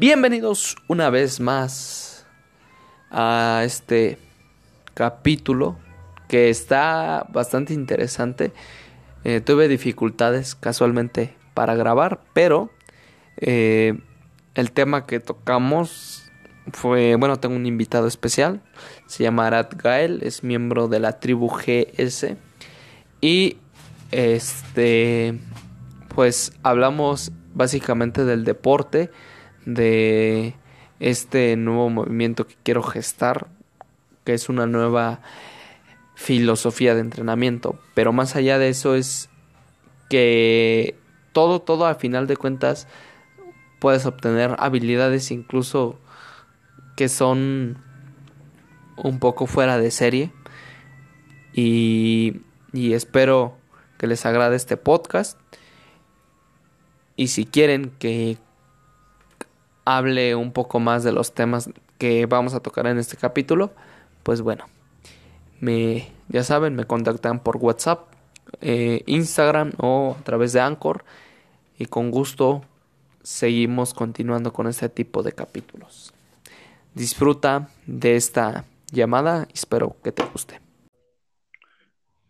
Bienvenidos 0.00 0.76
una 0.86 1.10
vez 1.10 1.40
más 1.40 2.24
a 3.10 3.62
este 3.64 4.16
capítulo 4.94 5.76
que 6.28 6.50
está 6.50 7.26
bastante 7.32 7.74
interesante. 7.74 8.52
Eh, 9.24 9.40
tuve 9.40 9.66
dificultades 9.66 10.54
casualmente 10.54 11.34
para 11.52 11.74
grabar, 11.74 12.20
pero 12.32 12.70
eh, 13.38 13.98
el 14.54 14.70
tema 14.70 15.04
que 15.04 15.18
tocamos 15.18 16.30
fue, 16.72 17.16
bueno, 17.16 17.40
tengo 17.40 17.56
un 17.56 17.66
invitado 17.66 18.06
especial, 18.06 18.62
se 19.06 19.24
llama 19.24 19.48
Arat 19.48 19.82
Gael, 19.82 20.20
es 20.22 20.44
miembro 20.44 20.86
de 20.86 21.00
la 21.00 21.18
tribu 21.18 21.48
GS 21.48 22.36
y 23.20 23.56
este, 24.12 25.40
pues 26.14 26.52
hablamos 26.62 27.32
básicamente 27.52 28.24
del 28.24 28.44
deporte, 28.44 29.10
de 29.68 30.54
este 30.98 31.54
nuevo 31.56 31.90
movimiento 31.90 32.46
que 32.46 32.56
quiero 32.62 32.82
gestar, 32.82 33.48
que 34.24 34.32
es 34.32 34.48
una 34.48 34.66
nueva 34.66 35.20
filosofía 36.14 36.94
de 36.94 37.02
entrenamiento, 37.02 37.78
pero 37.94 38.14
más 38.14 38.34
allá 38.34 38.58
de 38.58 38.70
eso 38.70 38.94
es 38.94 39.28
que 40.08 40.96
todo, 41.34 41.60
todo 41.60 41.86
a 41.86 41.96
final 41.96 42.26
de 42.26 42.38
cuentas 42.38 42.88
puedes 43.78 44.06
obtener 44.06 44.56
habilidades 44.58 45.30
incluso 45.30 45.98
que 46.96 47.10
son 47.10 47.76
un 48.96 49.18
poco 49.18 49.46
fuera 49.46 49.78
de 49.78 49.90
serie. 49.90 50.32
Y, 51.52 52.40
y 52.72 52.94
espero 52.94 53.58
que 53.98 54.06
les 54.06 54.24
agrade 54.24 54.56
este 54.56 54.78
podcast. 54.78 55.38
Y 57.16 57.28
si 57.28 57.44
quieren 57.44 57.92
que 57.98 58.38
hable 59.96 60.34
un 60.34 60.52
poco 60.52 60.80
más 60.80 61.04
de 61.04 61.12
los 61.12 61.34
temas 61.34 61.70
que 61.98 62.26
vamos 62.26 62.54
a 62.54 62.60
tocar 62.60 62.86
en 62.86 62.98
este 62.98 63.16
capítulo 63.16 63.72
pues 64.22 64.40
bueno 64.42 64.66
me 65.60 66.10
ya 66.28 66.44
saben 66.44 66.76
me 66.76 66.84
contactan 66.84 67.40
por 67.40 67.56
WhatsApp 67.56 68.08
eh, 68.60 69.02
Instagram 69.06 69.72
o 69.78 70.16
a 70.18 70.22
través 70.24 70.52
de 70.52 70.60
Anchor 70.60 71.04
y 71.78 71.86
con 71.86 72.10
gusto 72.10 72.64
seguimos 73.22 73.94
continuando 73.94 74.52
con 74.52 74.66
este 74.66 74.88
tipo 74.88 75.22
de 75.22 75.32
capítulos. 75.32 76.12
Disfruta 76.94 77.68
de 77.86 78.16
esta 78.16 78.64
llamada, 78.90 79.46
espero 79.52 79.96
que 80.02 80.12
te 80.12 80.24
guste. 80.24 80.60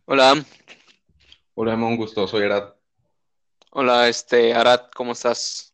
Hola. 0.06 0.44
Hola, 1.54 1.74
un 1.74 1.96
gusto, 1.96 2.26
soy 2.26 2.44
Arad. 2.44 2.74
Hola, 3.70 4.08
este, 4.08 4.54
Arad, 4.54 4.90
¿cómo 4.94 5.12
estás? 5.12 5.67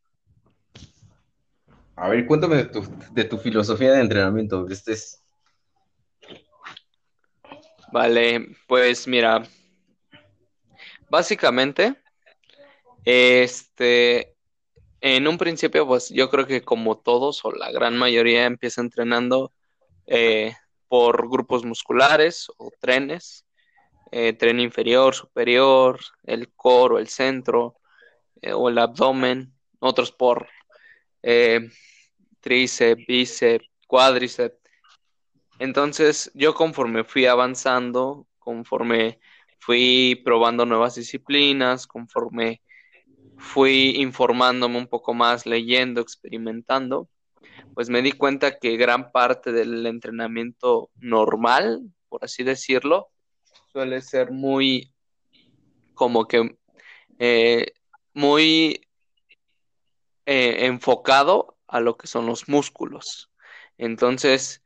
A 1.97 2.09
ver, 2.09 2.27
cuéntame 2.27 2.57
de 2.57 2.65
tu, 2.65 2.83
de 3.13 3.25
tu 3.25 3.39
filosofía 3.39 3.93
de 3.93 4.01
entrenamiento. 4.01 4.67
Este 4.69 4.93
es... 4.93 5.23
Vale, 7.93 8.57
pues 8.67 9.07
mira, 9.07 9.45
básicamente, 11.09 11.95
este, 13.05 14.35
en 15.01 15.29
un 15.29 15.39
principio, 15.39 15.87
pues 15.87 16.09
yo 16.09 16.29
creo 16.31 16.47
que 16.47 16.63
como 16.63 16.99
todos 16.99 17.45
o 17.45 17.53
la 17.53 17.71
gran 17.71 17.97
mayoría 17.97 18.47
empieza 18.47 18.81
entrenando 18.81 19.53
eh, 20.07 20.57
por 20.89 21.31
grupos 21.31 21.65
musculares 21.65 22.49
o 22.57 22.73
trenes, 22.81 23.47
eh, 24.11 24.33
tren 24.33 24.61
inferior, 24.61 25.15
superior, 25.15 26.01
el 26.25 26.53
core 26.55 26.95
o 26.95 26.99
el 26.99 27.09
centro 27.09 27.77
eh, 28.43 28.53
o 28.53 28.69
el 28.69 28.79
abdomen, 28.79 29.55
otros 29.79 30.11
por 30.11 30.49
tríceps, 32.41 33.07
bíceps, 33.07 33.67
cuádriceps. 33.87 34.59
Entonces 35.59 36.31
yo 36.35 36.55
conforme 36.55 37.05
fui 37.05 37.27
avanzando, 37.27 38.27
conforme 38.39 39.19
fui 39.59 40.21
probando 40.25 40.67
nuevas 40.67 40.97
disciplinas, 40.97 41.87
conforme 41.87 42.61
fui 43.39 43.95
informándome 43.97 44.79
un 44.79 44.87
poco 44.87 45.15
más, 45.15 45.47
leyendo, 45.47 46.01
experimentando, 46.01 47.09
pues 47.75 47.89
me 47.89 48.03
di 48.03 48.13
cuenta 48.13 48.59
que 48.59 48.77
gran 48.77 49.11
parte 49.13 49.53
del 49.53 49.87
entrenamiento 49.87 50.91
normal, 50.97 51.83
por 52.09 52.25
así 52.25 52.43
decirlo, 52.43 53.09
suele 53.73 54.01
ser 54.03 54.31
muy 54.31 54.93
como 55.95 56.27
que 56.27 56.57
eh, 57.19 57.73
muy 58.13 58.81
eh, 60.27 60.67
enfocado 60.67 61.57
a 61.67 61.81
lo 61.81 61.97
que 61.97 62.07
son 62.07 62.27
los 62.27 62.49
músculos. 62.49 63.31
Entonces, 63.79 64.63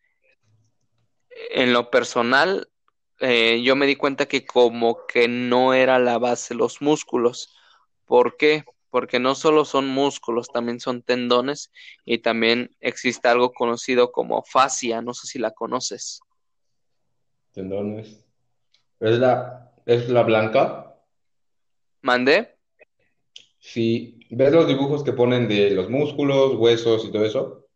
en 1.51 1.73
lo 1.73 1.91
personal, 1.91 2.69
eh, 3.21 3.63
yo 3.63 3.77
me 3.77 3.87
di 3.87 3.97
cuenta 3.97 4.27
que 4.27 4.45
como 4.47 5.07
que 5.07 5.29
no 5.29 5.75
era 5.75 5.99
la 5.99 6.19
base 6.19 6.55
los 6.55 6.83
músculos, 6.83 7.55
¿Por 8.09 8.39
qué? 8.39 8.65
Porque 8.89 9.21
no 9.21 9.35
solo 9.35 9.67
son 9.67 9.87
músculos, 9.87 10.49
también 10.49 10.81
son 10.81 11.03
tendones 11.03 11.71
y 12.07 12.19
también 12.19 12.75
existe 12.81 13.29
algo 13.29 13.53
conocido 13.53 14.11
como 14.13 14.43
fascia, 14.43 15.03
no 15.03 15.13
sé 15.13 15.27
si 15.27 15.39
la 15.39 15.51
conoces. 15.51 16.21
Tendones. 17.53 18.27
¿Es 18.99 19.19
la, 19.19 19.75
es 19.85 20.09
la 20.09 20.23
blanca? 20.23 20.97
¿Mandé? 22.01 22.58
Sí, 23.73 24.19
¿ves 24.31 24.51
los 24.51 24.67
dibujos 24.67 25.05
que 25.05 25.12
ponen 25.12 25.47
de 25.47 25.71
los 25.71 25.91
músculos, 25.91 26.55
huesos 26.55 27.05
y 27.05 27.12
todo 27.12 27.25
eso? 27.27 27.67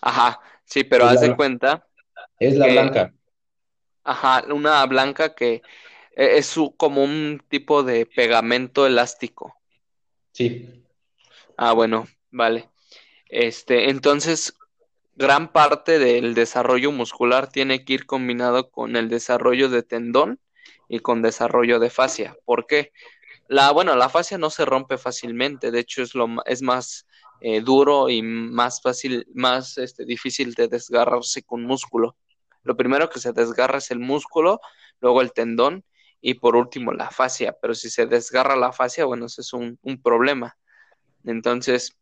Ajá, 0.00 0.40
sí, 0.64 0.82
pero 0.82 1.04
haz 1.04 1.20
de 1.20 1.36
cuenta. 1.36 1.86
Es 2.38 2.56
la 2.56 2.68
blanca. 2.68 3.12
Ajá, 4.02 4.44
una 4.50 4.84
blanca 4.86 5.34
que 5.34 5.60
e-, 6.16 6.38
es 6.38 6.56
como 6.78 7.04
un 7.04 7.42
tipo 7.48 7.82
de 7.82 8.06
pegamento 8.06 8.86
elástico. 8.86 9.54
Sí. 10.32 10.86
Ah, 11.58 11.72
bueno, 11.72 12.06
vale. 12.30 12.70
Este, 13.26 13.90
entonces, 13.90 14.54
gran 15.16 15.52
parte 15.52 15.98
del 15.98 16.32
desarrollo 16.32 16.92
muscular 16.92 17.52
tiene 17.52 17.84
que 17.84 17.92
ir 17.92 18.06
combinado 18.06 18.70
con 18.70 18.96
el 18.96 19.10
desarrollo 19.10 19.68
de 19.68 19.82
tendón 19.82 20.40
y 20.88 21.00
con 21.00 21.20
desarrollo 21.20 21.78
de 21.78 21.90
fascia. 21.90 22.36
¿Por 22.46 22.66
qué? 22.66 22.90
La, 23.50 23.72
bueno, 23.72 23.96
la 23.96 24.08
fascia 24.08 24.38
no 24.38 24.48
se 24.48 24.64
rompe 24.64 24.96
fácilmente, 24.96 25.72
de 25.72 25.80
hecho 25.80 26.04
es 26.04 26.14
lo 26.14 26.28
es 26.46 26.62
más 26.62 27.08
eh, 27.40 27.60
duro 27.60 28.08
y 28.08 28.22
más 28.22 28.80
fácil, 28.80 29.26
más 29.34 29.76
este, 29.76 30.04
difícil 30.04 30.54
de 30.54 30.68
desgarrarse 30.68 31.42
con 31.42 31.64
músculo. 31.64 32.16
Lo 32.62 32.76
primero 32.76 33.10
que 33.10 33.18
se 33.18 33.32
desgarra 33.32 33.78
es 33.78 33.90
el 33.90 33.98
músculo, 33.98 34.60
luego 35.00 35.20
el 35.20 35.32
tendón 35.32 35.84
y 36.20 36.34
por 36.34 36.54
último 36.54 36.92
la 36.92 37.10
fascia, 37.10 37.56
pero 37.60 37.74
si 37.74 37.90
se 37.90 38.06
desgarra 38.06 38.54
la 38.54 38.70
fascia, 38.70 39.04
bueno, 39.04 39.26
eso 39.26 39.40
es 39.40 39.52
un, 39.52 39.76
problema. 40.00 40.56
Entonces, 41.24 41.98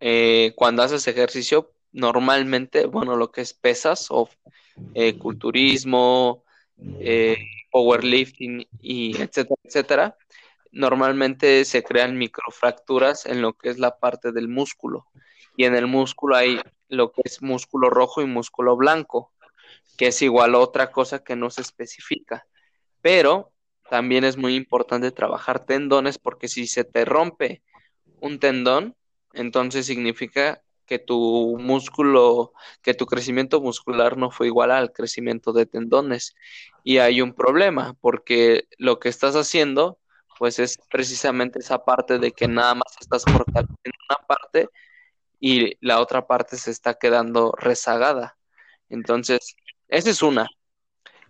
eh, 0.00 0.54
cuando 0.56 0.82
haces 0.82 1.06
ejercicio, 1.08 1.74
normalmente, 1.92 2.86
bueno, 2.86 3.16
lo 3.16 3.30
que 3.30 3.42
es 3.42 3.52
pesas 3.52 4.06
o 4.08 4.30
eh, 4.94 5.18
culturismo, 5.18 6.42
powerlifting 7.70 8.66
y 8.80 9.16
etcétera, 9.20 9.60
etcétera, 9.64 10.16
normalmente 10.72 11.64
se 11.64 11.84
crean 11.84 12.18
microfracturas 12.18 13.26
en 13.26 13.42
lo 13.42 13.52
que 13.54 13.70
es 13.70 13.78
la 13.78 13.98
parte 13.98 14.32
del 14.32 14.48
músculo. 14.48 15.06
Y 15.56 15.64
en 15.64 15.74
el 15.74 15.86
músculo 15.86 16.36
hay 16.36 16.60
lo 16.88 17.12
que 17.12 17.22
es 17.24 17.42
músculo 17.42 17.90
rojo 17.90 18.22
y 18.22 18.26
músculo 18.26 18.76
blanco, 18.76 19.32
que 19.96 20.08
es 20.08 20.22
igual 20.22 20.54
a 20.54 20.58
otra 20.58 20.90
cosa 20.90 21.22
que 21.22 21.36
no 21.36 21.50
se 21.50 21.60
especifica 21.62 22.46
pero 23.02 23.52
también 23.90 24.24
es 24.24 24.38
muy 24.38 24.54
importante 24.54 25.10
trabajar 25.10 25.66
tendones 25.66 26.16
porque 26.16 26.48
si 26.48 26.66
se 26.66 26.84
te 26.84 27.04
rompe 27.04 27.62
un 28.20 28.38
tendón, 28.38 28.96
entonces 29.34 29.84
significa 29.84 30.62
que 30.86 30.98
tu 30.98 31.58
músculo, 31.60 32.52
que 32.80 32.94
tu 32.94 33.06
crecimiento 33.06 33.60
muscular 33.60 34.16
no 34.16 34.30
fue 34.30 34.46
igual 34.46 34.70
al 34.70 34.92
crecimiento 34.92 35.52
de 35.52 35.66
tendones. 35.66 36.34
Y 36.84 36.98
hay 36.98 37.20
un 37.20 37.34
problema 37.34 37.94
porque 38.00 38.68
lo 38.78 38.98
que 38.98 39.08
estás 39.08 39.36
haciendo, 39.36 39.98
pues 40.38 40.58
es 40.58 40.78
precisamente 40.90 41.58
esa 41.60 41.84
parte 41.84 42.18
de 42.18 42.32
que 42.32 42.48
nada 42.48 42.74
más 42.74 42.96
estás 43.00 43.24
fortaleciendo 43.24 43.98
una 44.08 44.26
parte 44.26 44.68
y 45.40 45.76
la 45.84 46.00
otra 46.00 46.26
parte 46.26 46.56
se 46.56 46.70
está 46.70 46.94
quedando 46.94 47.52
rezagada. 47.58 48.36
Entonces, 48.88 49.56
esa 49.88 50.10
es 50.10 50.22
una 50.22 50.48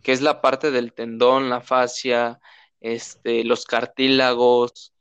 que 0.02 0.12
es 0.12 0.20
la 0.20 0.40
parte 0.40 0.70
del 0.70 0.93
tendón, 0.93 1.49
la 1.49 1.60
fascia, 1.60 2.40
este, 2.81 3.44
los 3.44 3.64
cartílagos, 3.64 4.93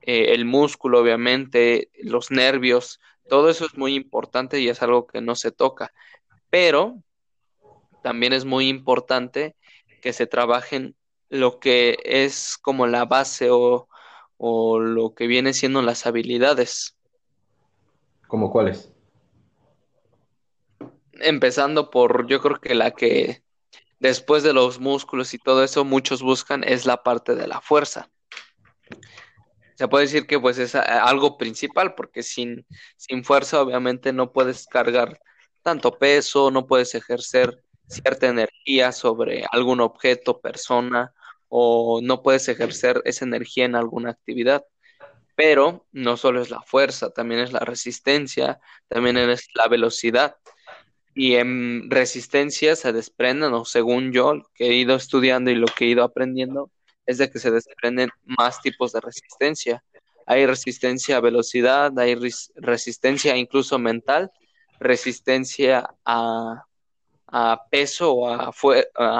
eh, 0.00 0.32
el 0.32 0.44
músculo, 0.44 1.00
obviamente, 1.00 1.90
los 2.02 2.30
nervios, 2.30 3.00
todo 3.28 3.50
eso 3.50 3.66
es 3.66 3.76
muy 3.76 3.94
importante 3.94 4.60
y 4.60 4.68
es 4.68 4.82
algo 4.82 5.06
que 5.06 5.20
no 5.20 5.34
se 5.34 5.52
toca. 5.52 5.92
Pero 6.50 7.02
también 8.02 8.32
es 8.32 8.44
muy 8.44 8.68
importante 8.68 9.56
que 10.00 10.12
se 10.12 10.26
trabajen 10.26 10.96
lo 11.32 11.60
que 11.60 11.96
es 12.04 12.58
como 12.58 12.86
la 12.86 13.06
base 13.06 13.48
o, 13.50 13.88
o 14.36 14.78
lo 14.78 15.14
que 15.14 15.26
viene 15.26 15.54
siendo 15.54 15.80
las 15.80 16.04
habilidades. 16.04 16.98
¿Cómo 18.28 18.50
cuáles? 18.50 18.92
Empezando 21.12 21.88
por, 21.90 22.26
yo 22.26 22.38
creo 22.42 22.60
que 22.60 22.74
la 22.74 22.90
que 22.90 23.42
después 23.98 24.42
de 24.42 24.52
los 24.52 24.78
músculos 24.78 25.32
y 25.32 25.38
todo 25.38 25.64
eso, 25.64 25.86
muchos 25.86 26.22
buscan 26.22 26.64
es 26.64 26.84
la 26.84 27.02
parte 27.02 27.34
de 27.34 27.46
la 27.46 27.62
fuerza. 27.62 28.10
Se 29.76 29.88
puede 29.88 30.04
decir 30.04 30.26
que 30.26 30.38
pues 30.38 30.58
es 30.58 30.74
algo 30.74 31.38
principal, 31.38 31.94
porque 31.94 32.22
sin, 32.22 32.66
sin 32.98 33.24
fuerza 33.24 33.62
obviamente 33.62 34.12
no 34.12 34.32
puedes 34.32 34.66
cargar 34.66 35.18
tanto 35.62 35.96
peso, 35.96 36.50
no 36.50 36.66
puedes 36.66 36.94
ejercer 36.94 37.64
cierta 37.86 38.28
energía 38.28 38.92
sobre 38.92 39.46
algún 39.50 39.80
objeto, 39.80 40.42
persona, 40.42 41.14
o 41.54 42.00
no 42.02 42.22
puedes 42.22 42.48
ejercer 42.48 43.02
esa 43.04 43.26
energía 43.26 43.66
en 43.66 43.74
alguna 43.74 44.10
actividad. 44.10 44.64
Pero 45.36 45.86
no 45.92 46.16
solo 46.16 46.40
es 46.40 46.50
la 46.50 46.62
fuerza, 46.62 47.10
también 47.10 47.42
es 47.42 47.52
la 47.52 47.60
resistencia, 47.60 48.58
también 48.88 49.18
es 49.18 49.48
la 49.54 49.68
velocidad. 49.68 50.36
Y 51.14 51.34
en 51.34 51.90
resistencia 51.90 52.74
se 52.74 52.94
desprenden, 52.94 53.52
o 53.52 53.66
según 53.66 54.12
yo, 54.12 54.34
lo 54.36 54.46
que 54.54 54.68
he 54.68 54.74
ido 54.76 54.96
estudiando 54.96 55.50
y 55.50 55.54
lo 55.54 55.66
que 55.66 55.84
he 55.84 55.88
ido 55.88 56.04
aprendiendo, 56.04 56.70
es 57.04 57.18
de 57.18 57.30
que 57.30 57.38
se 57.38 57.50
desprenden 57.50 58.08
más 58.24 58.62
tipos 58.62 58.92
de 58.92 59.02
resistencia. 59.02 59.84
Hay 60.26 60.46
resistencia 60.46 61.18
a 61.18 61.20
velocidad, 61.20 61.92
hay 61.98 62.16
resistencia 62.56 63.36
incluso 63.36 63.78
mental, 63.78 64.30
resistencia 64.80 65.86
a, 66.06 66.64
peso 67.70 68.12
o 68.14 68.28
a, 68.30 68.52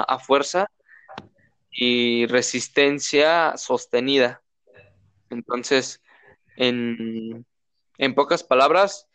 a 0.01 0.19
fuerza 0.19 0.67
y 1.73 2.25
resistencia 2.27 3.57
sostenida. 3.57 4.41
Entonces, 5.29 6.01
en, 6.55 7.45
en 7.97 8.15
pocas 8.15 8.43
palabras, 8.43 9.07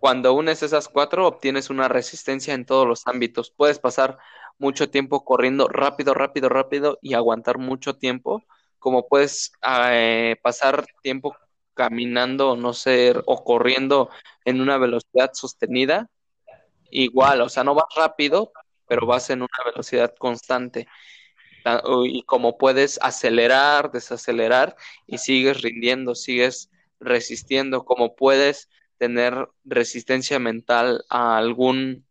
cuando 0.00 0.34
unes 0.34 0.62
esas 0.62 0.88
cuatro, 0.88 1.26
obtienes 1.26 1.70
una 1.70 1.88
resistencia 1.88 2.54
en 2.54 2.66
todos 2.66 2.86
los 2.86 3.06
ámbitos. 3.06 3.50
Puedes 3.50 3.78
pasar 3.78 4.18
mucho 4.58 4.90
tiempo 4.90 5.24
corriendo 5.24 5.68
rápido, 5.68 6.14
rápido, 6.14 6.48
rápido 6.48 6.98
y 7.02 7.14
aguantar 7.14 7.58
mucho 7.58 7.96
tiempo, 7.96 8.42
como 8.78 9.08
puedes 9.08 9.52
eh, 9.64 10.36
pasar 10.42 10.84
tiempo 11.02 11.36
caminando, 11.74 12.56
no 12.56 12.72
sé, 12.72 13.14
o 13.26 13.44
corriendo 13.44 14.10
en 14.44 14.60
una 14.60 14.76
velocidad 14.78 15.30
sostenida, 15.34 16.08
igual, 16.90 17.40
o 17.40 17.48
sea, 17.48 17.64
no 17.64 17.74
vas 17.74 17.86
rápido, 17.96 18.52
pero 18.86 19.06
vas 19.06 19.30
en 19.30 19.42
una 19.42 19.64
velocidad 19.64 20.14
constante. 20.18 20.86
Y 22.04 22.22
como 22.22 22.58
puedes 22.58 22.98
acelerar, 23.02 23.90
desacelerar 23.92 24.76
y 25.06 25.18
sigues 25.18 25.62
rindiendo, 25.62 26.14
sigues 26.14 26.70
resistiendo, 27.00 27.84
como 27.84 28.14
puedes 28.14 28.68
tener 28.98 29.48
resistencia 29.64 30.38
mental 30.38 31.04
a 31.08 31.36
algún, 31.36 32.04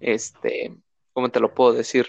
este, 0.00 0.74
¿cómo 1.12 1.30
te 1.30 1.40
lo 1.40 1.54
puedo 1.54 1.72
decir? 1.72 2.08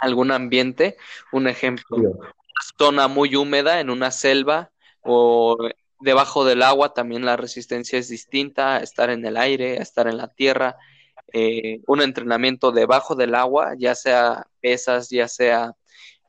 Algún 0.00 0.30
ambiente. 0.30 0.96
Un 1.32 1.48
ejemplo, 1.48 1.96
una 1.96 2.62
zona 2.78 3.08
muy 3.08 3.34
húmeda 3.36 3.80
en 3.80 3.90
una 3.90 4.10
selva 4.10 4.70
o 5.02 5.56
debajo 6.00 6.44
del 6.44 6.62
agua 6.62 6.92
también 6.92 7.24
la 7.24 7.36
resistencia 7.36 7.98
es 7.98 8.08
distinta, 8.08 8.80
estar 8.80 9.10
en 9.10 9.24
el 9.24 9.36
aire, 9.36 9.80
estar 9.80 10.06
en 10.06 10.18
la 10.18 10.28
tierra, 10.28 10.76
eh, 11.32 11.80
un 11.86 12.02
entrenamiento 12.02 12.72
debajo 12.72 13.14
del 13.14 13.34
agua, 13.34 13.74
ya 13.78 13.94
sea 13.94 14.46
pesas, 14.64 15.10
ya 15.10 15.28
sea 15.28 15.74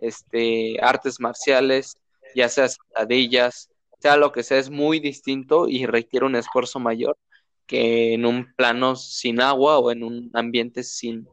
este, 0.02 0.78
artes 0.82 1.22
marciales, 1.22 1.96
ya 2.36 2.50
sea 2.50 2.68
sentadillas, 2.68 3.70
sea 4.02 4.18
lo 4.18 4.34
que 4.34 4.44
sea, 4.44 4.60
es 4.60 4.70
muy 4.70 5.00
distinto 5.00 5.70
y 5.70 5.86
requiere 5.86 6.26
un 6.26 6.36
esfuerzo 6.36 6.80
mayor 6.82 7.18
que 7.66 8.14
en 8.14 8.26
un 8.26 8.54
plano 8.58 8.98
sin 8.98 9.40
agua 9.40 9.80
o 9.80 9.90
en 9.90 10.04
un 10.04 10.32
ambiente 10.34 10.84
sin, 10.84 11.30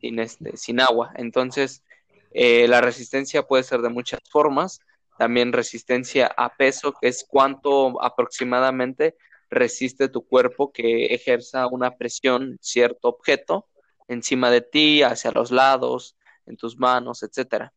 sin, 0.00 0.20
este, 0.20 0.56
sin 0.56 0.80
agua. 0.80 1.10
Entonces, 1.16 1.82
eh, 2.30 2.68
la 2.68 2.80
resistencia 2.80 3.42
puede 3.42 3.64
ser 3.64 3.80
de 3.80 3.88
muchas 3.88 4.20
formas. 4.30 4.78
También 5.18 5.52
resistencia 5.52 6.32
a 6.36 6.54
peso, 6.56 6.94
que 7.00 7.08
es 7.08 7.26
cuánto 7.28 8.00
aproximadamente 8.00 9.16
resiste 9.50 10.08
tu 10.08 10.24
cuerpo 10.24 10.70
que 10.72 11.06
ejerza 11.06 11.66
una 11.66 11.96
presión 11.96 12.58
cierto 12.60 13.08
objeto 13.08 13.66
encima 14.08 14.50
de 14.50 14.62
ti, 14.62 15.02
hacia 15.02 15.32
los 15.32 15.50
lados, 15.50 16.16
en 16.48 16.56
tus 16.56 16.78
manos, 16.78 17.22
etcétera. 17.22 17.72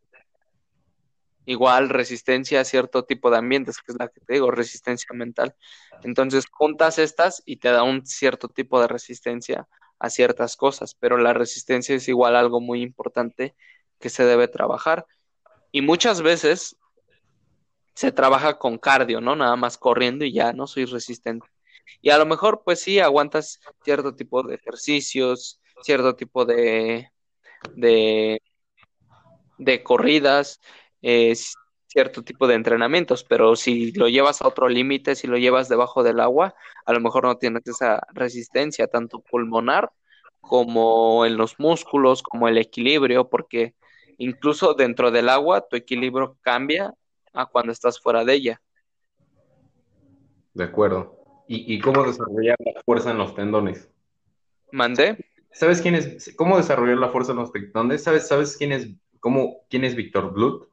Igual 1.45 1.89
resistencia 1.89 2.61
a 2.61 2.65
cierto 2.65 3.03
tipo 3.03 3.31
de 3.31 3.37
ambientes, 3.37 3.79
que 3.79 3.91
es 3.91 3.97
la 3.99 4.07
que 4.07 4.19
te 4.21 4.33
digo, 4.33 4.51
resistencia 4.51 5.09
mental. 5.13 5.55
Entonces 6.03 6.45
juntas 6.49 6.99
estas 6.99 7.41
y 7.45 7.57
te 7.57 7.69
da 7.69 7.83
un 7.83 8.05
cierto 8.05 8.47
tipo 8.47 8.79
de 8.79 8.87
resistencia 8.87 9.67
a 9.99 10.09
ciertas 10.09 10.55
cosas, 10.55 10.95
pero 10.95 11.17
la 11.17 11.33
resistencia 11.33 11.95
es 11.95 12.07
igual 12.07 12.35
algo 12.35 12.59
muy 12.59 12.81
importante 12.81 13.55
que 13.99 14.09
se 14.09 14.25
debe 14.25 14.47
trabajar. 14.47 15.05
Y 15.71 15.81
muchas 15.81 16.21
veces 16.21 16.75
se 17.93 18.11
trabaja 18.11 18.57
con 18.57 18.77
cardio, 18.77 19.21
¿no? 19.21 19.35
Nada 19.35 19.55
más 19.55 19.77
corriendo 19.77 20.25
y 20.25 20.33
ya 20.33 20.53
no 20.53 20.67
soy 20.67 20.85
resistente. 20.85 21.47
Y 22.01 22.09
a 22.09 22.17
lo 22.17 22.25
mejor, 22.25 22.63
pues 22.63 22.79
sí, 22.81 22.99
aguantas 22.99 23.59
cierto 23.83 24.15
tipo 24.15 24.43
de 24.43 24.55
ejercicios, 24.55 25.59
cierto 25.81 26.15
tipo 26.15 26.45
de, 26.45 27.11
de, 27.75 28.41
de 29.61 29.83
corridas, 29.83 30.59
eh, 31.01 31.33
cierto 31.87 32.23
tipo 32.23 32.47
de 32.47 32.55
entrenamientos, 32.55 33.23
pero 33.23 33.55
si 33.55 33.91
lo 33.91 34.07
llevas 34.07 34.41
a 34.41 34.47
otro 34.47 34.67
límite, 34.67 35.15
si 35.15 35.27
lo 35.27 35.37
llevas 35.37 35.69
debajo 35.69 36.03
del 36.03 36.19
agua, 36.19 36.55
a 36.85 36.93
lo 36.93 36.99
mejor 36.99 37.25
no 37.25 37.37
tienes 37.37 37.67
esa 37.67 38.01
resistencia, 38.13 38.87
tanto 38.87 39.19
pulmonar 39.21 39.91
como 40.39 41.25
en 41.25 41.37
los 41.37 41.59
músculos, 41.59 42.23
como 42.23 42.47
el 42.47 42.57
equilibrio, 42.57 43.29
porque 43.29 43.75
incluso 44.17 44.73
dentro 44.73 45.11
del 45.11 45.29
agua 45.29 45.67
tu 45.67 45.75
equilibrio 45.75 46.37
cambia 46.41 46.93
a 47.33 47.45
cuando 47.45 47.71
estás 47.71 47.99
fuera 47.99 48.25
de 48.25 48.33
ella. 48.33 48.61
De 50.53 50.63
acuerdo. 50.63 51.17
¿Y, 51.53 51.79
cómo 51.81 52.05
desarrollar 52.05 52.55
la 52.59 52.81
fuerza 52.81 53.11
en 53.11 53.17
los 53.17 53.35
tendones? 53.35 53.89
¿Mandé? 54.71 55.17
¿Sabes 55.51 55.81
quién 55.81 55.95
es? 55.95 56.33
¿Cómo 56.37 56.55
desarrollar 56.55 56.97
la 56.97 57.09
fuerza 57.09 57.33
en 57.33 57.39
los 57.39 57.51
tendones? 57.51 58.03
¿Sabes, 58.03 58.25
sabes 58.29 58.55
quién 58.55 58.71
es? 58.71 58.87
¿Cómo, 59.21 59.61
quién 59.69 59.83
es 59.85 59.95
Víctor 59.95 60.33
Blut? 60.33 60.67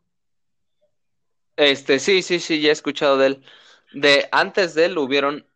Este, 1.54 1.98
sí, 1.98 2.22
sí, 2.22 2.40
sí, 2.40 2.60
ya 2.60 2.70
he 2.70 2.72
escuchado 2.72 3.18
de 3.18 3.26
él. 3.26 3.44
De 3.92 4.26
antes 4.32 4.74
de 4.74 4.86
él 4.86 4.96
hubieron 4.96 5.46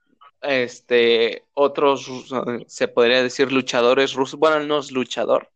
este 0.42 1.44
otros, 1.54 2.06
se 2.66 2.88
podría 2.88 3.22
decir 3.22 3.50
luchadores 3.50 4.12
rusos. 4.12 4.38
Bueno, 4.38 4.60
no 4.60 4.78
es 4.78 4.93
luchador, 4.93 5.50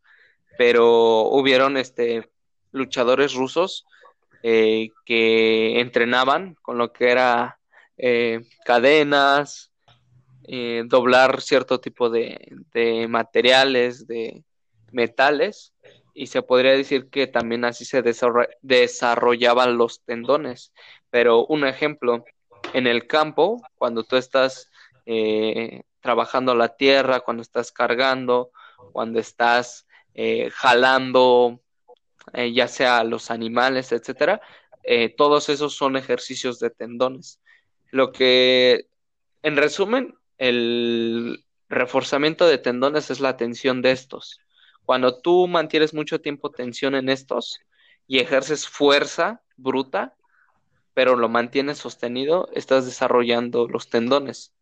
pero 0.56 1.28
hubieron 1.28 1.76
este 1.76 2.30
luchadores 2.72 3.34
rusos 3.34 3.84
eh, 4.42 4.90
que 5.04 5.78
entrenaban 5.80 6.54
con 6.62 6.78
lo 6.78 6.90
que 6.90 7.10
era 7.10 7.58
eh, 7.98 8.40
cadenas, 8.64 9.72
eh, 10.44 10.84
doblar 10.86 11.42
cierto 11.42 11.80
tipo 11.80 12.08
de 12.08 13.06
materiales, 13.10 14.06
de 14.06 14.42
metales, 14.90 15.74
y 16.16 16.28
se 16.28 16.40
podría 16.40 16.72
decir 16.72 17.10
que 17.10 17.26
también 17.26 17.64
así 17.66 17.84
se 17.84 18.02
desarrollaban 18.62 19.76
los 19.76 20.02
tendones. 20.02 20.72
Pero 21.10 21.44
un 21.46 21.66
ejemplo, 21.66 22.24
en 22.72 22.86
el 22.86 23.06
campo, 23.06 23.62
cuando 23.76 24.02
tú 24.02 24.16
estás 24.16 24.70
eh, 25.04 25.82
trabajando 26.00 26.54
la 26.54 26.74
tierra, 26.74 27.20
cuando 27.20 27.42
estás 27.42 27.70
cargando, 27.70 28.50
cuando 28.92 29.20
estás 29.20 29.86
eh, 30.14 30.48
jalando, 30.50 31.60
eh, 32.32 32.50
ya 32.52 32.66
sea 32.66 33.04
los 33.04 33.30
animales, 33.30 33.92
etcétera, 33.92 34.40
todos 35.16 35.48
esos 35.48 35.74
son 35.74 35.96
ejercicios 35.96 36.60
de 36.60 36.70
tendones. 36.70 37.40
Lo 37.90 38.12
que, 38.12 38.86
en 39.42 39.56
resumen, 39.56 40.14
el 40.38 41.44
reforzamiento 41.68 42.46
de 42.46 42.58
tendones 42.58 43.10
es 43.10 43.18
la 43.18 43.36
tensión 43.36 43.82
de 43.82 43.90
estos. 43.90 44.40
Cuando 44.86 45.18
tú 45.18 45.48
mantienes 45.48 45.92
mucho 45.92 46.20
tiempo 46.20 46.50
tensión 46.50 46.94
en 46.94 47.08
estos 47.08 47.60
y 48.06 48.20
ejerces 48.20 48.68
fuerza 48.68 49.42
bruta, 49.56 50.14
pero 50.94 51.16
lo 51.16 51.28
mantienes 51.28 51.78
sostenido, 51.78 52.48
estás 52.54 52.86
desarrollando 52.86 53.66
los 53.66 53.90
tendones. 53.90 54.54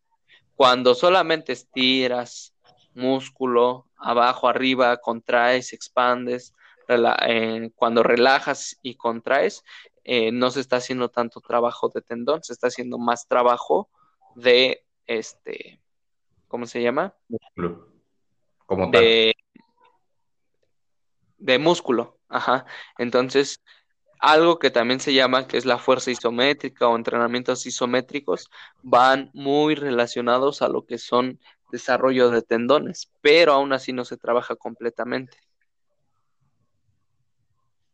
Cuando 0.55 0.95
solamente 0.95 1.53
estiras 1.53 2.53
músculo, 2.95 3.87
abajo, 3.97 4.47
arriba, 4.47 4.97
contraes, 4.97 5.73
expandes, 5.73 6.53
eh, 6.87 7.69
cuando 7.75 8.01
relajas 8.01 8.79
y 8.81 8.95
contraes, 8.95 9.63
eh, 10.03 10.31
no 10.31 10.49
se 10.49 10.61
está 10.61 10.77
haciendo 10.77 11.09
tanto 11.09 11.39
trabajo 11.39 11.89
de 11.89 12.01
tendón, 12.01 12.43
se 12.43 12.53
está 12.53 12.67
haciendo 12.67 12.97
más 12.97 13.27
trabajo 13.27 13.89
de 14.35 14.85
este, 15.05 15.79
¿cómo 16.47 16.65
se 16.65 16.81
llama? 16.81 17.13
Músculo. 17.27 17.89
Como 18.65 18.89
de, 18.89 19.35
de 21.45 21.59
músculo, 21.59 22.17
ajá. 22.27 22.65
Entonces, 22.97 23.61
algo 24.19 24.57
que 24.57 24.71
también 24.71 24.99
se 24.99 25.13
llama 25.13 25.47
que 25.47 25.57
es 25.57 25.65
la 25.65 25.77
fuerza 25.77 26.09
isométrica 26.09 26.87
o 26.87 26.95
entrenamientos 26.95 27.65
isométricos 27.67 28.49
van 28.81 29.29
muy 29.33 29.75
relacionados 29.75 30.63
a 30.63 30.69
lo 30.69 30.85
que 30.85 30.97
son 30.97 31.39
desarrollo 31.71 32.31
de 32.31 32.41
tendones, 32.41 33.11
pero 33.21 33.53
aún 33.53 33.73
así 33.73 33.93
no 33.93 34.05
se 34.05 34.17
trabaja 34.17 34.55
completamente. 34.55 35.37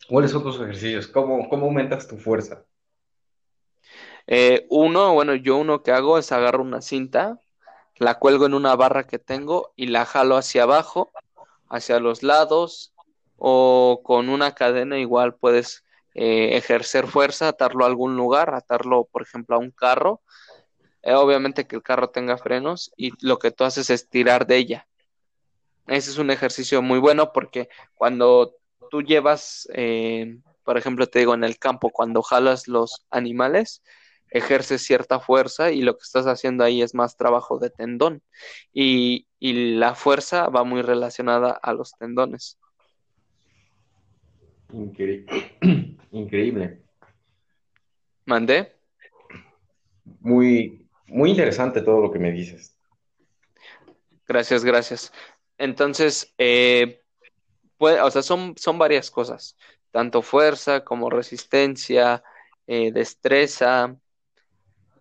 ¿Cuáles 0.08 0.32
son 0.32 0.44
tus 0.44 0.56
ejercicios? 0.56 1.08
¿Cómo, 1.08 1.50
cómo 1.50 1.66
aumentas 1.66 2.08
tu 2.08 2.18
fuerza? 2.18 2.66
Eh, 4.28 4.66
uno, 4.70 5.14
bueno, 5.14 5.36
yo 5.36 5.58
uno 5.58 5.84
que 5.84 5.92
hago 5.92 6.18
es 6.18 6.32
agarro 6.32 6.62
una 6.62 6.82
cinta, 6.82 7.40
la 7.98 8.18
cuelgo 8.18 8.46
en 8.46 8.54
una 8.54 8.76
barra 8.76 9.06
que 9.06 9.20
tengo 9.20 9.74
y 9.76 9.88
la 9.88 10.06
jalo 10.06 10.38
hacia 10.38 10.64
abajo, 10.64 11.12
hacia 11.70 12.00
los 12.00 12.24
lados, 12.24 12.94
o 13.44 14.02
con 14.04 14.30
una 14.30 14.54
cadena 14.54 15.00
igual 15.00 15.34
puedes 15.34 15.84
eh, 16.14 16.56
ejercer 16.58 17.08
fuerza, 17.08 17.48
atarlo 17.48 17.84
a 17.84 17.88
algún 17.88 18.16
lugar, 18.16 18.54
atarlo, 18.54 19.06
por 19.12 19.24
ejemplo, 19.24 19.56
a 19.56 19.60
un 19.60 19.72
carro. 19.72 20.22
Eh, 21.02 21.16
obviamente 21.16 21.66
que 21.66 21.76
el 21.76 21.82
carro 21.82 22.12
tenga 22.12 22.38
frenos 22.38 22.92
y 22.96 23.14
lo 23.26 23.40
que 23.40 23.50
tú 23.50 23.64
haces 23.64 23.90
es 23.90 24.08
tirar 24.08 24.46
de 24.46 24.58
ella. 24.58 24.88
Ese 25.88 26.12
es 26.12 26.20
un 26.20 26.30
ejercicio 26.30 26.84
muy 26.84 27.00
bueno 27.00 27.34
porque 27.34 27.68
cuando 27.96 28.54
tú 28.92 29.02
llevas, 29.02 29.68
eh, 29.74 30.38
por 30.64 30.78
ejemplo, 30.78 31.08
te 31.08 31.18
digo, 31.18 31.34
en 31.34 31.44
el 31.44 31.58
campo, 31.58 31.90
cuando 31.90 32.22
jalas 32.22 32.68
los 32.68 33.08
animales, 33.10 33.82
ejerces 34.30 34.84
cierta 34.84 35.20
fuerza 35.20 35.72
y 35.72 35.82
lo 35.82 35.98
que 35.98 36.04
estás 36.04 36.28
haciendo 36.28 36.64
ahí 36.64 36.84
es 36.84 36.94
más 36.94 37.18
trabajo 37.18 37.58
de 37.58 37.72
tendón. 37.72 38.22
Y, 38.72 39.28
y 39.40 39.78
la 39.78 39.96
fuerza 39.96 40.48
va 40.50 40.64
muy 40.64 40.84
relacionada 40.84 41.52
a 41.52 41.74
los 41.74 41.94
tendones. 41.94 42.60
Increíble. 46.12 46.82
¿Mandé? 48.26 48.76
Muy, 50.20 50.88
muy 51.08 51.32
interesante 51.32 51.82
todo 51.82 52.02
lo 52.02 52.12
que 52.12 52.20
me 52.20 52.32
dices. 52.32 52.78
Gracias, 54.28 54.64
gracias. 54.64 55.12
Entonces, 55.58 56.34
eh, 56.38 57.02
o 57.78 58.12
sea, 58.12 58.22
son, 58.22 58.56
son 58.58 58.78
varias 58.78 59.12
cosas, 59.12 59.58
tanto 59.92 60.22
fuerza 60.22 60.84
como 60.84 61.10
resistencia, 61.10 62.24
eh, 62.68 62.92
destreza, 62.92 63.98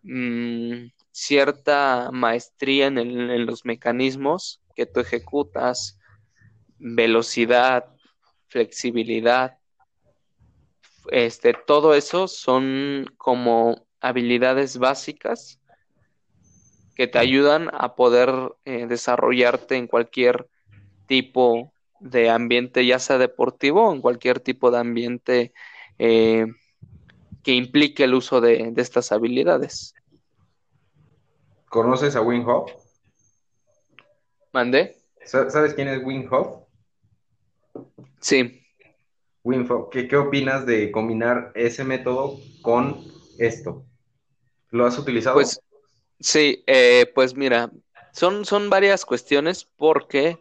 mm, 0.02 0.86
cierta 1.12 2.10
maestría 2.12 2.86
en, 2.86 2.98
en 2.98 3.46
los 3.46 3.64
mecanismos 3.64 4.62
que 4.74 4.86
tú 4.86 5.00
ejecutas, 5.00 5.98
velocidad, 6.78 7.86
flexibilidad, 8.48 9.59
este, 11.10 11.54
todo 11.54 11.94
eso 11.94 12.28
son 12.28 13.06
como 13.16 13.86
habilidades 14.00 14.78
básicas 14.78 15.60
que 16.94 17.06
te 17.06 17.18
ayudan 17.18 17.70
a 17.72 17.94
poder 17.94 18.30
eh, 18.64 18.86
desarrollarte 18.86 19.76
en 19.76 19.86
cualquier 19.86 20.48
tipo 21.06 21.72
de 21.98 22.30
ambiente, 22.30 22.84
ya 22.86 22.98
sea 22.98 23.18
deportivo 23.18 23.88
o 23.88 23.92
en 23.94 24.00
cualquier 24.00 24.40
tipo 24.40 24.70
de 24.70 24.78
ambiente 24.78 25.52
eh, 25.98 26.46
que 27.42 27.52
implique 27.52 28.04
el 28.04 28.14
uso 28.14 28.40
de, 28.40 28.72
estas 28.76 29.12
habilidades. 29.12 29.94
¿Conoces 31.68 32.16
a 32.16 32.22
Wim 32.22 32.46
Hof? 32.48 32.72
¿Mandé? 34.52 34.96
¿Sabes 35.24 35.74
quién 35.74 35.88
es 35.88 36.04
Wim 36.04 36.28
Hof? 36.30 36.64
Sí. 38.20 38.59
Winfo, 39.42 39.88
¿qué, 39.88 40.06
¿qué 40.06 40.16
opinas 40.16 40.66
de 40.66 40.90
combinar 40.90 41.52
ese 41.54 41.84
método 41.84 42.38
con 42.62 43.04
esto? 43.38 43.84
¿Lo 44.70 44.86
has 44.86 44.98
utilizado? 44.98 45.34
Pues 45.34 45.60
sí, 46.18 46.62
eh, 46.66 47.10
pues 47.14 47.34
mira, 47.34 47.70
son, 48.12 48.44
son 48.44 48.68
varias 48.68 49.04
cuestiones 49.06 49.64
porque 49.64 50.38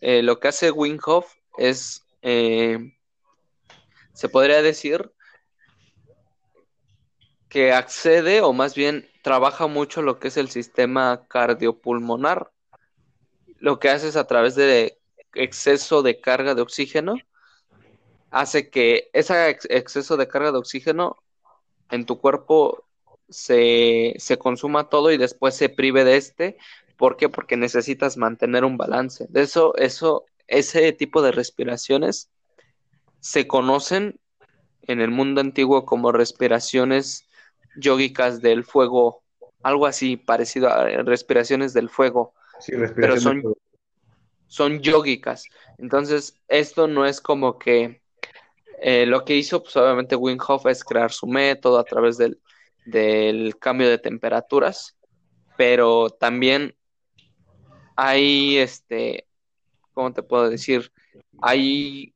eh, 0.00 0.22
lo 0.22 0.38
que 0.38 0.48
hace 0.48 0.70
Winhoff 0.70 1.32
es, 1.56 2.04
eh, 2.20 2.78
se 4.12 4.28
podría 4.28 4.60
decir 4.60 5.10
que 7.48 7.72
accede 7.72 8.40
o 8.42 8.52
más 8.52 8.74
bien 8.74 9.08
trabaja 9.22 9.66
mucho 9.66 10.02
lo 10.02 10.18
que 10.18 10.28
es 10.28 10.36
el 10.36 10.50
sistema 10.50 11.26
cardiopulmonar. 11.28 12.50
Lo 13.58 13.78
que 13.78 13.88
hace 13.90 14.08
es 14.08 14.16
a 14.16 14.26
través 14.26 14.54
de 14.56 14.98
exceso 15.34 16.02
de 16.02 16.20
carga 16.20 16.54
de 16.54 16.62
oxígeno 16.62 17.16
hace 18.32 18.70
que 18.70 19.10
ese 19.12 19.50
exceso 19.68 20.16
de 20.16 20.26
carga 20.26 20.50
de 20.50 20.58
oxígeno 20.58 21.22
en 21.90 22.06
tu 22.06 22.18
cuerpo 22.18 22.84
se, 23.28 24.14
se, 24.18 24.38
consuma 24.38 24.88
todo 24.88 25.12
y 25.12 25.18
después 25.18 25.54
se 25.54 25.68
prive 25.68 26.04
de 26.04 26.16
este. 26.16 26.56
¿Por 26.96 27.16
qué? 27.16 27.28
Porque 27.28 27.56
necesitas 27.56 28.16
mantener 28.16 28.64
un 28.64 28.78
balance. 28.78 29.26
De 29.28 29.42
eso, 29.42 29.76
eso, 29.76 30.24
ese 30.48 30.92
tipo 30.92 31.22
de 31.22 31.32
respiraciones 31.32 32.30
se 33.20 33.46
conocen 33.46 34.18
en 34.82 35.00
el 35.00 35.10
mundo 35.10 35.40
antiguo 35.40 35.84
como 35.84 36.10
respiraciones 36.10 37.28
yógicas 37.76 38.40
del 38.40 38.64
fuego, 38.64 39.22
algo 39.62 39.86
así 39.86 40.16
parecido 40.16 40.68
a 40.68 40.86
respiraciones 40.86 41.74
del 41.74 41.90
fuego. 41.90 42.34
Sí, 42.60 42.72
pero 42.96 43.20
son, 43.20 43.42
son 44.46 44.80
yógicas. 44.80 45.44
Entonces, 45.78 46.40
esto 46.48 46.88
no 46.88 47.04
es 47.06 47.20
como 47.20 47.58
que 47.58 48.01
eh, 48.84 49.06
lo 49.06 49.24
que 49.24 49.36
hizo, 49.36 49.62
pues 49.62 49.76
obviamente 49.76 50.16
Wim 50.16 50.38
Hof 50.44 50.66
es 50.66 50.82
crear 50.82 51.12
su 51.12 51.28
método 51.28 51.78
a 51.78 51.84
través 51.84 52.18
del, 52.18 52.40
cambio 53.60 53.88
de 53.88 53.98
temperaturas, 53.98 54.96
pero 55.56 56.10
también 56.10 56.74
hay, 57.94 58.58
este, 58.58 59.28
¿cómo 59.94 60.12
te 60.12 60.24
puedo 60.24 60.50
decir? 60.50 60.92
Hay, 61.40 62.12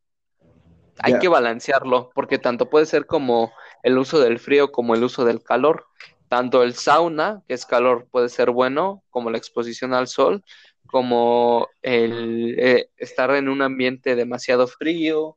hay 0.99 1.21
que 1.21 1.29
balancearlo, 1.29 2.11
porque 2.17 2.39
tanto 2.39 2.69
puede 2.69 2.87
ser 2.87 3.07
como 3.07 3.53
el 3.85 3.97
uso 3.97 4.19
del 4.19 4.41
frío 4.41 4.73
como 4.73 4.97
el 4.97 5.05
uso 5.05 5.25
del 5.25 5.45
calor. 5.45 5.87
Tanto 6.27 6.65
el 6.65 6.75
sauna, 6.75 7.45
que 7.47 7.55
es 7.55 7.65
calor, 7.65 8.09
puede 8.11 8.29
ser 8.29 8.51
bueno, 8.51 9.05
como 9.11 9.31
la 9.31 9.39
exposición 9.39 9.95
al 9.95 10.09
sol, 10.09 10.43
como 10.87 11.69
el 11.83 12.57
eh, 12.59 12.91
estar 12.97 13.31
en 13.37 13.49
un 13.49 13.63
ambiente 13.63 14.17
demasiado 14.17 14.67
frío, 14.67 15.37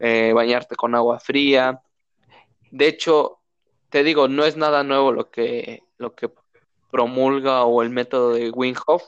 eh, 0.00 0.32
bañarte 0.32 0.76
con 0.76 0.94
agua 0.94 1.20
fría. 1.20 1.82
De 2.70 2.86
hecho, 2.88 3.40
te 3.88 4.02
digo, 4.02 4.28
no 4.28 4.44
es 4.44 4.56
nada 4.56 4.82
nuevo 4.84 5.12
lo 5.12 5.30
que, 5.30 5.82
lo 5.96 6.14
que 6.14 6.30
promulga 6.90 7.64
o 7.64 7.82
el 7.82 7.90
método 7.90 8.34
de 8.34 8.50
Wim 8.50 8.74
Hof. 8.86 9.02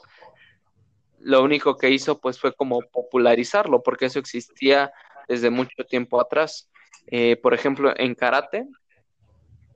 Lo 1.19 1.43
único 1.43 1.77
que 1.77 1.89
hizo 1.91 2.19
pues 2.19 2.39
fue 2.39 2.53
como 2.53 2.81
popularizarlo, 2.81 3.83
porque 3.83 4.07
eso 4.07 4.19
existía 4.19 4.91
desde 5.27 5.49
mucho 5.49 5.85
tiempo 5.87 6.19
atrás. 6.19 6.69
Eh, 7.07 7.35
por 7.35 7.53
ejemplo, 7.53 7.93
en 7.95 8.15
karate 8.15 8.67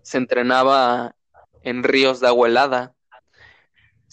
se 0.01 0.17
entrenaba 0.17 1.15
en 1.61 1.83
ríos 1.83 2.19
de 2.19 2.27
agua 2.27 2.47
helada 2.47 2.94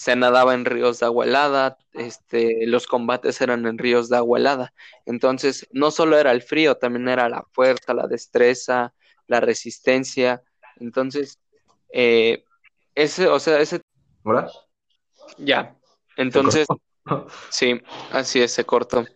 se 0.02 0.16
nadaba 0.16 0.52
en 0.54 0.64
ríos 0.64 0.98
de 0.98 1.06
agua 1.06 1.26
helada, 1.26 1.78
este, 1.92 2.66
los 2.66 2.88
combates 2.88 3.40
eran 3.40 3.66
en 3.66 3.78
ríos 3.78 4.08
de 4.08 4.16
agua 4.16 4.40
helada. 4.40 4.74
Entonces, 5.06 5.68
no 5.70 5.92
solo 5.92 6.18
era 6.18 6.32
el 6.32 6.42
frío, 6.42 6.76
también 6.76 7.08
era 7.08 7.28
la 7.28 7.46
fuerza, 7.52 7.94
la 7.94 8.08
destreza, 8.08 8.92
la 9.28 9.38
resistencia. 9.38 10.42
Entonces, 10.80 11.38
eh, 11.92 12.44
ese, 12.96 13.28
o 13.28 13.38
sea, 13.38 13.60
ese... 13.60 13.80
¿Hola? 14.24 14.50
Ya, 15.38 15.78
entonces, 16.16 16.66
sí, 17.50 17.80
así 18.10 18.40
es, 18.40 18.50
se 18.50 18.64
cortó. 18.64 19.06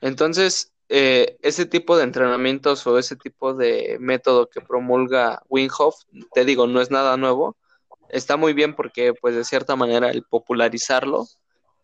Entonces, 0.00 0.72
eh, 0.88 1.36
ese 1.42 1.66
tipo 1.66 1.96
de 1.96 2.04
entrenamientos 2.04 2.86
o 2.86 2.96
ese 2.96 3.16
tipo 3.16 3.54
de 3.54 3.96
método 3.98 4.48
que 4.48 4.60
promulga 4.60 5.42
Wim 5.48 5.68
Hof, 5.76 5.96
te 6.32 6.44
digo, 6.44 6.68
no 6.68 6.80
es 6.80 6.92
nada 6.92 7.16
nuevo, 7.16 7.56
está 8.08 8.36
muy 8.36 8.52
bien 8.52 8.74
porque 8.74 9.14
pues 9.14 9.34
de 9.34 9.44
cierta 9.44 9.76
manera 9.76 10.10
el 10.10 10.22
popularizarlo 10.22 11.26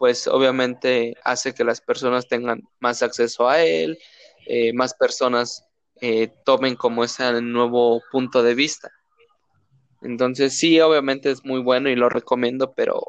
pues 0.03 0.27
obviamente 0.27 1.17
hace 1.23 1.55
que 1.55 1.63
las 1.63 1.81
personas 1.81 2.27
tengan 2.27 2.63
más 2.81 3.05
acceso 3.05 3.49
a 3.49 3.63
él, 3.63 3.99
eh, 4.49 4.73
más 4.73 4.95
personas 4.95 5.65
eh, 6.01 6.29
tomen 6.45 6.75
como 6.75 7.05
ese 7.05 7.41
nuevo 7.41 8.03
punto 8.11 8.43
de 8.43 8.57
vista. 8.57 8.91
Entonces 10.01 10.59
sí, 10.59 10.81
obviamente 10.81 11.31
es 11.31 11.45
muy 11.45 11.61
bueno 11.61 11.89
y 11.89 11.95
lo 11.95 12.09
recomiendo, 12.09 12.73
pero 12.75 13.01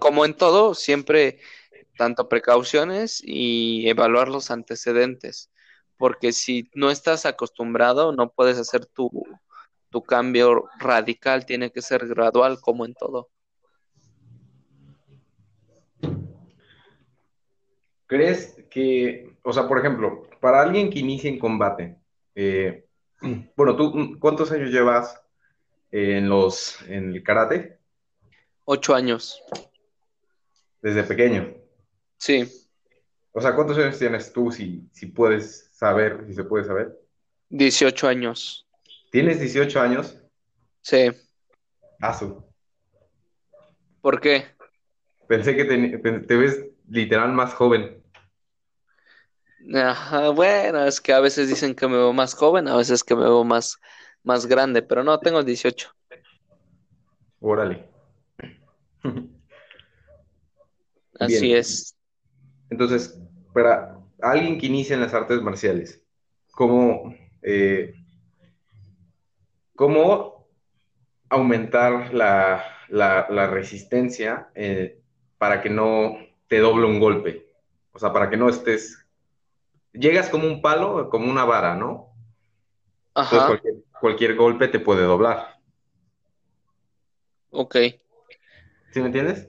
como 0.00 0.24
en 0.24 0.34
todo, 0.34 0.74
siempre 0.74 1.38
tanto 1.96 2.28
precauciones 2.28 3.22
y 3.24 3.88
evaluar 3.88 4.26
los 4.26 4.50
antecedentes, 4.50 5.50
porque 5.98 6.32
si 6.32 6.68
no 6.74 6.90
estás 6.90 7.26
acostumbrado, 7.26 8.10
no 8.10 8.30
puedes 8.30 8.58
hacer 8.58 8.86
tu, 8.86 9.08
tu 9.90 10.02
cambio 10.02 10.68
radical 10.78 11.44
tiene 11.44 11.70
que 11.70 11.82
ser 11.82 12.06
gradual 12.06 12.60
como 12.60 12.84
en 12.84 12.94
todo. 12.94 13.28
¿Crees 18.06 18.56
que, 18.70 19.36
o 19.42 19.52
sea, 19.52 19.68
por 19.68 19.78
ejemplo, 19.78 20.26
para 20.40 20.62
alguien 20.62 20.90
que 20.90 20.98
inicia 20.98 21.30
en 21.30 21.38
combate, 21.38 21.96
Eh, 22.34 22.86
bueno, 23.56 23.76
¿tú 23.76 24.16
cuántos 24.18 24.50
años 24.52 24.70
llevas 24.70 25.20
en 25.90 26.28
los, 26.28 26.80
en 26.88 27.10
el 27.14 27.22
karate? 27.22 27.78
Ocho 28.64 28.94
años. 28.94 29.42
Desde 30.80 31.02
pequeño. 31.02 31.54
Sí, 32.16 32.48
O 33.32 33.40
sea, 33.40 33.54
¿cuántos 33.54 33.78
años 33.78 33.98
tienes 33.98 34.32
tú 34.32 34.50
si, 34.50 34.88
si 34.92 35.06
puedes 35.06 35.70
saber, 35.72 36.24
si 36.26 36.34
se 36.34 36.44
puede 36.44 36.64
saber? 36.64 36.98
18 37.48 38.08
años. 38.08 38.66
¿Tienes 39.10 39.40
18 39.40 39.80
años? 39.80 40.16
Sí. 40.82 41.10
Asu. 42.00 42.44
¿Por 44.00 44.20
qué? 44.20 44.46
Pensé 45.28 45.54
que 45.56 45.64
te, 45.64 45.98
te 46.20 46.36
ves 46.36 46.64
literal 46.88 47.32
más 47.32 47.54
joven. 47.54 48.02
Ajá, 49.74 50.30
bueno, 50.30 50.84
es 50.84 51.00
que 51.00 51.12
a 51.12 51.20
veces 51.20 51.48
dicen 51.48 51.74
que 51.74 51.86
me 51.86 51.96
veo 51.96 52.12
más 52.12 52.34
joven, 52.34 52.66
a 52.66 52.76
veces 52.76 53.04
que 53.04 53.14
me 53.14 53.22
veo 53.22 53.44
más, 53.44 53.78
más 54.22 54.46
grande, 54.46 54.82
pero 54.82 55.04
no, 55.04 55.18
tengo 55.20 55.42
18. 55.42 55.94
Órale. 57.40 57.88
Así 61.18 61.48
Bien. 61.48 61.58
es. 61.58 61.94
Entonces, 62.70 63.20
para 63.52 63.98
alguien 64.22 64.58
que 64.58 64.66
inicia 64.66 64.94
en 64.94 65.00
las 65.02 65.12
artes 65.12 65.42
marciales, 65.42 66.02
¿cómo, 66.52 67.14
eh, 67.42 67.94
cómo 69.80 70.46
aumentar 71.30 72.14
la, 72.14 72.64
la- 72.88 73.26
la 73.30 73.46
resistencia 73.48 74.50
eh, 74.54 75.00
para 75.38 75.62
que 75.62 75.70
no 75.70 76.16
te 76.48 76.58
doble 76.60 76.86
un 76.86 77.00
golpe? 77.00 77.46
O 77.92 77.98
sea, 77.98 78.12
para 78.12 78.30
que 78.30 78.36
no 78.36 78.48
estés... 78.50 79.06
Llegas 79.92 80.28
como 80.30 80.46
un 80.46 80.62
palo, 80.62 81.10
como 81.10 81.30
una 81.30 81.44
vara, 81.44 81.76
¿no? 81.76 82.12
Entonces 83.22 83.46
Ajá, 83.46 83.46
cualquier, 83.46 83.76
cualquier 83.98 84.36
golpe 84.36 84.68
te 84.68 84.78
puede 84.78 85.04
doblar. 85.04 85.58
ok. 87.50 87.76
¿Sí 88.92 89.00
me 89.00 89.06
entiendes? 89.06 89.48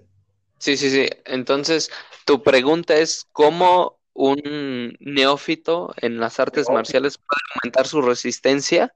Sí, 0.60 0.78
sí, 0.78 0.90
sí. 0.92 1.08
Entonces, 1.26 1.90
tu 2.26 2.44
pregunta 2.44 2.96
es 2.98 3.28
¿cómo 3.32 4.00
un 4.14 4.96
neófito 5.00 5.94
en 5.98 6.20
las 6.20 6.40
artes 6.40 6.70
marciales 6.70 7.18
puede 7.18 7.42
aumentar 7.64 7.88
su 7.88 8.02
resistencia 8.02 8.94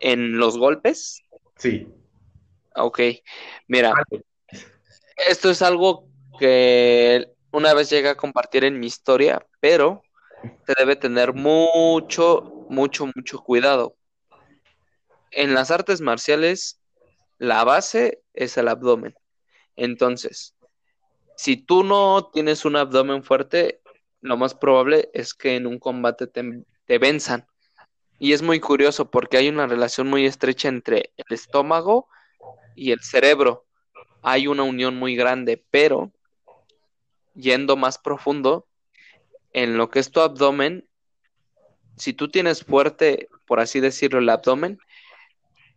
en 0.00 0.38
los 0.38 0.58
golpes? 0.58 1.22
Sí. 1.56 1.88
Ok, 2.74 3.00
mira, 3.66 3.92
esto 5.28 5.50
es 5.50 5.62
algo 5.62 6.06
que 6.38 7.32
una 7.50 7.74
vez 7.74 7.90
llegué 7.90 8.10
a 8.10 8.16
compartir 8.16 8.64
en 8.64 8.78
mi 8.78 8.86
historia, 8.86 9.44
pero 9.60 10.02
se 10.66 10.74
debe 10.78 10.96
tener 10.96 11.32
mucho, 11.32 12.66
mucho, 12.68 13.06
mucho 13.14 13.40
cuidado. 13.40 13.96
En 15.30 15.54
las 15.54 15.70
artes 15.70 16.00
marciales, 16.00 16.80
la 17.38 17.64
base 17.64 18.22
es 18.32 18.56
el 18.56 18.68
abdomen. 18.68 19.14
Entonces, 19.76 20.54
si 21.36 21.56
tú 21.56 21.84
no 21.84 22.30
tienes 22.32 22.64
un 22.64 22.76
abdomen 22.76 23.22
fuerte, 23.22 23.80
lo 24.20 24.36
más 24.36 24.54
probable 24.54 25.10
es 25.12 25.34
que 25.34 25.56
en 25.56 25.66
un 25.66 25.78
combate 25.78 26.26
te, 26.26 26.64
te 26.84 26.98
venzan. 26.98 27.46
Y 28.18 28.32
es 28.32 28.42
muy 28.42 28.58
curioso 28.60 29.10
porque 29.10 29.36
hay 29.36 29.48
una 29.48 29.66
relación 29.66 30.08
muy 30.08 30.26
estrecha 30.26 30.68
entre 30.68 31.12
el 31.16 31.26
estómago 31.30 32.08
y 32.74 32.90
el 32.92 33.00
cerebro. 33.00 33.66
Hay 34.22 34.48
una 34.48 34.64
unión 34.64 34.96
muy 34.96 35.14
grande, 35.14 35.64
pero 35.70 36.12
yendo 37.34 37.76
más 37.76 37.98
profundo, 37.98 38.66
en 39.52 39.76
lo 39.76 39.90
que 39.90 40.00
es 40.00 40.10
tu 40.10 40.20
abdomen, 40.20 40.88
si 41.96 42.12
tú 42.12 42.28
tienes 42.28 42.64
fuerte, 42.64 43.28
por 43.46 43.60
así 43.60 43.80
decirlo, 43.80 44.18
el 44.18 44.28
abdomen, 44.28 44.78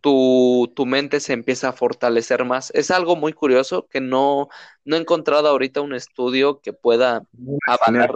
tu, 0.00 0.72
tu 0.74 0.84
mente 0.84 1.20
se 1.20 1.32
empieza 1.32 1.68
a 1.68 1.72
fortalecer 1.72 2.44
más. 2.44 2.72
Es 2.74 2.90
algo 2.90 3.14
muy 3.14 3.32
curioso 3.32 3.86
que 3.88 4.00
no, 4.00 4.48
no 4.84 4.96
he 4.96 4.98
encontrado 4.98 5.48
ahorita 5.48 5.80
un 5.80 5.94
estudio 5.94 6.60
que 6.60 6.72
pueda 6.72 7.22
avalar, 7.68 8.14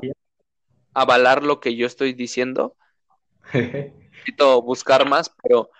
avalar 0.94 1.42
lo 1.44 1.60
que 1.60 1.76
yo 1.76 1.86
estoy 1.86 2.12
diciendo. 2.12 2.76
Buscar 4.62 5.08
más, 5.08 5.30
pero 5.42 5.70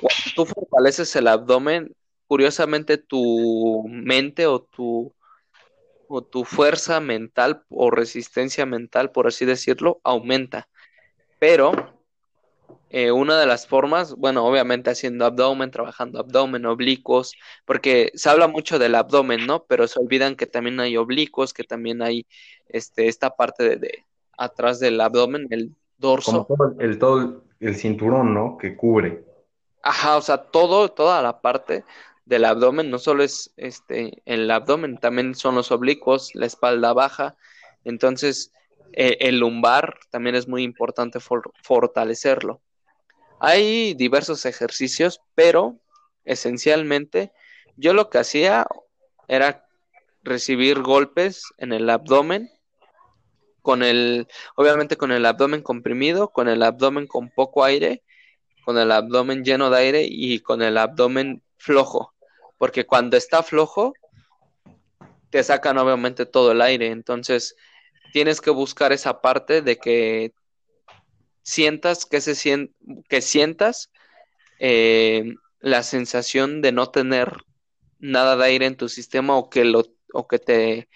cuando 0.00 0.22
tú 0.34 0.46
fortaleces 0.46 1.14
el 1.16 1.28
abdomen, 1.28 1.94
curiosamente 2.26 2.98
tu 2.98 3.84
mente 3.88 4.46
o 4.46 4.60
tu, 4.62 5.12
o 6.08 6.22
tu 6.22 6.44
fuerza 6.44 7.00
mental 7.00 7.64
o 7.68 7.90
resistencia 7.90 8.66
mental, 8.66 9.10
por 9.10 9.26
así 9.26 9.44
decirlo, 9.44 10.00
aumenta. 10.04 10.68
Pero 11.38 11.72
eh, 12.90 13.12
una 13.12 13.38
de 13.38 13.46
las 13.46 13.66
formas, 13.66 14.14
bueno, 14.16 14.44
obviamente 14.44 14.90
haciendo 14.90 15.24
abdomen, 15.24 15.70
trabajando 15.70 16.18
abdomen, 16.18 16.66
oblicuos, 16.66 17.34
porque 17.64 18.10
se 18.14 18.28
habla 18.28 18.48
mucho 18.48 18.78
del 18.78 18.96
abdomen, 18.96 19.46
¿no? 19.46 19.64
Pero 19.64 19.86
se 19.86 20.00
olvidan 20.00 20.34
que 20.34 20.46
también 20.46 20.80
hay 20.80 20.96
oblicuos, 20.96 21.54
que 21.54 21.64
también 21.64 22.02
hay 22.02 22.26
este, 22.68 23.06
esta 23.06 23.30
parte 23.30 23.76
de, 23.76 24.04
atrás 24.36 24.80
del 24.80 25.00
abdomen, 25.00 25.46
el 25.50 25.74
dorso. 25.98 26.48
el, 26.80 26.98
todo 26.98 27.44
el, 27.60 27.76
cinturón, 27.76 28.34
¿no? 28.34 28.58
Que 28.58 28.76
cubre. 28.76 29.24
Ajá, 29.82 30.16
o 30.16 30.22
sea, 30.22 30.38
todo, 30.38 30.90
toda 30.90 31.22
la 31.22 31.40
parte 31.40 31.84
del 32.24 32.44
abdomen, 32.44 32.90
no 32.90 32.98
solo 32.98 33.22
es 33.22 33.52
este 33.56 34.22
el 34.24 34.50
abdomen, 34.50 34.98
también 34.98 35.34
son 35.34 35.54
los 35.54 35.70
oblicuos, 35.72 36.34
la 36.34 36.46
espalda 36.46 36.92
baja. 36.92 37.36
Entonces, 37.84 38.52
eh, 38.92 39.16
el 39.20 39.38
lumbar 39.40 39.98
también 40.10 40.36
es 40.36 40.48
muy 40.48 40.62
importante 40.62 41.20
for- 41.20 41.52
fortalecerlo. 41.62 42.60
Hay 43.40 43.94
diversos 43.94 44.44
ejercicios, 44.46 45.22
pero 45.34 45.78
esencialmente 46.24 47.32
yo 47.76 47.94
lo 47.94 48.10
que 48.10 48.18
hacía 48.18 48.66
era 49.28 49.66
recibir 50.22 50.82
golpes 50.82 51.44
en 51.56 51.72
el 51.72 51.88
abdomen 51.88 52.50
con 53.70 53.84
el, 53.84 54.26
obviamente 54.56 54.96
con 54.96 55.12
el 55.12 55.24
abdomen 55.24 55.62
comprimido, 55.62 56.32
con 56.32 56.48
el 56.48 56.60
abdomen 56.64 57.06
con 57.06 57.30
poco 57.30 57.62
aire, 57.62 58.02
con 58.64 58.76
el 58.76 58.90
abdomen 58.90 59.44
lleno 59.44 59.70
de 59.70 59.78
aire 59.78 60.08
y 60.10 60.40
con 60.40 60.60
el 60.60 60.76
abdomen 60.76 61.44
flojo, 61.56 62.12
porque 62.58 62.84
cuando 62.84 63.16
está 63.16 63.44
flojo 63.44 63.92
te 65.30 65.44
sacan 65.44 65.78
obviamente 65.78 66.26
todo 66.26 66.50
el 66.50 66.62
aire, 66.62 66.88
entonces 66.88 67.54
tienes 68.12 68.40
que 68.40 68.50
buscar 68.50 68.90
esa 68.92 69.20
parte 69.20 69.62
de 69.62 69.76
que 69.76 70.32
sientas 71.42 72.06
que 72.06 72.20
se 72.20 72.32
sien- 72.32 72.74
que 73.08 73.20
sientas 73.20 73.92
eh, 74.58 75.36
la 75.60 75.84
sensación 75.84 76.60
de 76.60 76.72
no 76.72 76.90
tener 76.90 77.34
nada 78.00 78.36
de 78.36 78.46
aire 78.46 78.66
en 78.66 78.76
tu 78.76 78.88
sistema 78.88 79.36
o 79.36 79.48
que 79.48 79.64
lo 79.64 79.84
o 80.12 80.26
que 80.26 80.40
te 80.40 80.88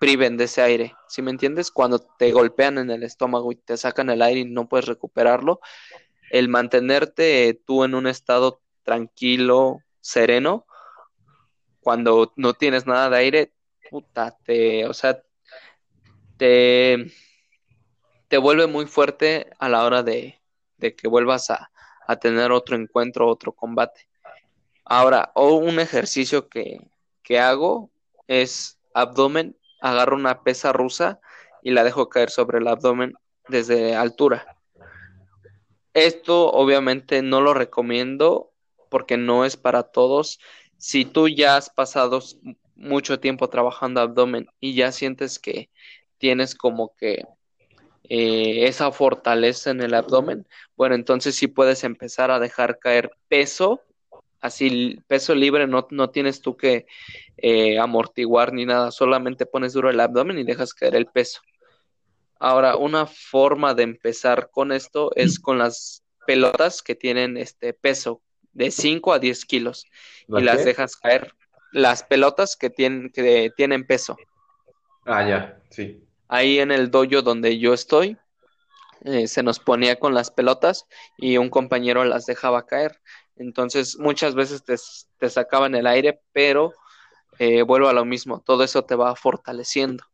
priven 0.00 0.38
de 0.38 0.44
ese 0.44 0.62
aire. 0.62 0.94
¿Sí 1.06 1.20
me 1.20 1.30
entiendes? 1.30 1.70
Cuando 1.70 1.98
te 2.00 2.32
golpean 2.32 2.78
en 2.78 2.90
el 2.90 3.02
estómago 3.02 3.52
y 3.52 3.56
te 3.56 3.76
sacan 3.76 4.08
el 4.08 4.22
aire 4.22 4.40
y 4.40 4.44
no 4.46 4.66
puedes 4.66 4.86
recuperarlo, 4.86 5.60
el 6.30 6.48
mantenerte 6.48 7.60
tú 7.66 7.84
en 7.84 7.94
un 7.94 8.06
estado 8.06 8.62
tranquilo, 8.82 9.80
sereno, 10.00 10.66
cuando 11.80 12.32
no 12.36 12.54
tienes 12.54 12.86
nada 12.86 13.10
de 13.10 13.16
aire, 13.18 13.52
puta, 13.90 14.38
te, 14.42 14.86
o 14.86 14.94
sea, 14.94 15.22
te, 16.38 17.12
te 18.28 18.38
vuelve 18.38 18.66
muy 18.66 18.86
fuerte 18.86 19.50
a 19.58 19.68
la 19.68 19.84
hora 19.84 20.02
de, 20.02 20.40
de 20.78 20.96
que 20.96 21.08
vuelvas 21.08 21.50
a, 21.50 21.70
a 22.06 22.16
tener 22.16 22.52
otro 22.52 22.74
encuentro, 22.74 23.28
otro 23.28 23.52
combate. 23.52 24.08
Ahora, 24.86 25.30
o 25.34 25.56
un 25.56 25.78
ejercicio 25.78 26.48
que, 26.48 26.80
que 27.22 27.38
hago 27.38 27.90
es 28.26 28.78
abdomen, 28.94 29.56
agarro 29.80 30.16
una 30.16 30.42
pesa 30.42 30.72
rusa 30.72 31.20
y 31.62 31.70
la 31.70 31.84
dejo 31.84 32.08
caer 32.08 32.30
sobre 32.30 32.58
el 32.58 32.68
abdomen 32.68 33.14
desde 33.48 33.94
altura. 33.94 34.56
Esto 35.94 36.50
obviamente 36.50 37.22
no 37.22 37.40
lo 37.40 37.52
recomiendo 37.54 38.52
porque 38.88 39.16
no 39.16 39.44
es 39.44 39.56
para 39.56 39.84
todos. 39.84 40.38
Si 40.76 41.04
tú 41.04 41.28
ya 41.28 41.56
has 41.56 41.70
pasado 41.70 42.20
mucho 42.76 43.20
tiempo 43.20 43.48
trabajando 43.48 44.00
abdomen 44.00 44.48
y 44.60 44.74
ya 44.74 44.92
sientes 44.92 45.38
que 45.38 45.70
tienes 46.18 46.54
como 46.54 46.94
que 46.96 47.24
eh, 48.04 48.66
esa 48.66 48.90
fortaleza 48.92 49.70
en 49.70 49.80
el 49.80 49.94
abdomen, 49.94 50.46
bueno, 50.76 50.94
entonces 50.94 51.36
sí 51.36 51.48
puedes 51.48 51.84
empezar 51.84 52.30
a 52.30 52.38
dejar 52.38 52.78
caer 52.78 53.10
peso, 53.28 53.82
así 54.40 55.00
peso 55.06 55.34
libre, 55.34 55.66
no, 55.66 55.86
no 55.90 56.10
tienes 56.10 56.40
tú 56.40 56.56
que 56.56 56.86
eh, 57.36 57.78
amortiguar 57.78 58.52
ni 58.52 58.66
nada, 58.66 58.90
solamente 58.90 59.46
pones 59.46 59.72
duro 59.72 59.90
el 59.90 60.00
abdomen 60.00 60.38
y 60.38 60.44
dejas 60.44 60.74
caer 60.74 60.94
el 60.96 61.06
peso. 61.06 61.40
Ahora, 62.38 62.76
una 62.76 63.06
forma 63.06 63.74
de 63.74 63.82
empezar 63.82 64.50
con 64.50 64.72
esto 64.72 65.12
es 65.14 65.38
con 65.38 65.58
las 65.58 66.02
pelotas 66.26 66.82
que 66.82 66.94
tienen 66.94 67.36
este 67.36 67.74
peso 67.74 68.22
de 68.52 68.70
5 68.70 69.12
a 69.12 69.18
10 69.18 69.44
kilos 69.44 69.86
y 70.28 70.40
¿Las 70.40 70.64
dejas 70.64 70.96
caer. 70.96 71.34
Las 71.72 72.02
pelotas 72.02 72.56
que 72.56 72.70
tienen, 72.70 73.10
que 73.10 73.52
tienen 73.56 73.86
peso. 73.86 74.16
Ah, 75.04 75.26
ya, 75.28 75.60
sí. 75.70 76.02
Ahí 76.28 76.58
en 76.58 76.72
el 76.72 76.90
dojo 76.90 77.22
donde 77.22 77.58
yo 77.58 77.74
estoy, 77.74 78.16
eh, 79.04 79.28
se 79.28 79.42
nos 79.42 79.58
ponía 79.58 79.98
con 79.98 80.14
las 80.14 80.30
pelotas 80.30 80.86
y 81.16 81.38
un 81.38 81.48
compañero 81.48 82.04
las 82.04 82.26
dejaba 82.26 82.66
caer. 82.66 83.00
Entonces 83.40 83.98
muchas 83.98 84.34
veces 84.34 84.62
te, 84.62 84.76
te 85.18 85.30
sacaban 85.30 85.74
el 85.74 85.86
aire, 85.86 86.20
pero 86.32 86.74
eh, 87.38 87.62
vuelvo 87.62 87.88
a 87.88 87.94
lo 87.94 88.04
mismo, 88.04 88.42
todo 88.44 88.62
eso 88.64 88.84
te 88.84 88.94
va 88.94 89.16
fortaleciendo. 89.16 90.04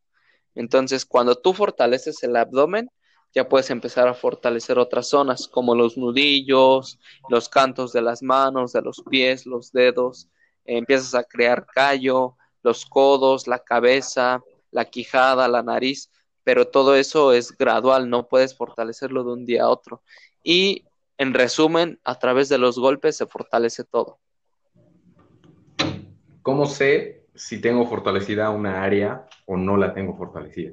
Entonces 0.54 1.04
cuando 1.04 1.34
tú 1.34 1.52
fortaleces 1.52 2.22
el 2.22 2.36
abdomen, 2.36 2.88
ya 3.34 3.48
puedes 3.48 3.68
empezar 3.70 4.06
a 4.06 4.14
fortalecer 4.14 4.78
otras 4.78 5.08
zonas 5.08 5.48
como 5.48 5.74
los 5.74 5.98
nudillos, 5.98 7.00
los 7.28 7.48
cantos 7.48 7.92
de 7.92 8.00
las 8.00 8.22
manos, 8.22 8.72
de 8.72 8.82
los 8.82 9.02
pies, 9.10 9.44
los 9.44 9.72
dedos, 9.72 10.28
empiezas 10.64 11.16
a 11.16 11.24
crear 11.24 11.66
callo, 11.66 12.36
los 12.62 12.86
codos, 12.86 13.48
la 13.48 13.58
cabeza, 13.58 14.40
la 14.70 14.84
quijada, 14.84 15.48
la 15.48 15.64
nariz, 15.64 16.12
pero 16.44 16.68
todo 16.68 16.94
eso 16.94 17.32
es 17.32 17.50
gradual, 17.50 18.08
no 18.08 18.28
puedes 18.28 18.56
fortalecerlo 18.56 19.24
de 19.24 19.32
un 19.32 19.44
día 19.44 19.64
a 19.64 19.68
otro. 19.68 20.02
Y 20.44 20.84
en 21.18 21.34
resumen, 21.34 22.00
a 22.04 22.18
través 22.18 22.48
de 22.48 22.58
los 22.58 22.78
golpes 22.78 23.16
se 23.16 23.26
fortalece 23.26 23.84
todo. 23.84 24.18
¿Cómo 26.42 26.66
sé 26.66 27.26
si 27.34 27.60
tengo 27.60 27.86
fortalecida 27.86 28.50
una 28.50 28.82
área 28.82 29.26
o 29.46 29.56
no 29.56 29.76
la 29.76 29.94
tengo 29.94 30.16
fortalecida? 30.16 30.72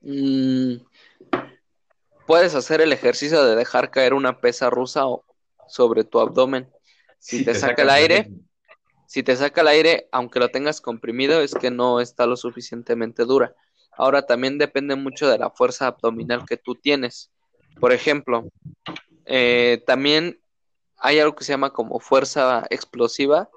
Mm, 0.00 0.76
puedes 2.26 2.54
hacer 2.54 2.80
el 2.80 2.92
ejercicio 2.92 3.44
de 3.44 3.56
dejar 3.56 3.90
caer 3.90 4.14
una 4.14 4.40
pesa 4.40 4.70
rusa 4.70 5.04
sobre 5.66 6.04
tu 6.04 6.20
abdomen. 6.20 6.70
Si, 7.18 7.44
te, 7.44 7.54
saca 7.54 7.82
el 7.82 7.90
aire, 7.90 8.30
si 9.06 9.22
te 9.22 9.34
saca 9.34 9.62
el 9.62 9.68
aire, 9.68 10.08
aunque 10.12 10.38
lo 10.38 10.50
tengas 10.50 10.80
comprimido, 10.80 11.40
es 11.40 11.54
que 11.54 11.70
no 11.70 12.00
está 12.00 12.26
lo 12.26 12.36
suficientemente 12.36 13.24
dura. 13.24 13.56
Ahora 13.96 14.22
también 14.22 14.58
depende 14.58 14.94
mucho 14.94 15.28
de 15.28 15.38
la 15.38 15.50
fuerza 15.50 15.88
abdominal 15.88 16.44
que 16.46 16.56
tú 16.56 16.76
tienes. 16.76 17.32
Por 17.80 17.92
ejemplo, 17.92 18.48
eh, 19.24 19.82
también 19.86 20.40
hay 20.96 21.20
algo 21.20 21.34
que 21.34 21.44
se 21.44 21.52
llama 21.52 21.72
como 21.72 22.00
fuerza 22.00 22.66
explosiva, 22.70 23.48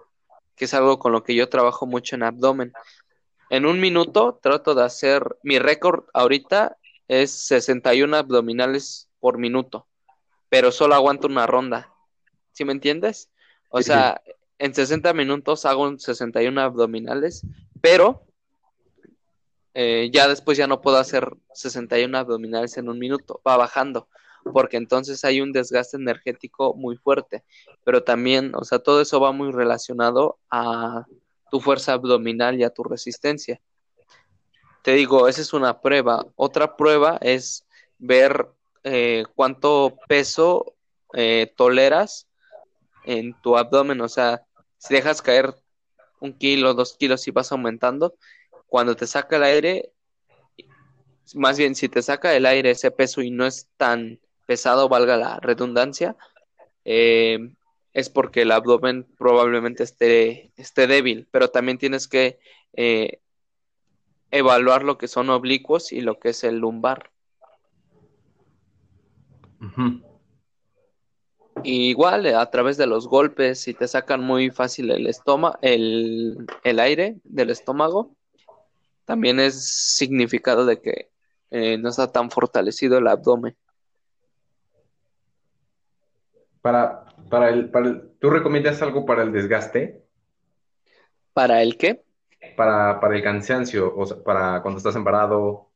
que 0.55 0.65
es 0.65 0.73
algo 0.73 0.99
con 0.99 1.11
lo 1.11 1.23
que 1.23 1.35
yo 1.35 1.49
trabajo 1.49 1.85
mucho 1.85 2.15
en 2.15 2.23
abdomen. 2.23 2.73
En 3.49 3.65
un 3.65 3.79
minuto 3.79 4.39
trato 4.41 4.75
de 4.75 4.83
hacer, 4.83 5.37
mi 5.43 5.59
récord 5.59 6.05
ahorita 6.13 6.77
es 7.07 7.31
61 7.31 8.15
abdominales 8.15 9.09
por 9.19 9.37
minuto, 9.37 9.87
pero 10.49 10.71
solo 10.71 10.95
aguanto 10.95 11.27
una 11.27 11.47
ronda. 11.47 11.91
¿Sí 12.53 12.63
me 12.63 12.73
entiendes? 12.73 13.29
O 13.69 13.81
sea, 13.81 14.21
en 14.59 14.75
60 14.75 15.13
minutos 15.13 15.65
hago 15.65 15.97
61 15.97 16.61
abdominales, 16.61 17.45
pero 17.81 18.23
eh, 19.73 20.09
ya 20.11 20.27
después 20.27 20.57
ya 20.57 20.67
no 20.67 20.81
puedo 20.81 20.97
hacer 20.97 21.29
61 21.53 22.17
abdominales 22.17 22.77
en 22.77 22.89
un 22.89 22.99
minuto, 22.99 23.41
va 23.47 23.57
bajando, 23.57 24.07
porque 24.53 24.77
entonces 24.77 25.23
hay 25.23 25.41
un 25.41 25.51
desgaste 25.51 25.97
energético 25.97 26.73
muy 26.73 26.97
fuerte, 26.97 27.43
pero 27.83 28.03
también, 28.03 28.53
o 28.55 28.63
sea, 28.63 28.79
todo 28.79 29.01
eso 29.01 29.19
va 29.19 29.31
muy 29.31 29.51
relacionado 29.51 30.39
a 30.49 31.05
tu 31.49 31.59
fuerza 31.59 31.93
abdominal 31.93 32.59
y 32.59 32.63
a 32.63 32.69
tu 32.69 32.83
resistencia. 32.83 33.61
Te 34.83 34.93
digo, 34.93 35.27
esa 35.27 35.41
es 35.41 35.53
una 35.53 35.79
prueba. 35.79 36.25
Otra 36.35 36.75
prueba 36.75 37.17
es 37.21 37.65
ver 37.99 38.47
eh, 38.83 39.25
cuánto 39.35 39.97
peso 40.07 40.73
eh, 41.13 41.53
toleras 41.55 42.27
en 43.03 43.39
tu 43.41 43.57
abdomen, 43.57 44.01
o 44.01 44.09
sea, 44.09 44.45
si 44.77 44.93
dejas 44.93 45.21
caer 45.21 45.53
un 46.19 46.33
kilo, 46.33 46.73
dos 46.73 46.95
kilos 46.97 47.27
y 47.27 47.31
vas 47.31 47.51
aumentando, 47.51 48.15
cuando 48.71 48.95
te 48.95 49.05
saca 49.05 49.35
el 49.35 49.43
aire, 49.43 49.91
más 51.35 51.57
bien 51.57 51.75
si 51.75 51.89
te 51.89 52.01
saca 52.01 52.33
el 52.33 52.45
aire 52.45 52.71
ese 52.71 52.89
peso 52.89 53.21
y 53.21 53.29
no 53.29 53.45
es 53.45 53.69
tan 53.75 54.21
pesado, 54.45 54.87
valga 54.87 55.17
la 55.17 55.41
redundancia, 55.41 56.15
eh, 56.85 57.53
es 57.91 58.09
porque 58.09 58.43
el 58.43 58.51
abdomen 58.51 59.03
probablemente 59.17 59.83
esté, 59.83 60.53
esté 60.55 60.87
débil, 60.87 61.27
pero 61.31 61.49
también 61.49 61.79
tienes 61.79 62.07
que 62.07 62.39
eh, 62.71 63.19
evaluar 64.31 64.83
lo 64.83 64.97
que 64.97 65.09
son 65.09 65.29
oblicuos 65.31 65.91
y 65.91 65.99
lo 65.99 66.17
que 66.17 66.29
es 66.29 66.45
el 66.45 66.59
lumbar. 66.59 67.11
igual 71.65 72.25
a 72.27 72.49
través 72.49 72.77
de 72.77 72.87
los 72.87 73.09
golpes, 73.09 73.59
si 73.59 73.73
te 73.73 73.89
sacan 73.89 74.23
muy 74.23 74.49
fácil 74.49 74.91
el 74.91 75.07
estómago, 75.07 75.57
el, 75.61 76.47
el 76.63 76.79
aire 76.79 77.19
del 77.25 77.49
estómago, 77.49 78.15
también 79.05 79.39
es 79.39 79.95
significado 79.95 80.65
de 80.65 80.81
que 80.81 81.11
eh, 81.49 81.77
no 81.77 81.89
está 81.89 82.11
tan 82.11 82.31
fortalecido 82.31 82.97
el 82.97 83.07
abdomen. 83.07 83.55
Para, 86.61 87.05
para, 87.29 87.49
el, 87.49 87.69
para 87.69 88.01
¿Tú 88.19 88.29
recomiendas 88.29 88.81
algo 88.81 89.05
para 89.05 89.23
el 89.23 89.31
desgaste? 89.31 90.05
¿Para 91.33 91.61
el 91.61 91.77
qué? 91.77 92.03
Para, 92.55 92.99
para 92.99 93.15
el 93.15 93.23
cansancio, 93.23 93.95
o 93.95 94.05
sea, 94.05 94.17
para 94.23 94.61
cuando 94.61 94.77
estás 94.77 94.95
embarado. 94.95 95.69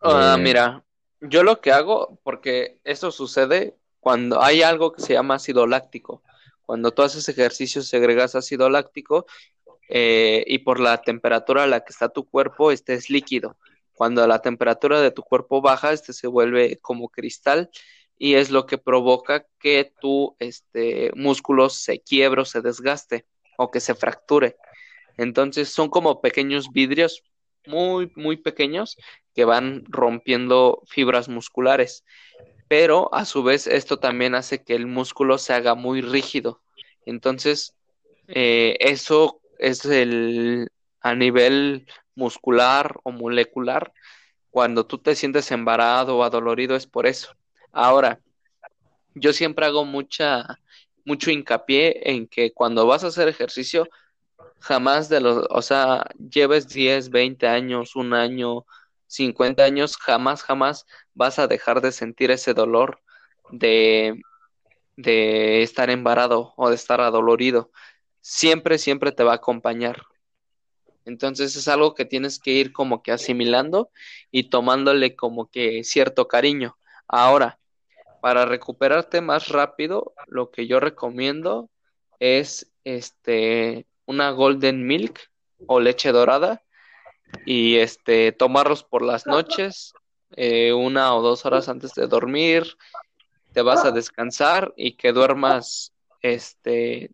Ah, 0.00 0.36
eh, 0.38 0.42
mira, 0.42 0.84
yo 1.20 1.42
lo 1.42 1.60
que 1.60 1.72
hago, 1.72 2.18
porque 2.22 2.80
eso 2.84 3.10
sucede 3.10 3.76
cuando 4.00 4.42
hay 4.42 4.62
algo 4.62 4.92
que 4.92 5.02
se 5.02 5.14
llama 5.14 5.34
ácido 5.34 5.66
láctico. 5.66 6.22
Cuando 6.64 6.92
tú 6.92 7.02
haces 7.02 7.28
ejercicio 7.28 7.82
segregas 7.82 8.34
ácido 8.34 8.68
láctico 8.70 9.26
eh, 9.88 10.44
y 10.46 10.58
por 10.58 10.80
la 10.80 11.00
temperatura 11.02 11.64
a 11.64 11.66
la 11.66 11.80
que 11.80 11.92
está 11.92 12.08
tu 12.08 12.24
cuerpo, 12.28 12.70
este 12.70 12.94
es 12.94 13.10
líquido. 13.10 13.56
Cuando 13.94 14.26
la 14.26 14.40
temperatura 14.40 15.00
de 15.00 15.10
tu 15.10 15.22
cuerpo 15.22 15.60
baja, 15.60 15.92
este 15.92 16.12
se 16.12 16.26
vuelve 16.26 16.78
como 16.80 17.08
cristal 17.08 17.70
y 18.18 18.34
es 18.34 18.50
lo 18.50 18.66
que 18.66 18.78
provoca 18.78 19.46
que 19.58 19.92
tu 20.00 20.36
este, 20.38 21.10
músculo 21.14 21.70
se 21.70 22.00
quiebre 22.00 22.42
o 22.42 22.44
se 22.44 22.60
desgaste 22.60 23.26
o 23.56 23.70
que 23.70 23.80
se 23.80 23.94
fracture. 23.94 24.56
Entonces 25.16 25.68
son 25.68 25.88
como 25.88 26.20
pequeños 26.20 26.70
vidrios 26.72 27.22
muy, 27.66 28.12
muy 28.14 28.36
pequeños 28.36 28.96
que 29.34 29.44
van 29.44 29.84
rompiendo 29.88 30.82
fibras 30.86 31.28
musculares. 31.28 32.04
Pero 32.68 33.12
a 33.14 33.24
su 33.24 33.42
vez 33.42 33.66
esto 33.66 33.98
también 33.98 34.34
hace 34.34 34.62
que 34.62 34.74
el 34.74 34.86
músculo 34.86 35.38
se 35.38 35.54
haga 35.54 35.74
muy 35.74 36.02
rígido. 36.02 36.60
Entonces, 37.06 37.74
eh, 38.28 38.76
eso 38.80 39.40
es 39.58 39.84
el 39.84 40.68
a 41.00 41.14
nivel 41.14 41.86
muscular 42.14 42.96
o 43.04 43.12
molecular. 43.12 43.92
Cuando 44.50 44.86
tú 44.86 44.98
te 44.98 45.14
sientes 45.14 45.50
embarado 45.50 46.18
o 46.18 46.24
adolorido 46.24 46.76
es 46.76 46.86
por 46.86 47.06
eso. 47.06 47.34
Ahora, 47.72 48.20
yo 49.14 49.32
siempre 49.32 49.66
hago 49.66 49.84
mucha, 49.84 50.58
mucho 51.04 51.30
hincapié 51.30 52.10
en 52.10 52.26
que 52.28 52.52
cuando 52.52 52.86
vas 52.86 53.04
a 53.04 53.08
hacer 53.08 53.28
ejercicio, 53.28 53.88
jamás 54.60 55.08
de 55.08 55.20
los, 55.20 55.46
o 55.50 55.62
sea, 55.62 56.06
lleves 56.18 56.68
10, 56.68 57.10
20 57.10 57.46
años, 57.46 57.96
un 57.96 58.14
año, 58.14 58.66
50 59.06 59.64
años, 59.64 59.96
jamás, 59.96 60.42
jamás 60.42 60.86
vas 61.14 61.38
a 61.38 61.46
dejar 61.46 61.80
de 61.80 61.92
sentir 61.92 62.30
ese 62.30 62.54
dolor 62.54 63.00
de, 63.50 64.20
de 64.96 65.62
estar 65.62 65.90
embarado 65.90 66.54
o 66.56 66.68
de 66.68 66.74
estar 66.74 67.00
adolorido 67.00 67.70
siempre, 68.28 68.76
siempre 68.76 69.10
te 69.10 69.24
va 69.24 69.32
a 69.32 69.36
acompañar. 69.36 70.02
Entonces 71.06 71.56
es 71.56 71.66
algo 71.66 71.94
que 71.94 72.04
tienes 72.04 72.38
que 72.38 72.50
ir 72.50 72.72
como 72.74 73.02
que 73.02 73.10
asimilando 73.10 73.90
y 74.30 74.50
tomándole 74.50 75.16
como 75.16 75.48
que 75.50 75.82
cierto 75.82 76.28
cariño. 76.28 76.76
Ahora, 77.08 77.58
para 78.20 78.44
recuperarte 78.44 79.22
más 79.22 79.48
rápido, 79.48 80.12
lo 80.26 80.50
que 80.50 80.66
yo 80.66 80.78
recomiendo 80.78 81.70
es 82.20 82.70
este 82.84 83.86
una 84.04 84.30
golden 84.30 84.86
milk 84.86 85.30
o 85.66 85.80
leche 85.80 86.12
dorada 86.12 86.62
y 87.46 87.76
este 87.76 88.32
tomarlos 88.32 88.84
por 88.84 89.00
las 89.00 89.26
noches, 89.26 89.94
eh, 90.36 90.74
una 90.74 91.14
o 91.14 91.22
dos 91.22 91.46
horas 91.46 91.70
antes 91.70 91.94
de 91.94 92.06
dormir, 92.06 92.76
te 93.54 93.62
vas 93.62 93.86
a 93.86 93.90
descansar 93.90 94.74
y 94.76 94.96
que 94.96 95.12
duermas 95.12 95.94
este 96.20 97.10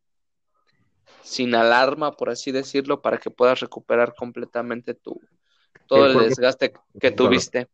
sin 1.25 1.55
alarma, 1.55 2.13
por 2.13 2.29
así 2.29 2.53
decirlo, 2.53 3.01
para 3.01 3.19
que 3.19 3.31
puedas 3.31 3.61
recuperar 3.61 4.15
completamente 4.15 4.95
tu 4.95 5.21
todo 5.87 6.07
el, 6.07 6.29
desgaste 6.29 6.73
que 7.01 7.11
tuviste. 7.11 7.69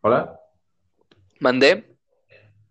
Hola. 0.00 0.40
¿Mandé? 1.40 1.96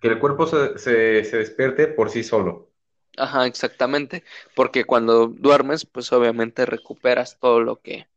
Que 0.01 0.09
el 0.09 0.19
cuerpo 0.19 0.45
se, 0.45 0.77
se, 0.77 1.23
se 1.23 1.37
despierte 1.37 1.87
por 1.87 2.09
sí 2.09 2.23
solo. 2.23 2.69
Ajá, 3.17 3.45
exactamente. 3.45 4.23
Porque 4.53 4.85
cuando 4.85 5.27
duermes, 5.27 5.85
pues 5.85 6.11
obviamente 6.11 6.65
recuperas 6.65 7.39
todo 7.39 7.61
lo 7.61 7.77
que 7.77 8.07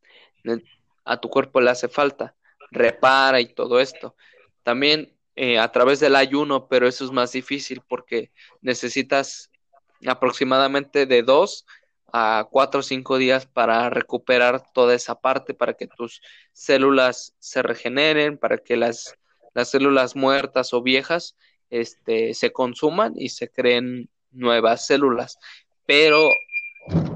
a 1.05 1.21
tu 1.21 1.31
cuerpo 1.31 1.61
le 1.61 1.71
hace 1.71 1.89
falta. 1.89 2.35
Repara 2.71 3.41
y 3.41 3.47
todo 3.47 3.81
esto. 3.81 4.15
También 4.63 5.17
eh, 5.43 5.59
a 5.59 5.73
través 5.73 6.01
del 6.01 6.17
ayuno, 6.17 6.69
pero 6.69 6.87
eso 6.87 7.03
es 7.03 7.13
más 7.13 7.33
difícil 7.33 7.81
porque 7.89 8.31
necesitas 8.61 9.51
aproximadamente 10.07 11.07
de 11.07 11.23
dos 11.23 11.65
a 12.13 12.47
cuatro 12.51 12.81
o 12.81 12.83
cinco 12.83 13.17
días 13.17 13.47
para 13.47 13.89
recuperar 13.89 14.63
toda 14.75 14.95
esa 14.95 15.15
parte, 15.15 15.55
para 15.55 15.73
que 15.73 15.87
tus 15.87 16.21
células 16.53 17.35
se 17.39 17.63
regeneren, 17.63 18.37
para 18.37 18.59
que 18.59 18.77
las, 18.77 19.15
las 19.55 19.71
células 19.71 20.15
muertas 20.15 20.75
o 20.75 20.83
viejas 20.83 21.39
este, 21.71 22.35
se 22.35 22.53
consuman 22.53 23.15
y 23.17 23.31
se 23.31 23.49
creen 23.51 24.11
nuevas 24.33 24.87
células. 24.87 25.39
Pero 25.87 26.29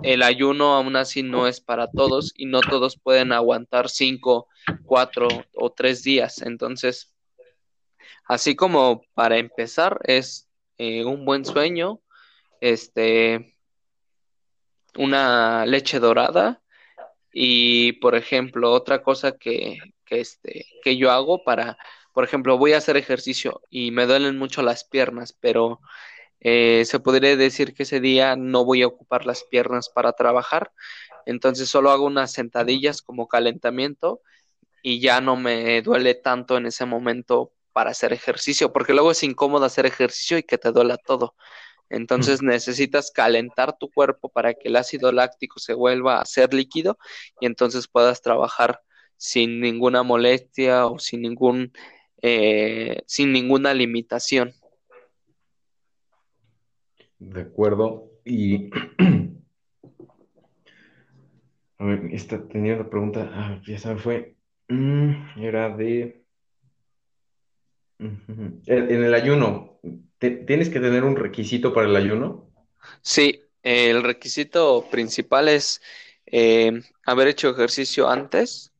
el 0.03 0.23
ayuno 0.23 0.73
aún 0.73 0.97
así 0.97 1.23
no 1.23 1.47
es 1.47 1.61
para 1.61 1.91
todos 1.91 2.33
y 2.39 2.47
no 2.47 2.63
todos 2.63 2.99
pueden 2.99 3.33
aguantar 3.33 3.91
cinco, 3.91 4.49
cuatro 4.87 5.29
o 5.53 5.73
tres 5.73 6.03
días. 6.03 6.41
Entonces, 6.41 7.14
así 8.27 8.57
como 8.57 9.03
para 9.15 9.39
empezar 9.39 10.01
es 10.05 10.49
eh, 10.79 11.05
un 11.05 11.25
buen 11.25 11.45
sueño, 11.45 12.01
este, 12.61 13.57
una 14.97 15.67
leche 15.67 16.01
dorada 16.01 16.63
y, 17.33 17.95
por 17.95 18.15
ejemplo, 18.15 18.73
otra 18.73 19.03
cosa 19.03 19.37
que, 19.39 19.79
que, 20.05 20.21
este, 20.21 20.67
que 20.83 20.97
yo 20.97 21.11
hago 21.11 21.45
para, 21.45 21.77
por 22.13 22.25
ejemplo, 22.25 22.59
voy 22.59 22.73
a 22.73 22.79
hacer 22.79 22.97
ejercicio 22.97 23.63
y 23.71 23.91
me 23.91 24.07
duelen 24.07 24.39
mucho 24.39 24.63
las 24.63 24.85
piernas, 24.85 25.37
pero 25.41 25.81
eh, 26.41 26.85
se 26.85 27.01
podría 27.01 27.37
decir 27.37 27.75
que 27.75 27.85
ese 27.85 28.01
día 28.01 28.37
no 28.37 28.65
voy 28.65 28.83
a 28.83 28.87
ocupar 28.87 29.27
las 29.27 29.45
piernas 29.45 29.89
para 29.89 30.13
trabajar, 30.13 30.73
entonces 31.27 31.69
solo 31.71 31.91
hago 31.91 32.05
unas 32.05 32.33
sentadillas 32.33 33.03
como 33.03 33.29
calentamiento 33.29 34.21
y 34.83 35.01
ya 35.01 35.23
no 35.23 35.37
me 35.37 35.81
duele 35.81 36.15
tanto 36.15 36.59
en 36.59 36.67
ese 36.67 36.85
momento 36.85 37.54
para 37.75 37.91
hacer 37.91 38.15
ejercicio, 38.15 38.73
porque 38.73 38.95
luego 38.95 39.11
es 39.11 39.23
incómodo 39.23 39.67
hacer 39.67 39.85
ejercicio 39.85 40.39
y 40.39 40.45
que 40.45 40.57
te 40.57 40.73
duela 40.73 40.97
todo. 40.97 41.35
Entonces 41.91 42.41
necesitas 42.41 43.11
calentar 43.11 43.77
tu 43.77 43.91
cuerpo 43.91 44.31
para 44.31 44.55
que 44.55 44.69
el 44.69 44.77
ácido 44.77 45.13
láctico 45.13 45.61
se 45.61 45.75
vuelva 45.75 46.21
a 46.21 46.25
ser 46.25 46.55
líquido 46.55 46.97
y 47.41 47.47
entonces 47.47 47.87
puedas 47.89 48.23
trabajar 48.23 48.81
sin 49.19 49.61
ninguna 49.61 50.03
molestia 50.03 50.87
o 50.87 50.99
sin 50.99 51.21
ningún 51.21 51.73
eh, 52.23 53.03
sin 53.07 53.33
ninguna 53.33 53.75
limitación. 53.75 54.55
De 57.19 57.43
acuerdo. 57.43 58.11
Y. 58.25 58.71
A 61.77 61.85
ver, 61.87 62.07
esta, 62.13 62.47
tenía 62.49 62.77
una 62.77 62.89
pregunta. 62.89 63.31
Ah, 63.35 63.61
ya 63.67 63.77
se 63.79 63.93
me 63.93 64.01
fue. 64.01 64.37
Mm, 64.69 65.39
era 65.39 65.69
de. 65.77 66.24
En 67.99 69.05
el 69.05 69.15
ayuno, 69.15 69.79
¿tienes 70.19 70.69
que 70.69 70.81
tener 70.81 71.05
un 71.05 71.17
requisito 71.17 71.73
para 71.73 71.87
el 71.87 71.97
ayuno? 71.97 72.51
Sí, 73.03 73.43
el 73.63 74.03
requisito 74.03 74.87
principal 74.91 75.49
es 75.49 75.81
eh, 76.27 76.83
haber 77.05 77.29
hecho 77.29 77.51
ejercicio 77.51 78.09
antes 78.09 78.73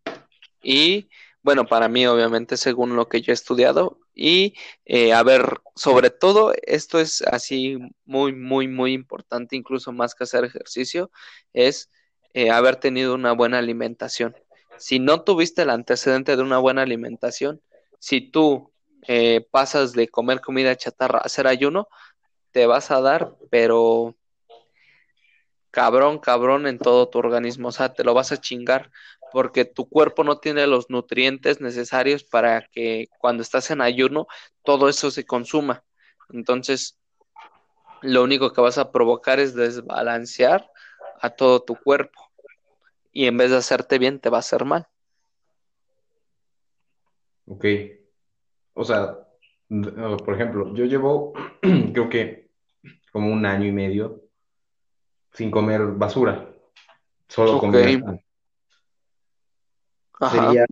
y, 0.63 1.09
bueno, 1.43 1.67
para 1.67 1.89
mí 1.89 2.07
obviamente 2.07 2.57
según 2.57 2.97
lo 2.97 3.09
que 3.09 3.21
yo 3.21 3.33
he 3.33 3.35
estudiado, 3.35 3.99
y 4.15 4.55
eh, 4.85 5.13
a 5.13 5.23
ver, 5.23 5.59
sobre 5.75 6.11
todo, 6.11 6.53
esto 6.63 7.01
es 7.01 7.23
así 7.23 7.79
muy, 8.05 8.33
muy, 8.33 8.69
muy 8.69 8.93
importante, 8.93 9.57
incluso 9.57 9.93
más 9.93 10.15
que 10.15 10.25
hacer 10.25 10.45
ejercicio, 10.45 11.11
es 11.53 11.91
eh, 12.33 12.51
haber 12.51 12.77
tenido 12.77 13.15
una 13.15 13.33
buena 13.33 13.59
alimentación. 13.59 14.37
Si 14.77 14.99
no 14.99 15.23
tuviste 15.23 15.63
el 15.63 15.71
antecedente 15.71 16.37
de 16.37 16.43
una 16.43 16.59
buena 16.59 16.83
alimentación, 16.83 17.61
si 17.99 18.21
tú 18.21 18.74
eh, 19.09 19.47
pasas 19.51 19.93
de 19.93 20.09
comer 20.09 20.41
comida 20.41 20.77
chatarra 20.77 21.19
a 21.19 21.23
hacer 21.23 21.47
ayuno, 21.47 21.89
te 22.53 22.67
vas 22.67 22.91
a 22.91 23.01
dar, 23.01 23.35
pero 23.51 24.15
cabrón, 25.71 26.19
cabrón 26.21 26.67
en 26.67 26.79
todo 26.79 27.09
tu 27.09 27.19
organismo, 27.19 27.69
o 27.69 27.73
sea, 27.73 27.93
te 27.93 28.05
lo 28.05 28.15
vas 28.15 28.31
a 28.31 28.41
chingar 28.41 28.91
porque 29.33 29.65
tu 29.65 29.89
cuerpo 29.89 30.23
no 30.23 30.39
tiene 30.39 30.69
los 30.69 30.89
nutrientes 30.89 31.61
necesarios 31.61 32.23
para 32.23 32.69
que 32.69 33.09
cuando 33.19 33.43
estás 33.43 33.73
en 33.73 33.81
ayuno 33.81 34.29
todo 34.63 34.89
eso 34.89 35.11
se 35.11 35.27
consuma. 35.27 35.83
Entonces, 36.31 36.97
lo 38.03 38.23
único 38.23 38.53
que 38.53 38.61
vas 38.61 38.79
a 38.79 38.93
provocar 38.93 39.41
es 39.41 39.55
desbalancear 39.55 40.71
a 41.21 41.31
todo 41.31 41.61
tu 41.61 41.75
cuerpo 41.75 42.31
y 43.13 43.27
en 43.27 43.37
vez 43.37 43.51
de 43.51 43.57
hacerte 43.57 43.99
bien 43.99 44.21
te 44.21 44.31
va 44.31 44.39
a 44.39 44.41
hacer 44.41 44.65
mal. 44.65 44.87
Ok. 47.47 47.65
O 48.75 48.85
sea, 48.85 49.19
por 49.69 50.35
ejemplo, 50.35 50.75
yo 50.75 50.85
llevo 50.85 51.33
creo 51.61 52.09
que 52.09 52.51
como 53.13 53.33
un 53.33 53.47
año 53.47 53.67
y 53.67 53.73
medio 53.73 54.23
sin 55.33 55.51
comer 55.51 55.83
basura. 55.87 56.49
Solo 57.29 57.59
comer. 57.59 58.01
Sería, 60.31 60.65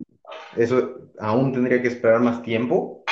eso 0.56 1.10
aún 1.18 1.52
tendría 1.52 1.82
que 1.82 1.88
esperar 1.88 2.20
más 2.20 2.42
tiempo. 2.42 3.04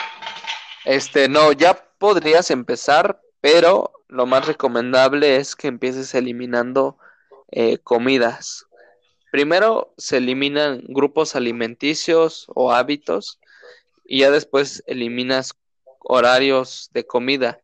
Este, 0.85 1.29
no, 1.29 1.53
ya 1.53 1.75
podrías 1.99 2.51
empezar, 2.51 3.21
pero 3.41 3.93
lo 4.09 4.27
más 4.27 4.47
recomendable 4.47 5.37
es 5.37 5.57
que 5.57 5.69
empieces 5.69 6.15
eliminando 6.15 6.99
eh, 7.51 7.79
comidas. 7.79 8.67
Primero 9.31 9.93
se 9.97 10.17
eliminan 10.17 10.83
grupos 10.89 11.37
alimenticios 11.37 12.47
o 12.49 12.73
hábitos 12.73 13.41
y 14.11 14.19
ya 14.19 14.33
después 14.33 14.83
eliminas 14.89 15.55
horarios 16.01 16.91
de 16.93 17.07
comida, 17.07 17.61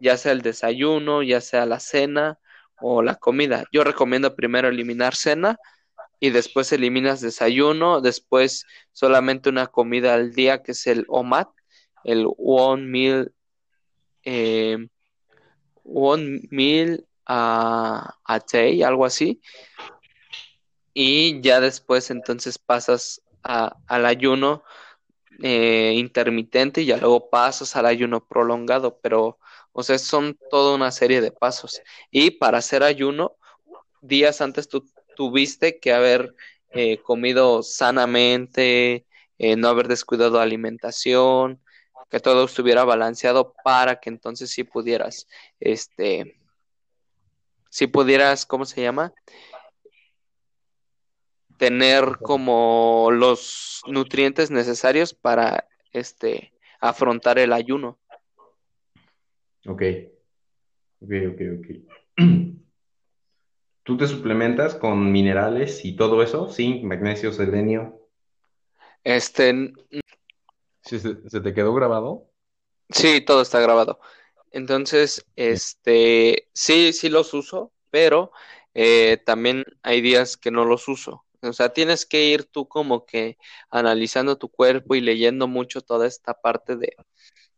ya 0.00 0.16
sea 0.16 0.32
el 0.32 0.40
desayuno, 0.40 1.22
ya 1.22 1.42
sea 1.42 1.66
la 1.66 1.78
cena 1.78 2.38
o 2.80 3.02
la 3.02 3.16
comida. 3.16 3.66
Yo 3.70 3.84
recomiendo 3.84 4.34
primero 4.34 4.68
eliminar 4.68 5.14
cena 5.14 5.58
y 6.18 6.30
después 6.30 6.72
eliminas 6.72 7.20
desayuno, 7.20 8.00
después 8.00 8.64
solamente 8.92 9.50
una 9.50 9.66
comida 9.66 10.14
al 10.14 10.32
día 10.32 10.62
que 10.62 10.72
es 10.72 10.86
el 10.86 11.04
OMAD, 11.06 11.48
el 12.04 12.26
One 12.38 12.86
Meal, 12.86 13.34
eh, 14.24 14.78
One 15.84 16.40
Meal 16.50 17.04
a, 17.26 18.16
a 18.24 18.38
day, 18.50 18.82
algo 18.82 19.04
así. 19.04 19.42
Y 20.94 21.42
ya 21.42 21.60
después 21.60 22.10
entonces 22.10 22.56
pasas 22.56 23.20
al 23.42 24.06
ayuno 24.06 24.64
eh, 25.42 25.94
intermitente 25.96 26.82
y 26.82 26.86
ya 26.86 26.96
luego 26.96 27.30
pasas 27.30 27.76
al 27.76 27.86
ayuno 27.86 28.24
prolongado, 28.26 28.98
pero 29.00 29.38
o 29.72 29.82
sea, 29.82 29.98
son 29.98 30.38
toda 30.50 30.74
una 30.74 30.90
serie 30.90 31.20
de 31.20 31.32
pasos. 31.32 31.80
Y 32.10 32.32
para 32.32 32.58
hacer 32.58 32.82
ayuno, 32.82 33.36
días 34.00 34.40
antes 34.40 34.68
tú 34.68 34.86
tuviste 35.16 35.78
que 35.78 35.92
haber 35.92 36.34
eh, 36.70 36.98
comido 37.02 37.62
sanamente, 37.62 39.06
eh, 39.38 39.56
no 39.56 39.68
haber 39.68 39.88
descuidado 39.88 40.40
alimentación, 40.40 41.60
que 42.10 42.20
todo 42.20 42.44
estuviera 42.44 42.84
balanceado 42.84 43.54
para 43.64 44.00
que 44.00 44.10
entonces 44.10 44.50
sí 44.50 44.64
pudieras, 44.64 45.28
este, 45.60 46.40
si 47.70 47.86
pudieras, 47.86 48.46
¿cómo 48.46 48.64
se 48.64 48.82
llama? 48.82 49.14
Tener 51.60 52.16
como 52.22 53.10
los 53.12 53.82
nutrientes 53.86 54.50
necesarios 54.50 55.12
para, 55.12 55.68
este, 55.92 56.54
afrontar 56.80 57.38
el 57.38 57.52
ayuno. 57.52 57.98
Ok, 59.66 59.82
ok, 61.02 61.12
ok, 61.32 61.40
ok. 61.58 61.66
¿Tú 63.82 63.96
te 63.98 64.06
suplementas 64.06 64.74
con 64.74 65.12
minerales 65.12 65.84
y 65.84 65.96
todo 65.96 66.22
eso? 66.22 66.48
Sí, 66.48 66.80
magnesio, 66.82 67.30
selenio. 67.30 68.08
Este, 69.04 69.74
¿Se, 70.80 70.98
te 71.42 71.52
quedó 71.52 71.74
grabado? 71.74 72.30
Sí, 72.88 73.20
todo 73.20 73.42
está 73.42 73.60
grabado. 73.60 74.00
Entonces, 74.50 75.26
este, 75.36 76.48
sí, 76.54 76.94
sí 76.94 77.10
los 77.10 77.34
uso, 77.34 77.70
pero 77.90 78.32
eh, 78.72 79.18
también 79.26 79.66
hay 79.82 80.00
días 80.00 80.38
que 80.38 80.50
no 80.50 80.64
los 80.64 80.88
uso. 80.88 81.26
O 81.42 81.52
sea, 81.52 81.70
tienes 81.72 82.06
que 82.06 82.24
ir 82.26 82.44
tú 82.44 82.68
como 82.68 83.06
que 83.06 83.38
analizando 83.70 84.36
tu 84.36 84.48
cuerpo 84.48 84.94
y 84.94 85.00
leyendo 85.00 85.48
mucho 85.48 85.80
toda 85.80 86.06
esta 86.06 86.34
parte 86.34 86.76
de, 86.76 86.96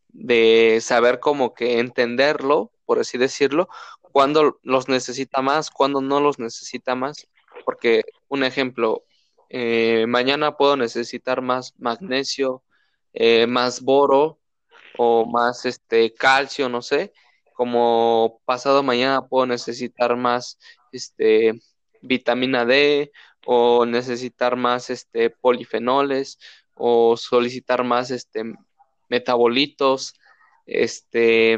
de 0.09 0.79
saber 0.81 1.19
como 1.19 1.53
que 1.53 1.79
entenderlo, 1.79 2.71
por 2.85 2.99
así 2.99 3.17
decirlo, 3.17 3.67
cuándo 4.01 4.59
los 4.63 4.87
necesita 4.87 5.41
más, 5.41 5.69
cuándo 5.69 6.01
no 6.01 6.21
los 6.21 6.39
necesita 6.39 6.95
más. 6.95 7.27
Porque, 7.65 8.03
un 8.29 8.43
ejemplo, 8.43 9.05
eh, 9.49 10.05
mañana 10.07 10.55
puedo 10.57 10.77
necesitar 10.77 11.41
más 11.41 11.73
magnesio, 11.77 12.63
eh, 13.13 13.47
más 13.47 13.81
boro 13.81 14.39
o 14.97 15.25
más 15.25 15.65
este 15.65 16.13
calcio, 16.13 16.69
no 16.69 16.81
sé. 16.81 17.13
Como 17.53 18.41
pasado 18.45 18.81
mañana 18.83 19.27
puedo 19.27 19.45
necesitar 19.45 20.15
más 20.15 20.57
este 20.91 21.53
vitamina 22.01 22.65
D 22.65 23.11
o 23.45 23.85
necesitar 23.85 24.55
más 24.55 24.89
este 24.89 25.29
polifenoles 25.29 26.39
o 26.75 27.17
solicitar 27.17 27.83
más 27.83 28.11
este 28.11 28.43
metabolitos, 29.09 30.15
este, 30.65 31.57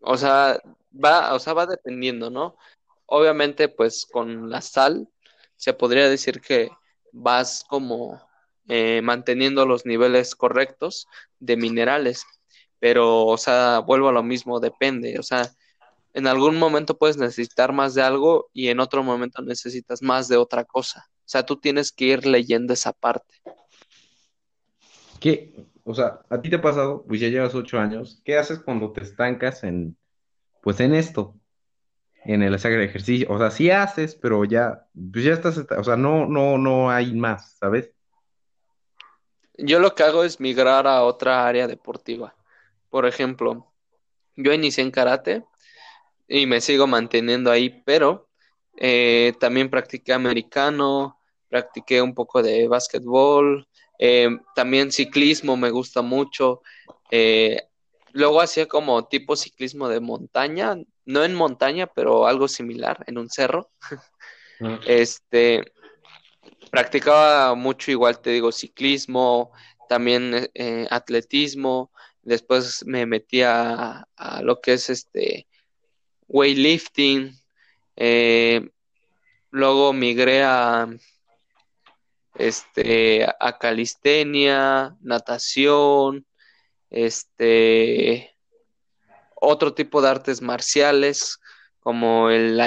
o 0.00 0.16
sea, 0.16 0.60
va, 0.92 1.34
o 1.34 1.38
sea, 1.38 1.54
va 1.54 1.66
dependiendo, 1.66 2.30
¿no? 2.30 2.56
obviamente, 3.14 3.68
pues 3.68 4.06
con 4.10 4.48
la 4.50 4.62
sal, 4.62 5.06
se 5.56 5.74
podría 5.74 6.08
decir 6.08 6.40
que 6.40 6.70
vas 7.12 7.62
como 7.68 8.26
eh, 8.68 9.02
manteniendo 9.02 9.66
los 9.66 9.84
niveles 9.84 10.34
correctos 10.34 11.06
de 11.38 11.58
minerales, 11.58 12.24
pero, 12.78 13.26
o 13.26 13.36
sea, 13.36 13.80
vuelvo 13.80 14.08
a 14.08 14.12
lo 14.12 14.22
mismo, 14.22 14.60
depende, 14.60 15.18
o 15.18 15.22
sea, 15.22 15.52
en 16.14 16.26
algún 16.26 16.58
momento 16.58 16.98
puedes 16.98 17.16
necesitar 17.16 17.72
más 17.72 17.94
de 17.94 18.02
algo 18.02 18.50
y 18.52 18.68
en 18.68 18.80
otro 18.80 19.02
momento 19.02 19.42
necesitas 19.42 20.02
más 20.02 20.28
de 20.28 20.36
otra 20.36 20.64
cosa. 20.64 21.06
O 21.20 21.28
sea, 21.32 21.44
tú 21.44 21.56
tienes 21.56 21.92
que 21.92 22.06
ir 22.06 22.26
leyendo 22.26 22.72
esa 22.72 22.92
parte. 22.92 23.34
¿Qué? 25.20 25.54
O 25.84 25.94
sea, 25.94 26.20
a 26.28 26.40
ti 26.40 26.50
te 26.50 26.56
ha 26.56 26.62
pasado, 26.62 27.04
pues 27.06 27.20
ya 27.20 27.28
llevas 27.28 27.54
ocho 27.54 27.78
años, 27.78 28.20
¿qué 28.24 28.36
haces 28.36 28.60
cuando 28.60 28.92
te 28.92 29.02
estancas 29.02 29.64
en, 29.64 29.96
pues 30.60 30.78
en 30.80 30.94
esto, 30.94 31.34
en 32.24 32.42
el 32.42 32.54
hacer 32.54 32.78
ejercicio? 32.80 33.28
O 33.30 33.38
sea, 33.38 33.50
sí 33.50 33.70
haces, 33.70 34.14
pero 34.14 34.44
ya, 34.44 34.86
pues 35.12 35.24
ya 35.24 35.32
estás, 35.32 35.58
o 35.58 35.84
sea, 35.84 35.96
no, 35.96 36.26
no, 36.26 36.58
no 36.58 36.90
hay 36.90 37.14
más, 37.14 37.56
¿sabes? 37.58 37.92
Yo 39.58 39.80
lo 39.80 39.94
que 39.94 40.02
hago 40.02 40.24
es 40.24 40.40
migrar 40.40 40.86
a 40.86 41.02
otra 41.02 41.46
área 41.46 41.66
deportiva. 41.66 42.34
Por 42.90 43.06
ejemplo, 43.06 43.72
yo 44.36 44.52
inicié 44.52 44.84
en 44.84 44.90
karate 44.90 45.44
y 46.28 46.46
me 46.46 46.60
sigo 46.60 46.86
manteniendo 46.86 47.50
ahí, 47.50 47.82
pero 47.84 48.28
eh, 48.76 49.34
también 49.38 49.70
practiqué 49.70 50.12
americano, 50.12 51.18
practiqué 51.48 52.00
un 52.00 52.14
poco 52.14 52.42
de 52.42 52.68
básquetbol, 52.68 53.68
eh, 53.98 54.28
también 54.54 54.90
ciclismo 54.90 55.56
me 55.56 55.70
gusta 55.70 56.02
mucho. 56.02 56.62
Eh, 57.10 57.62
luego 58.12 58.40
hacía 58.40 58.66
como 58.66 59.06
tipo 59.06 59.36
ciclismo 59.36 59.88
de 59.88 60.00
montaña, 60.00 60.76
no 61.04 61.24
en 61.24 61.34
montaña, 61.34 61.86
pero 61.86 62.26
algo 62.26 62.48
similar, 62.48 63.04
en 63.06 63.18
un 63.18 63.30
cerro. 63.30 63.70
Este, 64.86 65.72
practicaba 66.70 67.56
mucho 67.56 67.90
igual, 67.90 68.20
te 68.20 68.30
digo, 68.30 68.52
ciclismo, 68.52 69.50
también 69.88 70.48
atletismo. 70.88 71.90
Después 72.22 72.86
me 72.86 73.04
metí 73.04 73.42
a, 73.42 74.06
a, 74.14 74.42
lo 74.42 74.60
que 74.60 74.74
es 74.74 74.88
este 74.88 75.48
weightlifting, 76.32 77.38
eh, 77.96 78.70
luego 79.50 79.92
migré 79.92 80.42
a 80.42 80.88
este 82.34 83.26
a 83.38 83.58
calistenia, 83.58 84.96
natación, 85.00 86.26
este 86.90 88.34
otro 89.34 89.74
tipo 89.74 90.00
de 90.00 90.08
artes 90.08 90.40
marciales 90.40 91.38
como 91.80 92.30
el 92.30 92.60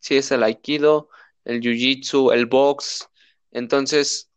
si 0.00 0.16
es 0.16 0.30
el 0.30 0.42
aikido, 0.42 1.08
el 1.44 1.60
jiu-jitsu, 1.60 2.32
el 2.32 2.46
box. 2.46 3.08
Entonces, 3.50 4.30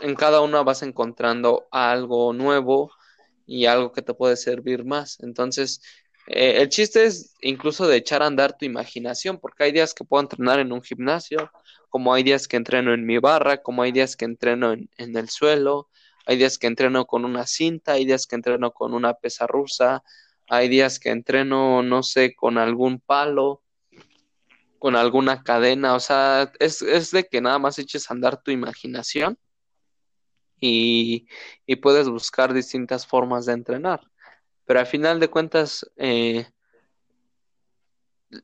en 0.00 0.14
cada 0.14 0.40
uno 0.40 0.62
vas 0.64 0.82
encontrando 0.82 1.66
algo 1.70 2.32
nuevo 2.32 2.92
y 3.46 3.66
algo 3.66 3.92
que 3.92 4.02
te 4.02 4.14
puede 4.14 4.36
servir 4.36 4.84
más. 4.84 5.18
Entonces, 5.20 5.80
eh, 6.30 6.60
el 6.60 6.68
chiste 6.68 7.06
es 7.06 7.34
incluso 7.40 7.86
de 7.86 7.96
echar 7.96 8.22
a 8.22 8.26
andar 8.26 8.56
tu 8.58 8.66
imaginación, 8.66 9.38
porque 9.38 9.64
hay 9.64 9.72
días 9.72 9.94
que 9.94 10.04
puedo 10.04 10.22
entrenar 10.22 10.58
en 10.60 10.72
un 10.72 10.82
gimnasio, 10.82 11.50
como 11.88 12.12
hay 12.12 12.22
días 12.22 12.46
que 12.46 12.58
entreno 12.58 12.92
en 12.92 13.06
mi 13.06 13.16
barra, 13.18 13.62
como 13.62 13.82
hay 13.82 13.92
días 13.92 14.14
que 14.14 14.26
entreno 14.26 14.72
en, 14.72 14.88
el 14.98 15.30
suelo, 15.30 15.88
hay 16.26 16.36
días 16.36 16.58
que 16.58 16.66
entreno 16.66 17.06
con 17.06 17.24
una 17.24 17.46
cinta, 17.46 17.92
hay 17.92 18.04
días 18.04 18.26
que 18.26 18.36
entreno 18.36 18.72
con 18.72 18.92
una 18.92 19.14
pesa 19.14 19.46
rusa, 19.46 20.02
hay 20.48 20.68
días 20.68 20.98
que 20.98 21.08
entreno, 21.10 21.82
no 21.82 22.02
sé, 22.02 22.34
con 22.36 22.58
algún 22.58 23.00
palo, 23.00 23.62
con 24.78 24.96
alguna 24.96 25.42
cadena, 25.42 25.94
o 25.94 26.00
sea, 26.00 26.52
es, 26.60 26.82
es 26.82 27.10
de 27.10 27.24
que 27.24 27.40
nada 27.40 27.58
más 27.58 27.78
eches 27.78 28.10
a 28.10 28.14
andar 28.14 28.42
tu 28.42 28.50
imaginación 28.50 29.38
y, 30.60 31.26
y 31.66 31.76
puedes 31.76 32.08
buscar 32.08 32.52
distintas 32.52 33.06
formas 33.06 33.46
de 33.46 33.54
entrenar 33.54 34.07
pero 34.68 34.80
al 34.80 34.86
final 34.86 35.18
de 35.18 35.30
cuentas 35.30 35.90
eh, 35.96 36.46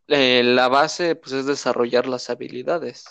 eh, 0.09 0.43
la 0.43 0.69
base 0.69 1.17
pues 1.17 1.33
es 1.35 1.45
desarrollar 1.45 2.07
las 2.07 2.31
habilidades. 2.31 3.05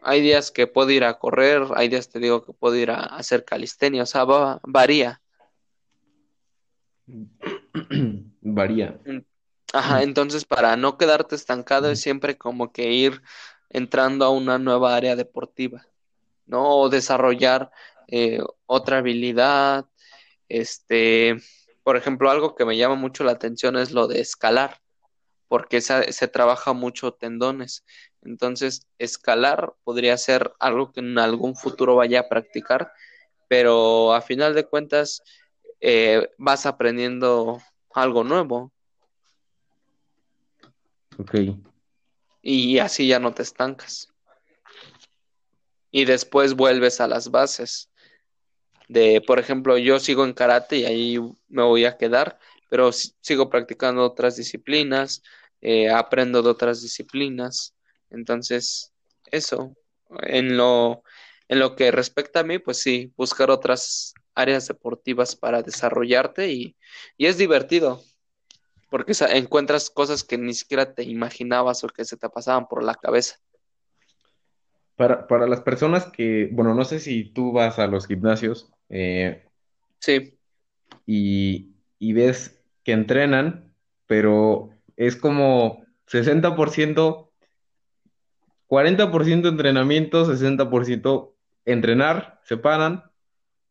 Hay 0.00 0.22
días 0.22 0.50
que 0.50 0.66
puedo 0.66 0.88
ir 0.90 1.04
a 1.04 1.18
correr, 1.18 1.64
hay 1.74 1.90
días 1.90 2.08
te 2.08 2.18
digo 2.18 2.42
que 2.42 2.54
puedo 2.54 2.76
ir 2.76 2.90
a 2.90 3.00
hacer 3.00 3.44
calistenia, 3.44 4.04
o 4.04 4.06
sea, 4.06 4.24
varía. 4.62 5.20
varía. 8.40 8.98
Ajá, 9.74 10.02
entonces 10.02 10.46
para 10.46 10.78
no 10.78 10.96
quedarte 10.96 11.34
estancado 11.34 11.90
es 11.90 12.00
siempre 12.00 12.38
como 12.38 12.72
que 12.72 12.90
ir 12.90 13.20
entrando 13.68 14.24
a 14.24 14.30
una 14.30 14.58
nueva 14.58 14.96
área 14.96 15.14
deportiva, 15.14 15.86
¿no? 16.46 16.70
O 16.70 16.88
desarrollar 16.88 17.70
eh, 18.08 18.40
otra 18.66 18.98
habilidad. 18.98 19.86
Este, 20.48 21.36
por 21.82 21.96
ejemplo, 21.96 22.30
algo 22.30 22.54
que 22.54 22.64
me 22.64 22.76
llama 22.76 22.94
mucho 22.94 23.24
la 23.24 23.32
atención 23.32 23.76
es 23.76 23.92
lo 23.92 24.06
de 24.06 24.20
escalar, 24.20 24.80
porque 25.48 25.80
se 25.80 26.28
trabaja 26.28 26.72
mucho 26.72 27.12
tendones. 27.12 27.84
Entonces, 28.22 28.86
escalar 28.98 29.74
podría 29.84 30.16
ser 30.16 30.52
algo 30.58 30.92
que 30.92 31.00
en 31.00 31.18
algún 31.18 31.56
futuro 31.56 31.96
vaya 31.96 32.20
a 32.20 32.28
practicar, 32.28 32.92
pero 33.48 34.14
a 34.14 34.22
final 34.22 34.54
de 34.54 34.64
cuentas 34.64 35.22
eh, 35.80 36.30
vas 36.38 36.64
aprendiendo 36.66 37.60
algo 37.94 38.24
nuevo. 38.24 38.72
Ok. 41.18 41.34
Y 42.42 42.78
así 42.78 43.06
ya 43.06 43.18
no 43.18 43.32
te 43.32 43.42
estancas. 43.42 44.12
Y 45.90 46.06
después 46.06 46.54
vuelves 46.54 47.00
a 47.00 47.06
las 47.06 47.30
bases 47.30 47.90
de, 48.88 49.22
por 49.26 49.38
ejemplo, 49.38 49.78
yo 49.78 49.98
sigo 49.98 50.24
en 50.24 50.32
karate 50.34 50.78
y 50.78 50.84
ahí 50.84 51.18
me 51.48 51.62
voy 51.62 51.84
a 51.84 51.96
quedar, 51.96 52.38
pero 52.70 52.90
sigo 52.92 53.50
practicando 53.50 54.04
otras 54.04 54.36
disciplinas, 54.36 55.22
eh, 55.60 55.90
aprendo 55.90 56.42
de 56.42 56.50
otras 56.50 56.82
disciplinas. 56.82 57.74
Entonces, 58.10 58.92
eso, 59.30 59.74
en 60.22 60.56
lo, 60.56 61.02
en 61.48 61.58
lo 61.60 61.76
que 61.76 61.90
respecta 61.90 62.40
a 62.40 62.44
mí, 62.44 62.58
pues 62.58 62.78
sí, 62.78 63.12
buscar 63.16 63.50
otras 63.50 64.14
áreas 64.34 64.68
deportivas 64.68 65.36
para 65.36 65.62
desarrollarte 65.62 66.50
y, 66.52 66.76
y 67.16 67.26
es 67.26 67.38
divertido, 67.38 68.02
porque 68.90 69.12
encuentras 69.30 69.90
cosas 69.90 70.24
que 70.24 70.38
ni 70.38 70.54
siquiera 70.54 70.94
te 70.94 71.04
imaginabas 71.04 71.84
o 71.84 71.88
que 71.88 72.04
se 72.04 72.16
te 72.16 72.28
pasaban 72.28 72.68
por 72.68 72.84
la 72.84 72.94
cabeza. 72.94 73.38
Para, 74.96 75.26
para 75.26 75.46
las 75.46 75.60
personas 75.60 76.06
que, 76.06 76.48
bueno, 76.52 76.74
no 76.74 76.84
sé 76.84 77.00
si 77.00 77.24
tú 77.24 77.52
vas 77.52 77.78
a 77.78 77.86
los 77.86 78.06
gimnasios, 78.06 78.70
eh, 78.88 79.44
sí. 79.98 80.38
Y, 81.06 81.72
ves 82.12 82.62
que 82.84 82.92
entrenan, 82.92 83.74
pero 84.06 84.70
es 84.96 85.16
como 85.16 85.84
60%, 86.06 87.30
40% 88.68 89.48
entrenamiento, 89.48 90.26
60% 90.26 91.34
entrenar, 91.64 92.40
se 92.44 92.56
paran 92.56 93.04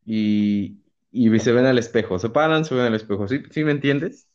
y, 0.04 0.80
y 1.10 1.38
se 1.38 1.52
ven 1.52 1.66
al 1.66 1.78
espejo, 1.78 2.18
se 2.18 2.28
paran, 2.28 2.64
se 2.64 2.74
ven 2.74 2.86
al 2.86 2.94
espejo, 2.94 3.28
¿sí, 3.28 3.42
¿Sí 3.50 3.64
me 3.64 3.70
entiendes? 3.70 4.28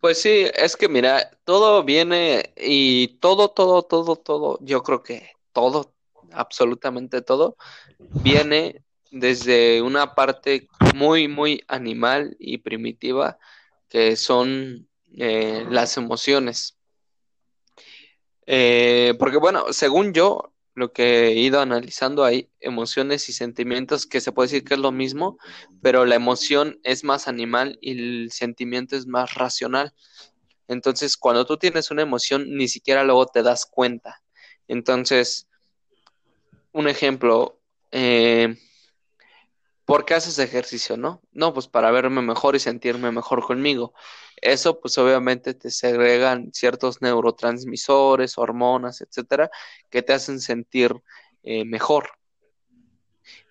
Pues 0.00 0.20
sí, 0.20 0.46
es 0.54 0.76
que 0.76 0.88
mira, 0.88 1.30
todo 1.44 1.82
viene 1.82 2.52
y 2.56 3.18
todo, 3.18 3.48
todo, 3.48 3.82
todo, 3.82 4.16
todo, 4.16 4.58
yo 4.60 4.82
creo 4.82 5.02
que 5.02 5.35
todo, 5.56 5.94
absolutamente 6.32 7.22
todo, 7.22 7.56
viene 7.98 8.84
desde 9.10 9.80
una 9.80 10.14
parte 10.14 10.68
muy, 10.94 11.28
muy 11.28 11.64
animal 11.66 12.36
y 12.38 12.58
primitiva, 12.58 13.38
que 13.88 14.16
son 14.16 14.86
eh, 15.16 15.64
las 15.70 15.96
emociones. 15.96 16.76
Eh, 18.44 19.14
porque 19.18 19.38
bueno, 19.38 19.72
según 19.72 20.12
yo, 20.12 20.52
lo 20.74 20.92
que 20.92 21.28
he 21.28 21.32
ido 21.36 21.62
analizando 21.62 22.22
hay 22.22 22.50
emociones 22.60 23.30
y 23.30 23.32
sentimientos 23.32 24.06
que 24.06 24.20
se 24.20 24.30
puede 24.30 24.48
decir 24.48 24.64
que 24.64 24.74
es 24.74 24.80
lo 24.80 24.92
mismo, 24.92 25.38
pero 25.80 26.04
la 26.04 26.16
emoción 26.16 26.78
es 26.82 27.02
más 27.02 27.28
animal 27.28 27.78
y 27.80 27.92
el 27.92 28.30
sentimiento 28.30 28.94
es 28.94 29.06
más 29.06 29.32
racional. 29.32 29.94
Entonces, 30.68 31.16
cuando 31.16 31.46
tú 31.46 31.56
tienes 31.56 31.90
una 31.90 32.02
emoción, 32.02 32.44
ni 32.54 32.68
siquiera 32.68 33.04
luego 33.04 33.24
te 33.24 33.42
das 33.42 33.64
cuenta. 33.64 34.22
Entonces, 34.68 35.45
un 36.76 36.88
ejemplo, 36.88 37.58
eh, 37.90 38.56
¿Por 39.86 40.04
qué 40.04 40.14
haces 40.14 40.40
ejercicio, 40.40 40.96
no? 40.96 41.22
No, 41.32 41.54
pues 41.54 41.68
para 41.68 41.92
verme 41.92 42.20
mejor 42.20 42.56
y 42.56 42.58
sentirme 42.58 43.12
mejor 43.12 43.44
conmigo. 43.46 43.94
Eso, 44.42 44.80
pues 44.80 44.98
obviamente 44.98 45.54
te 45.54 45.70
segregan 45.70 46.50
ciertos 46.52 47.00
neurotransmisores, 47.02 48.36
hormonas, 48.36 49.00
etcétera, 49.00 49.48
que 49.88 50.02
te 50.02 50.12
hacen 50.12 50.40
sentir 50.40 50.92
eh, 51.44 51.64
mejor. 51.64 52.10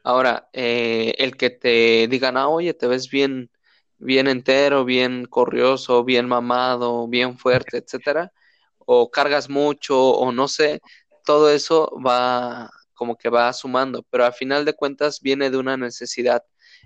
Ahora, 0.03 0.49
eh, 0.51 1.15
el 1.19 1.37
que 1.37 1.51
te 1.51 2.07
digan, 2.09 2.35
ah, 2.35 2.49
oye, 2.49 2.73
te 2.73 2.87
ves 2.87 3.09
bien, 3.09 3.49
bien 3.97 4.27
entero, 4.27 4.83
bien 4.83 5.25
corrioso, 5.25 6.03
bien 6.03 6.27
mamado, 6.27 7.07
bien 7.07 7.37
fuerte, 7.37 7.77
etcétera, 7.77 8.33
o 8.79 9.09
cargas 9.09 9.49
mucho, 9.49 9.97
o 9.97 10.33
no 10.33 10.49
sé, 10.49 10.81
todo 11.23 11.49
eso 11.49 11.91
va 12.05 12.69
como 12.95 13.17
que 13.17 13.29
va 13.29 13.53
sumando, 13.53 14.03
pero 14.09 14.25
al 14.25 14.33
final 14.33 14.65
de 14.65 14.73
cuentas 14.73 15.21
viene 15.21 15.49
de 15.51 15.57
una 15.57 15.77
necesidad 15.77 16.43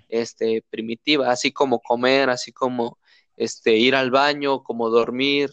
este 0.08 0.64
primitiva, 0.70 1.30
así 1.30 1.52
como 1.52 1.80
comer, 1.80 2.28
así 2.30 2.52
como 2.52 2.98
este 3.36 3.76
ir 3.76 3.94
al 3.94 4.10
baño, 4.10 4.62
como 4.62 4.90
dormir, 4.90 5.50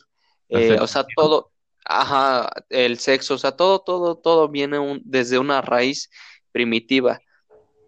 eh, 0.49 0.77
o 0.79 0.87
sea, 0.87 1.05
todo, 1.15 1.51
ajá, 1.85 2.49
el 2.69 2.99
sexo, 2.99 3.35
o 3.35 3.37
sea, 3.37 3.53
todo, 3.53 3.79
todo, 3.79 4.17
todo 4.17 4.49
viene 4.49 4.79
un, 4.79 5.01
desde 5.05 5.39
una 5.39 5.61
raíz 5.61 6.09
primitiva 6.51 7.19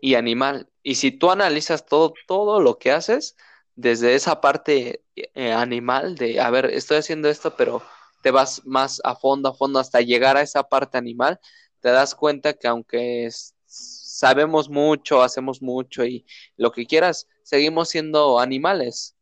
y 0.02 0.16
animal. 0.16 0.70
Y 0.84 0.96
si 0.96 1.12
tú 1.12 1.32
analizas 1.32 1.86
todo, 1.86 2.14
todo 2.28 2.62
lo 2.62 2.78
que 2.78 2.92
haces, 2.92 3.36
desde 3.76 4.16
esa 4.16 4.42
parte 4.42 5.04
eh, 5.16 5.52
animal 5.54 6.16
de, 6.16 6.40
a 6.40 6.50
ver, 6.50 6.66
estoy 6.68 6.98
haciendo 6.98 7.30
esto, 7.30 7.56
pero 7.56 7.82
te 8.22 8.32
vas 8.32 8.66
más 8.66 9.02
a 9.04 9.16
fondo, 9.16 9.50
a 9.50 9.54
fondo, 9.54 9.80
hasta 9.80 10.02
llegar 10.02 10.38
a 10.38 10.42
esa 10.42 10.64
parte 10.64 10.98
animal, 10.98 11.40
te 11.82 11.90
das 11.90 12.16
cuenta 12.16 12.54
que 12.54 12.68
aunque 12.68 13.30
sabemos 13.66 14.70
mucho, 14.70 15.22
hacemos 15.22 15.62
mucho 15.62 16.06
y 16.06 16.26
lo 16.58 16.72
que 16.72 16.86
quieras, 16.86 17.28
seguimos 17.44 17.90
siendo 17.90 18.40
animales. 18.40 19.16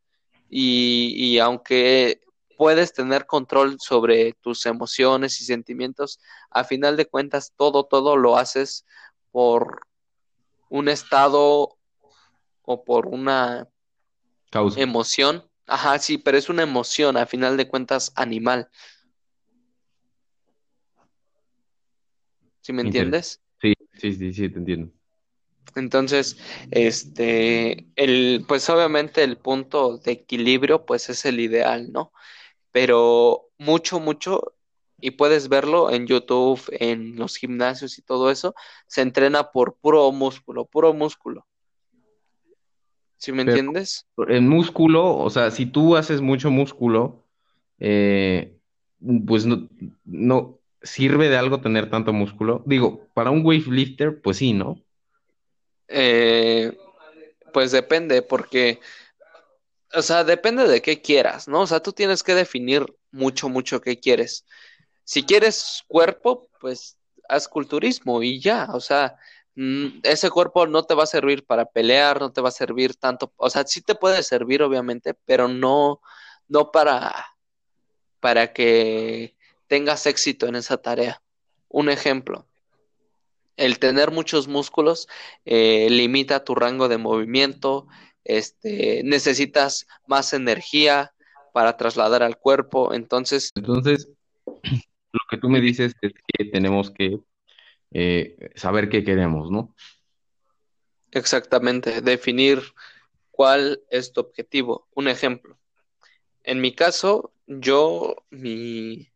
Y, 0.50 1.14
y 1.16 1.38
aunque 1.38 2.20
puedes 2.56 2.92
tener 2.92 3.26
control 3.26 3.78
sobre 3.78 4.32
tus 4.40 4.66
emociones 4.66 5.40
y 5.40 5.44
sentimientos, 5.44 6.18
a 6.50 6.64
final 6.64 6.96
de 6.96 7.06
cuentas 7.06 7.52
todo, 7.56 7.84
todo 7.84 8.16
lo 8.16 8.36
haces 8.36 8.84
por 9.30 9.82
un 10.68 10.88
estado 10.88 11.78
o 12.62 12.84
por 12.84 13.06
una 13.06 13.68
emoción. 14.76 15.48
Ajá, 15.66 15.98
sí, 15.98 16.18
pero 16.18 16.36
es 16.38 16.48
una 16.48 16.62
emoción, 16.62 17.16
a 17.16 17.26
final 17.26 17.56
de 17.56 17.68
cuentas, 17.68 18.12
animal. 18.16 18.68
¿Sí 22.68 22.74
me 22.74 22.82
entiendes? 22.82 23.40
Sí, 23.62 23.72
sí, 23.94 24.12
sí, 24.12 24.30
sí, 24.34 24.50
te 24.50 24.58
entiendo. 24.58 24.92
Entonces, 25.74 26.36
este, 26.70 27.86
el, 27.96 28.44
pues 28.46 28.68
obviamente 28.68 29.24
el 29.24 29.38
punto 29.38 29.96
de 29.96 30.12
equilibrio, 30.12 30.84
pues 30.84 31.08
es 31.08 31.24
el 31.24 31.40
ideal, 31.40 31.90
¿no? 31.90 32.12
Pero 32.70 33.46
mucho, 33.56 34.00
mucho, 34.00 34.52
y 35.00 35.12
puedes 35.12 35.48
verlo 35.48 35.90
en 35.90 36.06
YouTube, 36.06 36.60
en 36.72 37.16
los 37.16 37.36
gimnasios 37.36 37.96
y 37.96 38.02
todo 38.02 38.30
eso, 38.30 38.54
se 38.86 39.00
entrena 39.00 39.50
por 39.50 39.76
puro 39.76 40.12
músculo, 40.12 40.66
puro 40.66 40.92
músculo. 40.92 41.46
¿Sí 43.16 43.32
me 43.32 43.44
entiendes? 43.44 44.06
En 44.28 44.46
músculo, 44.46 45.16
o 45.16 45.30
sea, 45.30 45.50
si 45.50 45.64
tú 45.64 45.96
haces 45.96 46.20
mucho 46.20 46.50
músculo, 46.50 47.24
eh, 47.78 48.58
pues 49.26 49.46
no, 49.46 49.66
no 50.04 50.57
sirve 50.82 51.28
de 51.28 51.36
algo 51.36 51.60
tener 51.60 51.90
tanto 51.90 52.12
músculo. 52.12 52.62
Digo, 52.66 53.06
para 53.14 53.30
un 53.30 53.44
weightlifter, 53.44 54.20
pues 54.20 54.38
sí, 54.38 54.52
¿no? 54.52 54.82
Eh, 55.88 56.76
pues 57.52 57.72
depende, 57.72 58.22
porque, 58.22 58.80
o 59.94 60.02
sea, 60.02 60.24
depende 60.24 60.68
de 60.68 60.82
qué 60.82 61.00
quieras, 61.00 61.48
¿no? 61.48 61.62
O 61.62 61.66
sea, 61.66 61.80
tú 61.80 61.92
tienes 61.92 62.22
que 62.22 62.34
definir 62.34 62.86
mucho, 63.10 63.48
mucho 63.48 63.80
qué 63.80 63.98
quieres. 63.98 64.44
Si 65.04 65.24
quieres 65.24 65.84
cuerpo, 65.88 66.48
pues 66.60 66.98
haz 67.28 67.48
culturismo 67.48 68.22
y 68.22 68.40
ya, 68.40 68.68
o 68.72 68.80
sea, 68.80 69.16
mm, 69.54 70.00
ese 70.02 70.30
cuerpo 70.30 70.66
no 70.66 70.84
te 70.84 70.94
va 70.94 71.04
a 71.04 71.06
servir 71.06 71.44
para 71.46 71.66
pelear, 71.66 72.20
no 72.20 72.32
te 72.32 72.40
va 72.40 72.48
a 72.50 72.52
servir 72.52 72.96
tanto, 72.96 73.32
o 73.36 73.50
sea, 73.50 73.64
sí 73.66 73.82
te 73.82 73.94
puede 73.94 74.22
servir 74.22 74.62
obviamente, 74.62 75.14
pero 75.14 75.48
no, 75.48 76.00
no 76.48 76.70
para, 76.72 77.26
para 78.20 78.52
que 78.52 79.36
tengas 79.68 80.06
éxito 80.06 80.46
en 80.46 80.56
esa 80.56 80.78
tarea. 80.78 81.22
Un 81.68 81.90
ejemplo, 81.90 82.46
el 83.56 83.78
tener 83.78 84.10
muchos 84.10 84.48
músculos 84.48 85.08
eh, 85.44 85.88
limita 85.90 86.44
tu 86.44 86.54
rango 86.54 86.88
de 86.88 86.98
movimiento, 86.98 87.86
este, 88.24 89.02
necesitas 89.04 89.86
más 90.06 90.32
energía 90.32 91.12
para 91.52 91.76
trasladar 91.76 92.22
al 92.22 92.38
cuerpo, 92.38 92.94
entonces... 92.94 93.52
Entonces, 93.54 94.08
lo 95.12 95.20
que 95.30 95.38
tú 95.38 95.48
me 95.48 95.60
dices 95.60 95.92
es 96.00 96.12
que 96.12 96.44
tenemos 96.46 96.90
que 96.90 97.20
eh, 97.92 98.50
saber 98.54 98.88
qué 98.88 99.04
queremos, 99.04 99.50
¿no? 99.50 99.74
Exactamente, 101.10 102.00
definir 102.00 102.62
cuál 103.30 103.82
es 103.90 104.12
tu 104.12 104.20
objetivo. 104.20 104.88
Un 104.94 105.08
ejemplo. 105.08 105.58
En 106.44 106.60
mi 106.60 106.74
caso, 106.74 107.32
yo, 107.46 108.16
mi, 108.30 109.08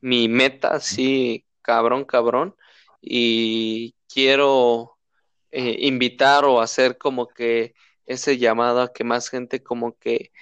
mi 0.00 0.28
meta, 0.28 0.80
sí, 0.80 1.44
cabrón, 1.62 2.04
cabrón, 2.04 2.56
y 3.00 3.94
quiero 4.12 4.98
eh, 5.50 5.76
invitar 5.80 6.44
o 6.44 6.60
hacer 6.60 6.98
como 6.98 7.28
que 7.28 7.74
ese 8.06 8.38
llamado 8.38 8.82
a 8.82 8.92
que 8.92 9.04
más 9.04 9.28
gente 9.30 9.62
como 9.62 9.98
que 9.98 10.32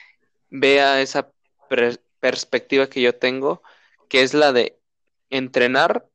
vea 0.51 1.01
esa 1.01 1.33
perspectiva 2.21 2.89
que 2.89 3.01
yo 3.01 3.17
tengo, 3.17 3.63
que 4.09 4.23
es 4.23 4.35
la 4.35 4.53
de 4.53 4.79
entrenar 5.31 6.07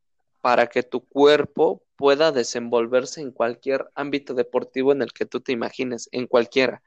para 0.41 0.67
que 0.67 0.83
tu 0.83 1.05
cuerpo 1.05 1.83
pueda 1.95 2.31
desenvolverse 2.31 3.21
en 3.21 3.31
cualquier 3.31 3.89
ámbito 3.95 4.33
deportivo 4.33 4.93
en 4.93 5.01
el 5.01 5.11
que 5.11 5.25
tú 5.25 5.41
te 5.41 5.51
imagines, 5.51 6.07
en 6.11 6.27
cualquiera. 6.27 6.81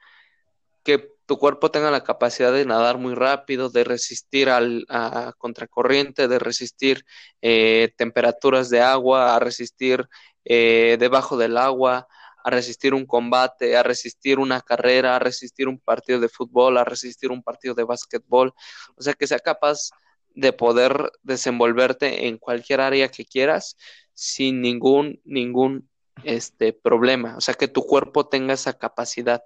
Que 0.82 1.11
tu 1.26 1.38
cuerpo 1.38 1.70
tenga 1.70 1.90
la 1.90 2.04
capacidad 2.04 2.52
de 2.52 2.64
nadar 2.64 2.98
muy 2.98 3.14
rápido, 3.14 3.70
de 3.70 3.84
resistir 3.84 4.48
al, 4.48 4.84
a 4.88 5.32
contracorriente, 5.38 6.28
de 6.28 6.38
resistir 6.38 7.04
eh, 7.40 7.92
temperaturas 7.96 8.70
de 8.70 8.80
agua, 8.80 9.34
a 9.34 9.38
resistir 9.38 10.08
eh, 10.44 10.96
debajo 10.98 11.36
del 11.36 11.56
agua, 11.56 12.08
a 12.44 12.50
resistir 12.50 12.94
un 12.94 13.06
combate, 13.06 13.76
a 13.76 13.82
resistir 13.82 14.38
una 14.38 14.60
carrera, 14.60 15.16
a 15.16 15.18
resistir 15.18 15.68
un 15.68 15.78
partido 15.78 16.20
de 16.20 16.28
fútbol, 16.28 16.78
a 16.78 16.84
resistir 16.84 17.30
un 17.30 17.42
partido 17.42 17.74
de 17.74 17.84
básquetbol. 17.84 18.52
O 18.96 19.02
sea, 19.02 19.14
que 19.14 19.26
sea 19.26 19.38
capaz 19.38 19.90
de 20.34 20.52
poder 20.52 21.12
desenvolverte 21.22 22.26
en 22.26 22.38
cualquier 22.38 22.80
área 22.80 23.08
que 23.08 23.24
quieras 23.24 23.76
sin 24.14 24.60
ningún, 24.60 25.20
ningún 25.24 25.88
este, 26.24 26.72
problema. 26.72 27.36
O 27.36 27.40
sea, 27.40 27.54
que 27.54 27.68
tu 27.68 27.82
cuerpo 27.82 28.28
tenga 28.28 28.54
esa 28.54 28.72
capacidad. 28.74 29.42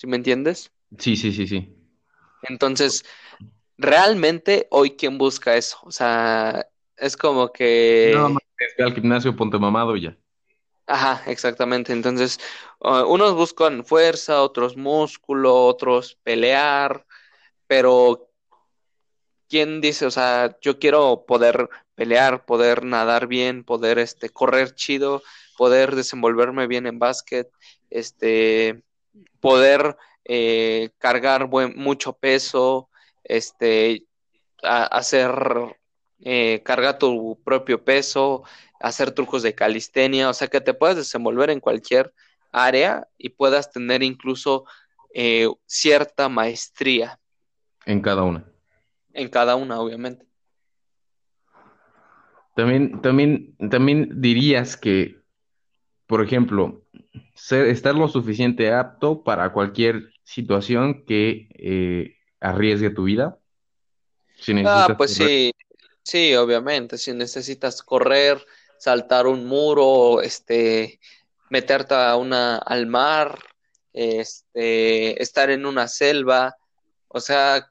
¿Sí 0.00 0.06
me 0.06 0.16
entiendes? 0.16 0.72
Sí, 0.96 1.14
sí, 1.14 1.30
sí, 1.30 1.46
sí. 1.46 1.76
Entonces, 2.44 3.04
realmente 3.76 4.66
hoy 4.70 4.92
quién 4.92 5.18
busca 5.18 5.58
eso. 5.58 5.76
O 5.82 5.92
sea, 5.92 6.66
es 6.96 7.18
como 7.18 7.52
que... 7.52 8.12
Nada 8.14 8.30
más 8.30 8.42
que 8.76 8.82
al 8.82 8.94
gimnasio, 8.94 9.36
ponte 9.36 9.58
mamado 9.58 9.94
y 9.96 10.04
ya. 10.04 10.16
Ajá, 10.86 11.22
exactamente. 11.30 11.92
Entonces, 11.92 12.40
uh, 12.78 13.02
unos 13.12 13.34
buscan 13.34 13.84
fuerza, 13.84 14.40
otros 14.40 14.74
músculo, 14.74 15.66
otros 15.66 16.18
pelear, 16.22 17.04
pero 17.66 18.30
¿quién 19.50 19.82
dice, 19.82 20.06
o 20.06 20.10
sea, 20.10 20.56
yo 20.62 20.78
quiero 20.78 21.26
poder 21.26 21.68
pelear, 21.94 22.46
poder 22.46 22.86
nadar 22.86 23.26
bien, 23.26 23.64
poder 23.64 23.98
este 23.98 24.30
correr 24.30 24.74
chido, 24.74 25.22
poder 25.58 25.94
desenvolverme 25.94 26.66
bien 26.66 26.86
en 26.86 26.98
básquet, 26.98 27.50
este 27.90 28.82
poder 29.40 29.96
eh, 30.24 30.90
cargar 30.98 31.46
buen, 31.46 31.74
mucho 31.76 32.12
peso, 32.12 32.88
este 33.24 34.04
hacer 34.62 35.32
eh, 36.20 36.62
cargar 36.64 36.98
tu 36.98 37.40
propio 37.42 37.82
peso, 37.82 38.42
hacer 38.78 39.12
trucos 39.12 39.42
de 39.42 39.54
calistenia, 39.54 40.28
o 40.28 40.34
sea 40.34 40.48
que 40.48 40.60
te 40.60 40.74
puedas 40.74 40.96
desenvolver 40.96 41.50
en 41.50 41.60
cualquier 41.60 42.12
área 42.52 43.08
y 43.16 43.30
puedas 43.30 43.70
tener 43.70 44.02
incluso 44.02 44.64
eh, 45.14 45.48
cierta 45.66 46.28
maestría. 46.28 47.18
En 47.86 48.02
cada 48.02 48.22
una 48.22 48.50
en 49.12 49.28
cada 49.28 49.56
una, 49.56 49.80
obviamente. 49.80 50.26
También, 52.54 53.00
también, 53.00 53.56
también 53.70 54.20
dirías 54.20 54.76
que, 54.76 55.20
por 56.06 56.22
ejemplo, 56.22 56.79
ser, 57.34 57.66
estar 57.66 57.94
lo 57.94 58.08
suficiente 58.08 58.72
apto 58.72 59.22
para 59.22 59.52
cualquier 59.52 60.12
situación 60.24 61.04
que 61.04 61.48
eh, 61.54 62.16
arriesgue 62.40 62.90
tu 62.90 63.04
vida. 63.04 63.38
ah, 64.64 64.94
pues 64.96 65.14
sí, 65.14 65.52
sí, 66.02 66.34
obviamente. 66.34 66.98
Si 66.98 67.12
necesitas 67.12 67.82
correr, 67.82 68.44
saltar 68.78 69.26
un 69.26 69.46
muro, 69.46 70.22
este, 70.22 71.00
meterte 71.50 71.94
a 71.94 72.16
una, 72.16 72.56
al 72.56 72.86
mar, 72.86 73.38
este, 73.92 75.20
estar 75.20 75.50
en 75.50 75.66
una 75.66 75.88
selva, 75.88 76.56
o 77.08 77.20
sea, 77.20 77.70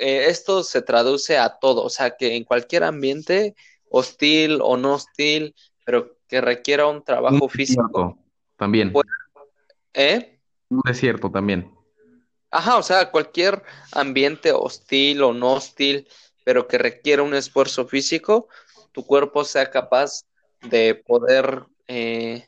eh, 0.00 0.26
esto 0.28 0.62
se 0.62 0.82
traduce 0.82 1.36
a 1.36 1.58
todo, 1.58 1.84
o 1.84 1.90
sea, 1.90 2.16
que 2.16 2.36
en 2.36 2.44
cualquier 2.44 2.84
ambiente, 2.84 3.54
hostil 3.90 4.60
o 4.62 4.76
no 4.76 4.94
hostil, 4.94 5.54
pero 5.84 6.16
que 6.28 6.40
requiera 6.40 6.86
un 6.86 7.02
trabajo 7.02 7.48
físico. 7.48 8.21
También. 8.62 8.92
¿Eh? 9.92 10.38
Un 10.68 10.82
desierto 10.84 11.28
también. 11.32 11.68
Ajá, 12.48 12.76
o 12.76 12.82
sea, 12.84 13.10
cualquier 13.10 13.60
ambiente 13.90 14.52
hostil 14.52 15.20
o 15.24 15.32
no 15.32 15.54
hostil, 15.54 16.06
pero 16.44 16.68
que 16.68 16.78
requiera 16.78 17.24
un 17.24 17.34
esfuerzo 17.34 17.88
físico, 17.88 18.48
tu 18.92 19.04
cuerpo 19.04 19.44
sea 19.44 19.68
capaz 19.68 20.22
de 20.60 20.94
poder 20.94 21.66
eh, 21.88 22.46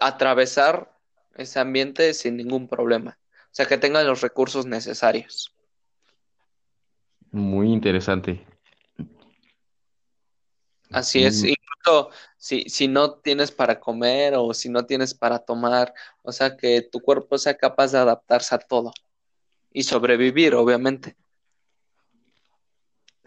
atravesar 0.00 0.96
ese 1.34 1.58
ambiente 1.58 2.14
sin 2.14 2.36
ningún 2.36 2.68
problema. 2.68 3.18
O 3.46 3.50
sea, 3.50 3.66
que 3.66 3.78
tenga 3.78 4.04
los 4.04 4.20
recursos 4.20 4.64
necesarios. 4.64 5.52
Muy 7.32 7.72
interesante. 7.72 8.46
Así 10.92 11.24
es, 11.24 11.42
incluso 11.88 12.10
si, 12.36 12.62
si 12.68 12.88
no 12.88 13.14
tienes 13.14 13.50
para 13.50 13.80
comer 13.80 14.34
o 14.36 14.52
si 14.54 14.68
no 14.68 14.84
tienes 14.86 15.14
para 15.14 15.38
tomar, 15.38 15.92
o 16.22 16.32
sea, 16.32 16.56
que 16.56 16.82
tu 16.82 17.00
cuerpo 17.00 17.38
sea 17.38 17.56
capaz 17.56 17.92
de 17.92 17.98
adaptarse 17.98 18.54
a 18.54 18.58
todo 18.58 18.92
y 19.72 19.82
sobrevivir, 19.82 20.54
obviamente. 20.54 21.16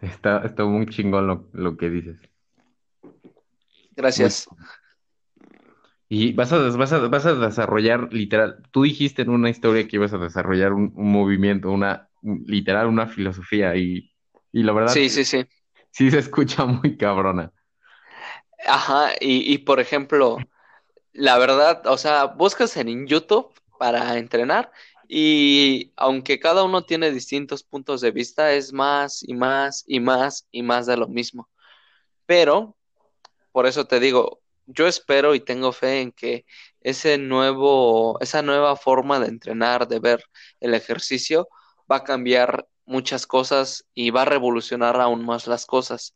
Está, 0.01 0.39
está 0.45 0.65
muy 0.65 0.87
chingón 0.87 1.27
lo, 1.27 1.49
lo 1.53 1.77
que 1.77 1.89
dices. 1.89 2.19
Gracias. 3.95 4.47
Y 6.09 6.33
vas 6.33 6.51
a, 6.51 6.57
vas 6.57 6.91
a, 6.91 6.99
vas 7.07 7.25
a 7.25 7.35
desarrollar, 7.35 8.11
literal, 8.11 8.61
tú 8.71 8.83
dijiste 8.83 9.21
en 9.21 9.29
una 9.29 9.49
historia 9.49 9.87
que 9.87 9.95
ibas 9.95 10.11
a 10.13 10.17
desarrollar 10.17 10.73
un, 10.73 10.91
un 10.95 11.11
movimiento, 11.11 11.71
una, 11.71 12.09
un- 12.21 12.43
literal, 12.47 12.87
una 12.87 13.07
filosofía 13.07 13.75
y, 13.77 14.11
y 14.51 14.63
la 14.63 14.73
verdad 14.73 14.93
Sí, 14.93 15.09
sí, 15.09 15.23
sí. 15.23 15.45
sí 15.91 16.11
se 16.11 16.19
escucha 16.19 16.65
muy 16.65 16.97
cabrona. 16.97 17.53
Ajá, 18.65 19.13
y, 19.19 19.53
y 19.53 19.57
por 19.59 19.79
ejemplo, 19.79 20.37
la 21.13 21.37
verdad, 21.37 21.85
o 21.87 21.97
sea, 21.97 22.25
buscas 22.27 22.77
en 22.77 23.07
YouTube 23.07 23.53
para 23.79 24.17
entrenar 24.17 24.71
y 25.07 25.91
aunque 25.97 26.39
cada 26.39 26.63
uno 26.63 26.85
tiene 26.85 27.11
distintos 27.11 27.63
puntos 27.63 27.99
de 28.01 28.11
vista, 28.11 28.53
es 28.53 28.71
más 28.73 29.23
y 29.27 29.33
más 29.33 29.83
y 29.87 29.99
más 29.99 30.47
y 30.51 30.63
más 30.63 30.85
de 30.87 30.97
lo 30.97 31.07
mismo. 31.09 31.49
Pero, 32.25 32.77
por 33.51 33.67
eso 33.67 33.85
te 33.87 33.99
digo, 33.99 34.41
yo 34.67 34.87
espero 34.87 35.35
y 35.35 35.41
tengo 35.41 35.73
fe 35.73 36.01
en 36.01 36.11
que 36.13 36.45
ese 36.81 37.17
nuevo, 37.17 38.19
esa 38.21 38.41
nueva 38.41 38.75
forma 38.77 39.19
de 39.19 39.27
entrenar, 39.27 39.87
de 39.87 39.99
ver 39.99 40.23
el 40.61 40.73
ejercicio, 40.73 41.49
va 41.91 41.97
a 41.97 42.03
cambiar 42.05 42.67
muchas 42.85 43.27
cosas 43.27 43.85
y 43.93 44.11
va 44.11 44.23
a 44.23 44.25
revolucionar 44.25 44.99
aún 45.01 45.25
más 45.25 45.47
las 45.47 45.65
cosas. 45.65 46.13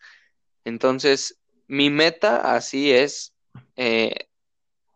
Entonces, 0.63 1.37
mi 1.67 1.89
meta 1.89 2.55
así 2.55 2.91
es 2.91 3.33
eh, 3.75 4.29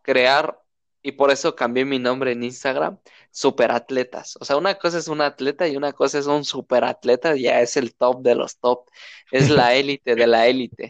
crear, 0.02 0.60
y 1.02 1.12
por 1.12 1.30
eso 1.30 1.56
cambié 1.56 1.84
mi 1.84 1.98
nombre 1.98 2.32
en 2.32 2.42
Instagram, 2.42 2.98
superatletas. 3.30 4.36
O 4.40 4.44
sea, 4.44 4.56
una 4.56 4.74
cosa 4.76 4.98
es 4.98 5.08
un 5.08 5.20
atleta 5.22 5.66
y 5.66 5.76
una 5.76 5.92
cosa 5.92 6.18
es 6.18 6.26
un 6.26 6.44
superatleta, 6.44 7.36
ya 7.36 7.60
es 7.60 7.76
el 7.76 7.94
top 7.94 8.22
de 8.22 8.34
los 8.34 8.58
top, 8.58 8.88
es 9.30 9.50
la 9.50 9.74
élite 9.74 10.14
de 10.14 10.26
la 10.26 10.46
élite. 10.46 10.88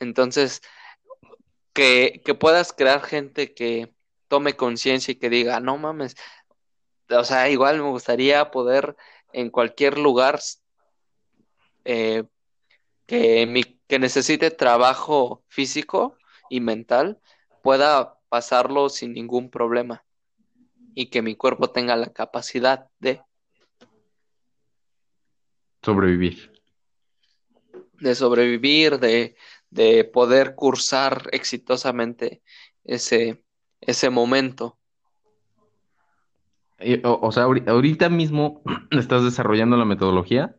Entonces, 0.00 0.62
que, 1.72 2.22
que 2.24 2.34
puedas 2.34 2.72
crear 2.72 3.02
gente 3.02 3.54
que 3.54 3.92
tome 4.28 4.56
conciencia 4.56 5.12
y 5.12 5.16
que 5.16 5.30
diga, 5.30 5.60
no 5.60 5.78
mames, 5.78 6.16
o 7.10 7.24
sea, 7.24 7.48
igual 7.50 7.78
me 7.78 7.88
gustaría 7.90 8.50
poder 8.50 8.96
en 9.32 9.50
cualquier 9.50 9.98
lugar 9.98 10.40
eh, 11.84 12.24
que, 13.06 13.46
mi, 13.46 13.62
que 13.94 14.00
necesite 14.00 14.50
trabajo 14.50 15.44
físico 15.46 16.18
y 16.50 16.58
mental 16.58 17.20
pueda 17.62 18.18
pasarlo 18.28 18.88
sin 18.88 19.12
ningún 19.12 19.50
problema 19.50 20.04
y 20.96 21.10
que 21.10 21.22
mi 21.22 21.36
cuerpo 21.36 21.70
tenga 21.70 21.94
la 21.94 22.12
capacidad 22.12 22.88
de, 22.98 23.22
Sobrevivir. 25.80 26.50
de 28.00 28.14
sobrevivir, 28.16 28.98
de, 28.98 29.36
de 29.70 30.02
poder 30.02 30.56
cursar 30.56 31.28
exitosamente 31.30 32.42
ese, 32.82 33.44
ese 33.80 34.10
momento. 34.10 34.76
Y, 36.80 36.94
o, 37.06 37.20
o 37.22 37.30
sea, 37.30 37.44
ahori- 37.46 37.68
ahorita 37.68 38.08
mismo 38.08 38.60
estás 38.90 39.22
desarrollando 39.22 39.76
la 39.76 39.84
metodología. 39.84 40.56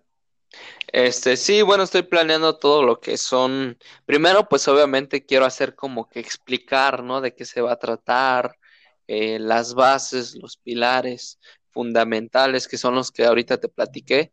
Este, 0.91 1.35
sí, 1.37 1.61
bueno, 1.61 1.83
estoy 1.83 2.03
planeando 2.03 2.57
todo 2.57 2.83
lo 2.83 2.99
que 2.99 3.17
son. 3.17 3.77
Primero, 4.05 4.47
pues 4.47 4.67
obviamente 4.67 5.25
quiero 5.25 5.45
hacer 5.45 5.75
como 5.75 6.09
que 6.09 6.19
explicar, 6.19 7.03
¿no? 7.03 7.21
De 7.21 7.35
qué 7.35 7.45
se 7.45 7.61
va 7.61 7.73
a 7.73 7.79
tratar, 7.79 8.57
eh, 9.07 9.39
las 9.39 9.73
bases, 9.73 10.35
los 10.35 10.57
pilares 10.57 11.39
fundamentales, 11.71 12.67
que 12.67 12.77
son 12.77 12.95
los 12.95 13.11
que 13.11 13.25
ahorita 13.25 13.59
te 13.59 13.67
platiqué, 13.69 14.31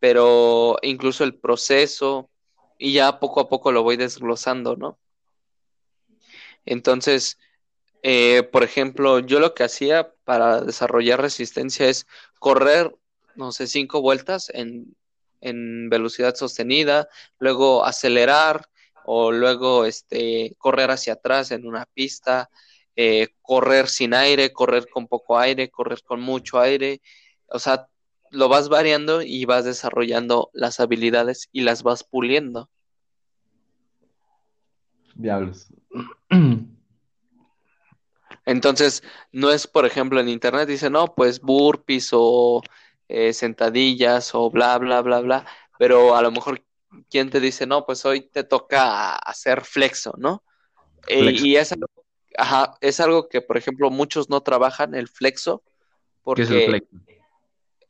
pero 0.00 0.78
incluso 0.82 1.24
el 1.24 1.38
proceso, 1.38 2.30
y 2.78 2.94
ya 2.94 3.20
poco 3.20 3.40
a 3.40 3.48
poco 3.48 3.72
lo 3.72 3.82
voy 3.82 3.96
desglosando, 3.96 4.76
¿no? 4.76 4.98
Entonces, 6.64 7.38
eh, 8.02 8.44
por 8.44 8.62
ejemplo, 8.64 9.18
yo 9.20 9.40
lo 9.40 9.54
que 9.54 9.64
hacía 9.64 10.14
para 10.24 10.60
desarrollar 10.62 11.20
resistencia 11.20 11.88
es 11.88 12.06
correr, 12.38 12.96
no 13.34 13.52
sé, 13.52 13.66
cinco 13.66 14.00
vueltas 14.00 14.50
en, 14.54 14.96
en 15.40 15.88
velocidad 15.88 16.34
sostenida, 16.34 17.08
luego 17.38 17.84
acelerar 17.84 18.66
o 19.04 19.32
luego 19.32 19.84
este, 19.84 20.54
correr 20.58 20.90
hacia 20.90 21.14
atrás 21.14 21.50
en 21.50 21.66
una 21.66 21.86
pista, 21.94 22.50
eh, 22.96 23.28
correr 23.42 23.88
sin 23.88 24.12
aire, 24.12 24.52
correr 24.52 24.88
con 24.88 25.06
poco 25.06 25.38
aire, 25.38 25.70
correr 25.70 26.02
con 26.02 26.20
mucho 26.20 26.58
aire. 26.58 27.00
O 27.46 27.58
sea, 27.58 27.88
lo 28.30 28.48
vas 28.48 28.68
variando 28.68 29.22
y 29.22 29.44
vas 29.44 29.64
desarrollando 29.64 30.50
las 30.52 30.80
habilidades 30.80 31.48
y 31.52 31.62
las 31.62 31.82
vas 31.82 32.04
puliendo. 32.04 32.68
Diablos. 35.14 35.68
Entonces, 38.44 39.02
no 39.32 39.50
es, 39.50 39.66
por 39.66 39.84
ejemplo, 39.84 40.20
en 40.20 40.28
internet 40.28 40.68
dice, 40.68 40.88
no, 40.88 41.14
pues 41.14 41.40
burpees 41.40 42.10
o 42.12 42.62
eh, 43.08 43.32
sentadillas 43.32 44.34
o 44.34 44.50
bla, 44.50 44.78
bla, 44.78 45.00
bla, 45.02 45.20
bla, 45.20 45.46
pero 45.78 46.14
a 46.14 46.22
lo 46.22 46.30
mejor, 46.30 46.62
¿quién 47.10 47.30
te 47.30 47.40
dice, 47.40 47.66
no, 47.66 47.86
pues 47.86 48.04
hoy 48.04 48.22
te 48.22 48.44
toca 48.44 49.16
hacer 49.16 49.64
flexo, 49.64 50.14
¿no? 50.18 50.44
Eh, 51.06 51.34
y 51.36 51.56
es 51.56 51.72
algo, 51.72 51.88
ajá, 52.36 52.74
es 52.80 53.00
algo 53.00 53.28
que, 53.28 53.40
por 53.40 53.56
ejemplo, 53.56 53.90
muchos 53.90 54.28
no 54.28 54.42
trabajan, 54.42 54.94
el 54.94 55.08
flexo, 55.08 55.62
¿Qué 56.34 56.42
es 56.42 56.50
el 56.50 56.64
porque 56.64 56.86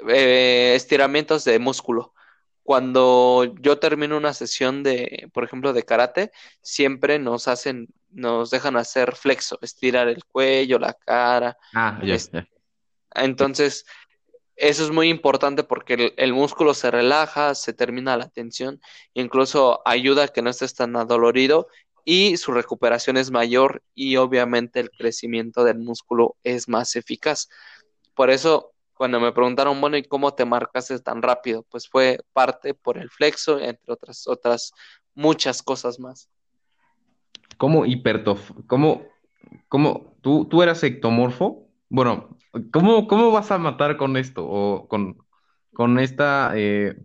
eh, 0.07 0.75
estiramientos 0.77 1.45
de 1.45 1.59
músculo. 1.59 2.15
Cuando 2.63 3.55
yo 3.61 3.79
termino 3.79 4.17
una 4.17 4.35
sesión 4.35 4.83
de, 4.83 5.29
por 5.33 5.43
ejemplo, 5.43 5.73
de 5.73 5.85
karate, 5.85 6.31
siempre 6.61 7.19
nos 7.19 7.49
hacen, 7.49 7.89
nos 8.11 8.51
dejan 8.51 8.77
hacer 8.77 9.17
flexo, 9.17 9.59
estirar 9.63 10.09
el 10.09 10.25
cuello, 10.25 10.79
la 10.79 10.93
cara. 10.93 11.57
Ah, 11.75 11.99
ya, 12.05 12.15
ya. 12.17 12.47
Entonces, 13.15 13.87
eso 14.59 14.85
es 14.85 14.91
muy 14.91 15.09
importante 15.09 15.63
porque 15.63 16.13
el, 16.17 16.33
músculo 16.33 16.75
se 16.75 16.91
relaja, 16.91 17.55
se 17.55 17.73
termina 17.73 18.17
la 18.17 18.29
tensión, 18.29 18.81
incluso 19.15 19.81
ayuda 19.85 20.25
a 20.25 20.29
que 20.29 20.43
no 20.43 20.51
estés 20.51 20.75
tan 20.75 20.97
adolorido 20.97 21.69
y 22.05 22.37
su 22.39 22.53
recuperación 22.53 23.17
es 23.17 23.31
mayor 23.31 23.83
y 23.95 24.17
obviamente 24.17 24.81
el 24.81 24.91
crecimiento 24.91 25.63
del 25.63 25.79
músculo 25.79 26.37
es 26.43 26.69
más 26.69 26.97
eficaz. 26.97 27.49
Por 28.15 28.31
eso, 28.31 28.73
cuando 28.95 29.21
me 29.21 29.31
preguntaron, 29.33 29.81
bueno, 29.81 29.97
¿y 29.97 30.03
cómo 30.03 30.35
te 30.35 30.45
marcaste 30.45 30.99
tan 30.99 31.23
rápido? 31.23 31.65
Pues 31.71 31.89
fue 31.89 32.19
parte 32.33 32.75
por 32.75 32.99
el 32.99 33.11
flexo, 33.11 33.61
entre 33.61 33.93
otras, 33.93 34.27
otras 34.27 34.73
muchas 35.15 35.63
cosas 35.63 36.01
más. 36.01 36.29
¿Cómo 37.59 37.87
hipertof? 37.87 38.51
¿Cómo, 38.67 39.07
cómo, 39.69 40.17
tú, 40.21 40.47
tú 40.47 40.63
eras 40.63 40.83
ectomorfo? 40.83 41.68
Bueno, 41.89 42.37
¿cómo, 42.73 43.07
cómo 43.09 43.31
vas 43.31 43.51
a 43.51 43.59
matar 43.59 43.97
con 43.97 44.17
esto? 44.17 44.45
O 44.47 44.89
con, 44.89 45.19
con 45.73 45.99
esta, 45.99 46.53
eh, 46.55 46.97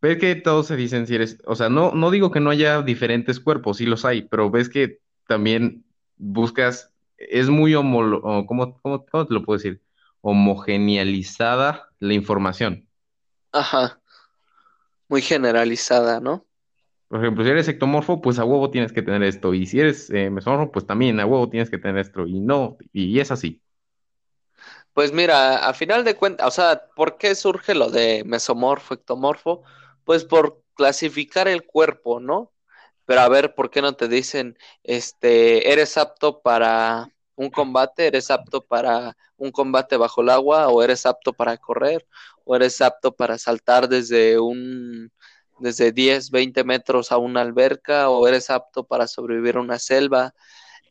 ves 0.00 0.18
que 0.18 0.34
todos 0.36 0.66
se 0.68 0.76
dicen 0.76 1.06
si 1.06 1.14
eres, 1.16 1.38
o 1.46 1.54
sea, 1.56 1.68
no, 1.68 1.92
no 1.92 2.10
digo 2.10 2.30
que 2.30 2.40
no 2.40 2.50
haya 2.50 2.82
diferentes 2.82 3.40
cuerpos, 3.40 3.78
sí 3.78 3.86
los 3.86 4.04
hay, 4.04 4.22
pero 4.22 4.50
ves 4.50 4.68
que 4.68 5.00
también 5.26 5.84
buscas, 6.16 6.92
es 7.18 7.48
muy 7.48 7.74
homolo, 7.74 8.20
o 8.22 8.46
¿cómo, 8.46 8.80
cómo, 8.82 9.04
cómo 9.06 9.26
te 9.26 9.34
lo 9.34 9.42
puedo 9.42 9.58
decir? 9.58 9.82
Homogenealizada 10.20 11.88
la 11.98 12.14
información. 12.14 12.88
Ajá, 13.52 14.00
muy 15.08 15.22
generalizada, 15.22 16.20
¿no? 16.20 16.45
Por 17.08 17.20
ejemplo, 17.20 17.44
si 17.44 17.50
eres 17.50 17.68
ectomorfo, 17.68 18.20
pues 18.20 18.38
a 18.38 18.44
huevo 18.44 18.70
tienes 18.70 18.92
que 18.92 19.02
tener 19.02 19.22
esto. 19.22 19.54
Y 19.54 19.66
si 19.66 19.80
eres 19.80 20.10
eh, 20.10 20.30
mesomorfo, 20.30 20.72
pues 20.72 20.86
también 20.86 21.20
a 21.20 21.26
huevo 21.26 21.48
tienes 21.48 21.70
que 21.70 21.78
tener 21.78 21.98
esto. 21.98 22.26
Y 22.26 22.40
no, 22.40 22.78
y 22.92 23.20
es 23.20 23.30
así. 23.30 23.62
Pues 24.92 25.12
mira, 25.12 25.58
a 25.68 25.74
final 25.74 26.04
de 26.04 26.16
cuentas, 26.16 26.46
o 26.48 26.50
sea, 26.50 26.82
¿por 26.96 27.18
qué 27.18 27.34
surge 27.34 27.74
lo 27.74 27.90
de 27.90 28.24
mesomorfo, 28.24 28.94
ectomorfo? 28.94 29.62
Pues 30.04 30.24
por 30.24 30.62
clasificar 30.74 31.48
el 31.48 31.64
cuerpo, 31.66 32.18
¿no? 32.20 32.52
Pero 33.04 33.20
a 33.20 33.28
ver, 33.28 33.54
¿por 33.54 33.70
qué 33.70 33.82
no 33.82 33.94
te 33.94 34.08
dicen, 34.08 34.58
este, 34.82 35.70
eres 35.72 35.96
apto 35.98 36.40
para 36.40 37.12
un 37.36 37.50
combate, 37.50 38.06
eres 38.06 38.30
apto 38.30 38.64
para 38.64 39.16
un 39.36 39.50
combate 39.52 39.96
bajo 39.98 40.22
el 40.22 40.30
agua, 40.30 40.68
o 40.68 40.82
eres 40.82 41.04
apto 41.06 41.32
para 41.34 41.56
correr, 41.58 42.06
o 42.44 42.56
eres 42.56 42.80
apto 42.80 43.14
para 43.14 43.38
saltar 43.38 43.88
desde 43.88 44.38
un 44.40 45.12
desde 45.58 45.92
10, 45.92 46.30
20 46.30 46.64
metros 46.64 47.12
a 47.12 47.18
una 47.18 47.40
alberca, 47.42 48.10
o 48.10 48.26
eres 48.28 48.50
apto 48.50 48.84
para 48.84 49.06
sobrevivir 49.06 49.56
a 49.56 49.60
una 49.60 49.78
selva, 49.78 50.34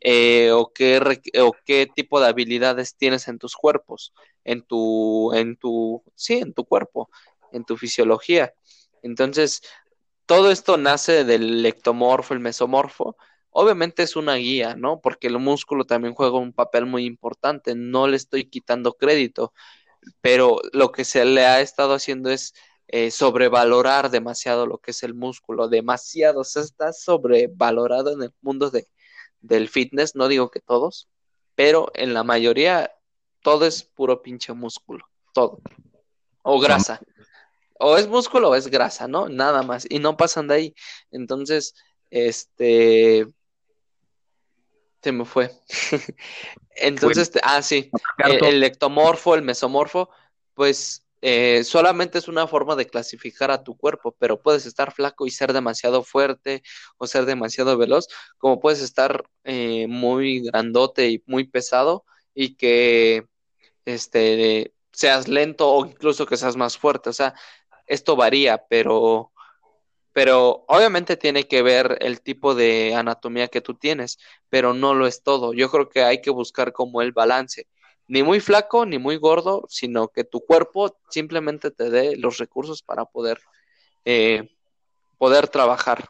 eh, 0.01 0.51
o, 0.51 0.71
qué, 0.73 0.99
o 1.41 1.53
qué 1.65 1.87
tipo 1.93 2.19
de 2.19 2.27
habilidades 2.27 2.95
tienes 2.95 3.27
en 3.27 3.39
tus 3.39 3.55
cuerpos, 3.55 4.13
en 4.43 4.61
tu, 4.61 5.33
en 5.33 5.57
tu, 5.57 6.03
sí, 6.15 6.35
en 6.35 6.53
tu 6.53 6.65
cuerpo, 6.65 7.09
en 7.51 7.65
tu 7.65 7.77
fisiología. 7.77 8.53
Entonces, 9.01 9.61
todo 10.25 10.51
esto 10.51 10.77
nace 10.77 11.23
del 11.23 11.65
ectomorfo, 11.65 12.33
el 12.33 12.39
mesomorfo. 12.39 13.17
Obviamente 13.51 14.03
es 14.03 14.15
una 14.15 14.35
guía, 14.35 14.75
¿no? 14.75 14.99
Porque 15.01 15.27
el 15.27 15.39
músculo 15.39 15.85
también 15.85 16.13
juega 16.15 16.37
un 16.37 16.53
papel 16.53 16.85
muy 16.85 17.05
importante. 17.05 17.75
No 17.75 18.07
le 18.07 18.17
estoy 18.17 18.49
quitando 18.49 18.93
crédito, 18.93 19.53
pero 20.21 20.61
lo 20.73 20.91
que 20.91 21.05
se 21.05 21.25
le 21.25 21.45
ha 21.45 21.61
estado 21.61 21.93
haciendo 21.93 22.29
es 22.31 22.53
eh, 22.87 23.11
sobrevalorar 23.11 24.09
demasiado 24.09 24.65
lo 24.67 24.77
que 24.77 24.91
es 24.91 25.03
el 25.03 25.13
músculo, 25.13 25.67
demasiado. 25.67 26.41
O 26.41 26.43
sea, 26.43 26.63
está 26.63 26.93
sobrevalorado 26.93 28.11
en 28.11 28.23
el 28.23 28.33
mundo 28.41 28.69
de, 28.69 28.87
del 29.41 29.69
fitness. 29.69 30.15
No 30.15 30.27
digo 30.27 30.51
que 30.51 30.59
todos, 30.59 31.09
pero 31.55 31.91
en 31.93 32.13
la 32.13 32.23
mayoría 32.23 32.91
todo 33.41 33.65
es 33.65 33.83
puro 33.83 34.21
pinche 34.21 34.53
músculo, 34.53 35.05
todo. 35.33 35.59
O 36.43 36.59
grasa 36.59 37.01
o 37.79 37.97
es 37.97 38.07
músculo 38.07 38.49
o 38.49 38.55
es 38.55 38.67
grasa, 38.67 39.07
¿no? 39.07 39.29
Nada 39.29 39.63
más. 39.63 39.85
Y 39.89 39.99
no 39.99 40.17
pasan 40.17 40.47
de 40.47 40.55
ahí. 40.55 40.75
Entonces, 41.11 41.75
este. 42.09 43.27
Se 45.01 45.11
me 45.11 45.25
fue. 45.25 45.51
Entonces, 46.75 47.31
ah, 47.43 47.61
sí. 47.61 47.91
El, 48.17 48.63
ectomorfo, 48.63 49.35
el 49.35 49.43
mesomorfo, 49.43 50.09
pues 50.53 51.04
eh, 51.21 51.63
solamente 51.63 52.17
es 52.17 52.27
una 52.27 52.47
forma 52.47 52.75
de 52.75 52.87
clasificar 52.87 53.51
a 53.51 53.63
tu 53.63 53.77
cuerpo, 53.77 54.15
pero 54.19 54.41
puedes 54.41 54.65
estar 54.65 54.93
flaco 54.93 55.25
y 55.25 55.31
ser 55.31 55.53
demasiado 55.53 56.03
fuerte 56.03 56.61
o 56.97 57.07
ser 57.07 57.25
demasiado 57.25 57.77
veloz, 57.77 58.07
como 58.37 58.59
puedes 58.59 58.81
estar 58.81 59.23
eh, 59.43 59.87
muy 59.87 60.41
grandote 60.41 61.09
y 61.09 61.23
muy 61.25 61.45
pesado 61.47 62.05
y 62.33 62.55
que 62.55 63.25
este 63.85 64.73
seas 64.91 65.27
lento 65.27 65.69
o 65.69 65.85
incluso 65.85 66.25
que 66.25 66.37
seas 66.37 66.55
más 66.57 66.77
fuerte. 66.77 67.09
O 67.09 67.13
sea, 67.13 67.35
esto 67.87 68.15
varía, 68.15 68.65
pero, 68.69 69.31
pero 70.13 70.65
obviamente 70.67 71.17
tiene 71.17 71.47
que 71.47 71.61
ver 71.61 71.97
el 72.01 72.21
tipo 72.21 72.55
de 72.55 72.95
anatomía 72.95 73.47
que 73.49 73.61
tú 73.61 73.75
tienes, 73.75 74.19
pero 74.49 74.73
no 74.73 74.93
lo 74.93 75.07
es 75.07 75.23
todo. 75.23 75.53
Yo 75.53 75.69
creo 75.69 75.89
que 75.89 76.03
hay 76.03 76.21
que 76.21 76.31
buscar 76.31 76.73
como 76.73 77.01
el 77.01 77.11
balance, 77.11 77.67
ni 78.07 78.23
muy 78.23 78.39
flaco 78.39 78.85
ni 78.85 78.99
muy 78.99 79.17
gordo, 79.17 79.65
sino 79.69 80.09
que 80.09 80.23
tu 80.23 80.41
cuerpo 80.41 80.97
simplemente 81.09 81.71
te 81.71 81.89
dé 81.89 82.15
los 82.17 82.37
recursos 82.37 82.83
para 82.83 83.05
poder, 83.05 83.39
eh, 84.03 84.49
poder 85.17 85.47
trabajar. 85.47 86.09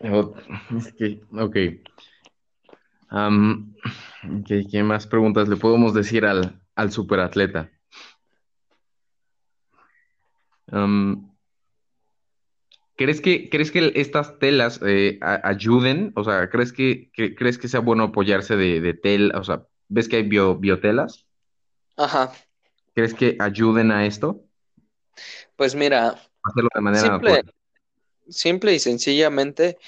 Ok. 0.00 1.56
¿qué, 4.46 4.82
más 4.82 5.06
preguntas 5.06 5.48
le 5.48 5.56
podemos 5.56 5.94
decir 5.94 6.24
al, 6.24 6.90
superatleta? 6.90 7.70
¿crees 12.96 13.20
que, 13.20 13.50
¿Crees 13.50 13.70
que 13.70 13.92
estas 13.94 14.38
telas 14.38 14.80
eh, 14.84 15.20
ayuden? 15.20 16.12
O 16.16 16.24
sea, 16.24 16.48
¿crees 16.50 16.72
que, 16.72 17.10
¿crees 17.12 17.58
que 17.58 17.68
sea 17.68 17.80
bueno 17.80 18.04
apoyarse 18.04 18.56
de, 18.56 18.80
de? 18.80 19.30
O 19.34 19.44
sea, 19.44 19.66
¿ves 19.92 20.08
que 20.08 20.16
hay 20.16 20.22
biotelas? 20.22 21.26
Ajá. 21.96 22.32
¿Crees 22.94 23.12
que 23.14 23.36
ayuden 23.38 23.90
a 23.90 24.06
esto? 24.06 24.42
Pues 25.56 25.74
mira, 25.74 26.18
Hacerlo 26.42 26.68
de 26.74 26.80
manera 26.80 27.02
simple, 27.02 27.42
simple 28.28 28.74
y 28.74 28.78
sencillamente, 28.78 29.78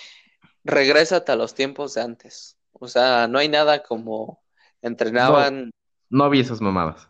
regrésate 0.62 1.32
a 1.32 1.36
los 1.36 1.54
tiempos 1.54 1.94
de 1.94 2.02
antes. 2.02 2.58
O 2.72 2.86
sea, 2.86 3.26
no 3.28 3.38
hay 3.38 3.48
nada 3.48 3.82
como 3.82 4.42
entrenaban. 4.82 5.70
no 6.10 6.24
había 6.24 6.42
esas 6.42 6.60
mamadas. 6.60 7.08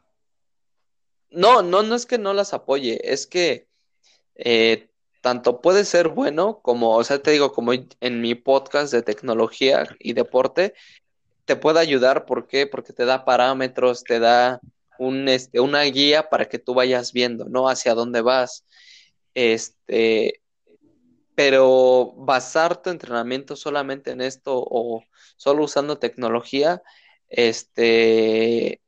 No, 1.30 1.62
no, 1.62 1.82
no 1.82 1.96
es 1.96 2.06
que 2.06 2.18
no 2.18 2.32
las 2.32 2.54
apoye, 2.54 3.12
es 3.12 3.26
que 3.26 3.66
eh, 4.36 4.88
tanto 5.20 5.60
puede 5.60 5.84
ser 5.84 6.08
bueno 6.08 6.60
como, 6.62 6.94
o 6.96 7.02
sea, 7.02 7.20
te 7.20 7.32
digo, 7.32 7.52
como 7.52 7.72
en 7.72 8.20
mi 8.20 8.36
podcast 8.36 8.92
de 8.92 9.02
tecnología 9.02 9.88
y 9.98 10.12
deporte, 10.12 10.74
te 11.44 11.56
puede 11.56 11.80
ayudar, 11.80 12.24
¿por 12.26 12.46
qué? 12.46 12.66
Porque 12.66 12.92
te 12.92 13.04
da 13.04 13.24
parámetros, 13.24 14.04
te 14.04 14.18
da 14.18 14.60
este, 15.26 15.60
una 15.60 15.82
guía 15.82 16.28
para 16.28 16.48
que 16.48 16.58
tú 16.58 16.74
vayas 16.74 17.12
viendo, 17.12 17.46
¿no? 17.46 17.68
Hacia 17.68 17.94
dónde 17.94 18.20
vas. 18.20 18.64
Este, 19.34 20.40
pero 21.34 22.12
basar 22.16 22.80
tu 22.80 22.90
entrenamiento 22.90 23.56
solamente 23.56 24.12
en 24.12 24.20
esto 24.20 24.52
o 24.56 25.02
solo 25.36 25.64
usando 25.64 25.98
tecnología, 25.98 26.82
este, 27.28 28.80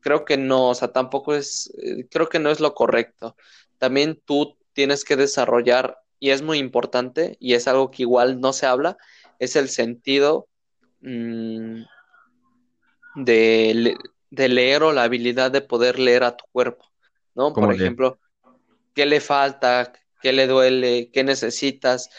creo 0.00 0.24
que 0.24 0.36
no, 0.36 0.70
o 0.70 0.74
sea, 0.74 0.88
tampoco 0.88 1.34
es, 1.34 1.72
eh, 1.82 2.06
creo 2.10 2.28
que 2.28 2.40
no 2.40 2.50
es 2.50 2.60
lo 2.60 2.74
correcto. 2.74 3.36
También 3.78 4.20
tú 4.24 4.56
tienes 4.72 5.04
que 5.04 5.16
desarrollar, 5.16 5.98
y 6.20 6.30
es 6.30 6.42
muy 6.42 6.58
importante, 6.58 7.36
y 7.40 7.54
es 7.54 7.68
algo 7.68 7.90
que 7.90 8.02
igual 8.02 8.40
no 8.40 8.52
se 8.52 8.66
habla, 8.66 8.98
es 9.38 9.54
el 9.54 9.68
sentido 9.68 10.47
mm, 11.00 11.82
de, 13.16 13.96
leer 14.30 14.82
o 14.82 14.92
la 14.92 15.04
habilidad 15.04 15.50
de 15.50 15.60
poder 15.60 15.98
leer 15.98 16.24
a 16.24 16.36
tu 16.36 16.44
cuerpo, 16.52 16.84
¿no? 17.34 17.52
Por 17.52 17.72
ejemplo, 17.72 18.18
¿qué 18.94 19.06
le 19.06 19.20
falta? 19.20 19.92
¿Qué 20.22 20.32
le 20.32 20.46
duele? 20.46 21.10
¿Qué 21.12 21.24
necesitas? 21.24 22.10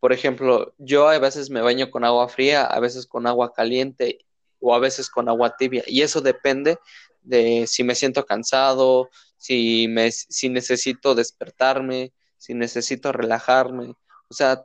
Por 0.00 0.12
ejemplo, 0.12 0.74
yo 0.78 1.08
a 1.08 1.18
veces 1.18 1.50
me 1.50 1.60
baño 1.60 1.90
con 1.90 2.04
agua 2.04 2.28
fría, 2.28 2.64
a 2.64 2.80
veces 2.80 3.06
con 3.06 3.26
agua 3.26 3.52
caliente 3.52 4.18
o 4.60 4.74
a 4.74 4.78
veces 4.78 5.10
con 5.10 5.28
agua 5.28 5.56
tibia, 5.56 5.82
y 5.86 6.02
eso 6.02 6.20
depende 6.20 6.78
de 7.22 7.66
si 7.66 7.84
me 7.84 7.94
siento 7.94 8.24
cansado, 8.24 9.10
si, 9.36 9.86
me, 9.88 10.10
si 10.10 10.48
necesito 10.48 11.14
despertarme, 11.14 12.12
si 12.36 12.54
necesito 12.54 13.12
relajarme. 13.12 13.94
O 14.28 14.34
sea, 14.34 14.64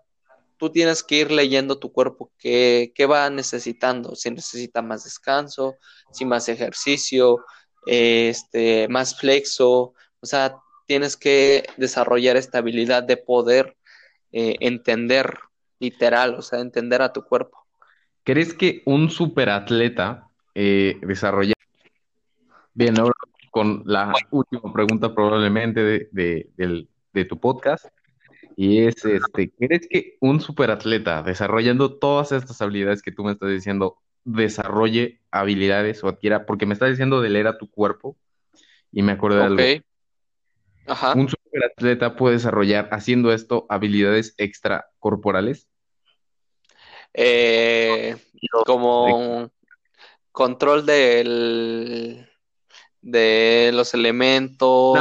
tú 0.58 0.70
tienes 0.70 1.04
que 1.04 1.16
ir 1.18 1.32
leyendo 1.32 1.80
tu 1.80 1.92
cuerpo 1.92 2.32
qué, 2.38 2.92
va 3.10 3.30
necesitando, 3.30 4.16
si 4.16 4.32
necesita 4.32 4.82
más 4.82 5.04
descanso, 5.04 5.76
si 6.12 6.26
más 6.26 6.50
ejercicio, 6.50 7.44
este, 7.86 8.88
más 8.88 9.20
flexo. 9.20 9.94
O 10.20 10.26
sea, 10.26 10.56
tienes 10.86 11.18
que 11.18 11.66
desarrollar 11.78 12.38
esta 12.38 12.60
habilidad 12.60 13.04
de 13.04 13.18
poder 13.18 13.76
eh, 14.32 14.56
entender 14.60 15.38
literal, 15.80 16.36
o 16.36 16.42
sea, 16.42 16.60
entender 16.60 17.02
a 17.02 17.14
tu 17.14 17.24
cuerpo. 17.24 17.58
¿Crees 18.24 18.54
que 18.54 18.82
un 18.86 19.10
superatleta 19.10 20.30
eh, 20.56 20.98
desarrolla 21.02 21.54
Bien, 22.76 23.00
ahora 23.00 23.14
con 23.52 23.84
la 23.86 24.12
última 24.32 24.74
pregunta 24.74 25.14
probablemente 25.14 26.10
de, 26.12 27.26
tu 27.30 27.40
podcast. 27.40 27.86
Y 28.56 28.86
es, 28.86 29.04
este, 29.06 29.52
¿crees 29.52 29.88
que 29.90 30.18
un 30.20 30.42
superatleta 30.42 31.24
desarrollando 31.24 31.98
todas 31.98 32.32
estas 32.32 32.62
habilidades 32.62 33.02
que 33.02 33.12
tú 33.12 33.24
me 33.24 33.32
estás 33.32 33.50
diciendo, 33.50 33.98
desarrolle 34.24 35.22
habilidades 35.32 36.04
o 36.04 36.08
adquiera, 36.08 36.46
porque 36.46 36.66
me 36.66 36.74
estás 36.74 36.90
diciendo 36.90 37.22
de 37.22 37.30
leer 37.30 37.48
a 37.48 37.58
tu 37.58 37.70
cuerpo 37.70 38.18
y 38.92 39.02
me 39.02 39.14
acuerdo 39.14 39.38
de 39.38 39.44
algo. 39.44 39.86
Ajá. 40.86 41.14
¿Un 41.14 41.30
superatleta 41.30 42.16
puede 42.16 42.36
desarrollar 42.36 42.90
haciendo 42.92 43.32
esto 43.32 43.66
habilidades 43.70 44.36
extracorporales? 44.38 45.68
Eh, 47.14 48.16
como 48.66 49.52
control 50.32 50.86
del 50.86 52.28
de 53.02 53.72
los 53.74 53.94
elementos, 53.94 54.98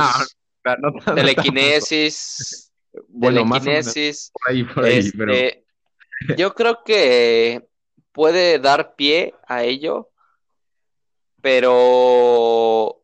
no, 0.64 1.14
telequinesis, 1.14 2.71
bueno, 3.08 3.42
telequinesis. 3.42 4.32
Este, 4.84 5.64
yo 6.36 6.54
creo 6.54 6.84
que 6.84 7.68
puede 8.12 8.58
dar 8.58 8.94
pie 8.94 9.34
a 9.46 9.64
ello, 9.64 10.10
pero 11.40 13.02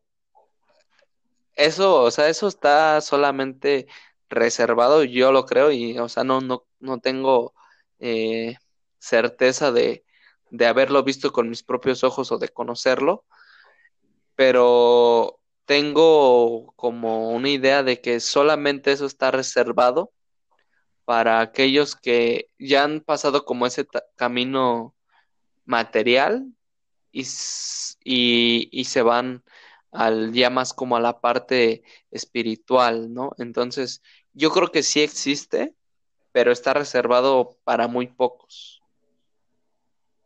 eso, 1.55 2.03
o 2.03 2.11
sea, 2.11 2.29
eso 2.29 2.47
está 2.47 3.01
solamente 3.01 3.87
reservado, 4.29 5.03
yo 5.03 5.31
lo 5.31 5.45
creo, 5.45 5.71
y, 5.71 5.97
o 5.97 6.07
sea, 6.07 6.23
no, 6.23 6.39
no, 6.41 6.65
no 6.79 6.99
tengo 6.99 7.53
eh, 7.99 8.55
certeza 8.99 9.71
de, 9.71 10.05
de 10.51 10.65
haberlo 10.67 11.03
visto 11.03 11.31
con 11.31 11.49
mis 11.49 11.63
propios 11.63 12.03
ojos 12.03 12.31
o 12.31 12.37
de 12.37 12.49
conocerlo, 12.49 13.25
pero 14.35 15.38
tengo 15.69 16.73
como 16.77 17.29
una 17.29 17.47
idea 17.47 17.83
de 17.83 18.01
que 18.01 18.19
solamente 18.21 18.91
eso 18.91 19.05
está 19.05 19.29
reservado 19.29 20.11
para 21.05 21.41
aquellos 21.41 21.95
que 21.95 22.49
ya 22.57 22.83
han 22.83 23.01
pasado 23.01 23.45
como 23.45 23.67
ese 23.67 23.85
camino 24.15 24.95
material 25.65 26.51
y, 27.11 27.21
y, 28.03 28.83
se 28.85 29.03
van 29.03 29.43
al 29.91 30.33
ya 30.33 30.49
más 30.49 30.73
como 30.73 30.97
a 30.97 31.01
la 31.01 31.21
parte 31.21 31.83
espiritual, 32.09 33.13
¿no? 33.13 33.33
Entonces, 33.37 34.01
yo 34.33 34.49
creo 34.49 34.71
que 34.71 34.81
sí 34.81 35.01
existe, 35.01 35.75
pero 36.31 36.51
está 36.51 36.73
reservado 36.73 37.59
para 37.63 37.87
muy 37.87 38.07
pocos. 38.07 38.81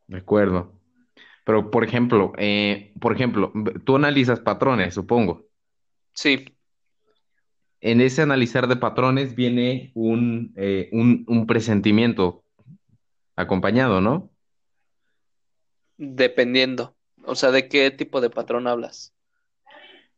De 0.07 0.19
acuerdo. 0.19 0.71
Pero, 1.43 1.69
por 1.71 1.83
ejemplo, 1.83 2.33
eh, 2.37 2.93
por 2.99 3.13
ejemplo, 3.13 3.51
tú 3.83 3.95
analizas 3.95 4.39
patrones, 4.39 4.93
supongo. 4.93 5.45
Sí. 6.13 6.45
En 7.81 7.99
ese 7.99 8.21
analizar 8.21 8.67
de 8.67 8.77
patrones 8.77 9.35
viene 9.35 9.91
un, 9.93 10.53
eh, 10.55 10.89
un, 10.93 11.25
un 11.27 11.45
presentimiento 11.45 12.43
acompañado, 13.35 13.99
¿no? 13.99 14.31
Dependiendo. 15.97 16.95
O 17.25 17.35
sea, 17.35 17.51
¿de 17.51 17.67
qué 17.67 17.91
tipo 17.91 18.21
de 18.21 18.29
patrón 18.29 18.67
hablas? 18.67 19.13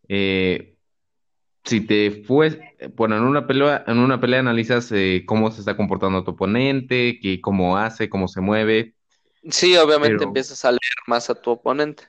Eh, 0.07 0.75
si 1.63 1.81
te 1.81 2.23
fue, 2.23 2.75
bueno, 2.95 3.17
en 3.17 3.23
una 3.23 3.47
pelea, 3.47 3.83
en 3.87 3.97
una 3.97 4.19
pelea 4.19 4.39
analizas 4.39 4.91
eh, 4.91 5.23
cómo 5.25 5.51
se 5.51 5.59
está 5.59 5.75
comportando 5.75 6.23
tu 6.23 6.31
oponente, 6.31 7.19
que, 7.19 7.41
cómo 7.41 7.77
hace, 7.77 8.09
cómo 8.09 8.27
se 8.27 8.41
mueve. 8.41 8.94
Sí, 9.49 9.77
obviamente 9.77 10.23
empiezas 10.23 10.65
a 10.65 10.71
leer 10.71 10.79
más 11.07 11.29
a 11.29 11.35
tu 11.35 11.51
oponente. 11.51 12.03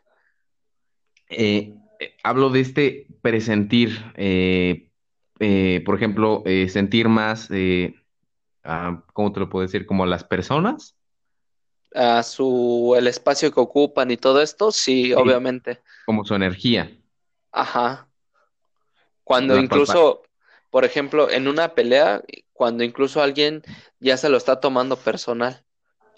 Eh, 1.29 1.75
hablo 2.23 2.51
de 2.51 2.61
este 2.61 3.07
presentir, 3.21 3.99
por 5.85 5.95
ejemplo, 5.95 6.43
sentir 6.69 7.09
más, 7.09 7.49
ah, 8.65 9.03
¿cómo 9.13 9.33
te 9.33 9.41
lo 9.41 9.49
puedo 9.49 9.67
decir? 9.67 9.87
Como 9.87 10.07
las 10.07 10.25
personas 10.25 10.97
a 11.95 12.23
su 12.23 12.95
el 12.97 13.07
espacio 13.07 13.53
que 13.53 13.61
ocupan 13.61 14.11
y 14.11 14.17
todo 14.17 14.43
esto, 14.43 14.71
sí, 14.71 15.15
obviamente. 15.15 15.81
Como 16.05 16.25
su 16.25 16.35
energía. 16.35 16.95
Ajá. 17.53 18.09
Cuando 19.25 19.59
incluso, 19.59 20.23
por 20.71 20.85
ejemplo, 20.85 21.31
en 21.31 21.49
una 21.49 21.75
pelea, 21.75 22.23
cuando 22.53 22.85
incluso 22.85 23.23
alguien 23.23 23.63
ya 23.99 24.17
se 24.17 24.29
lo 24.29 24.37
está 24.37 24.61
tomando 24.61 24.97
personal. 24.97 25.65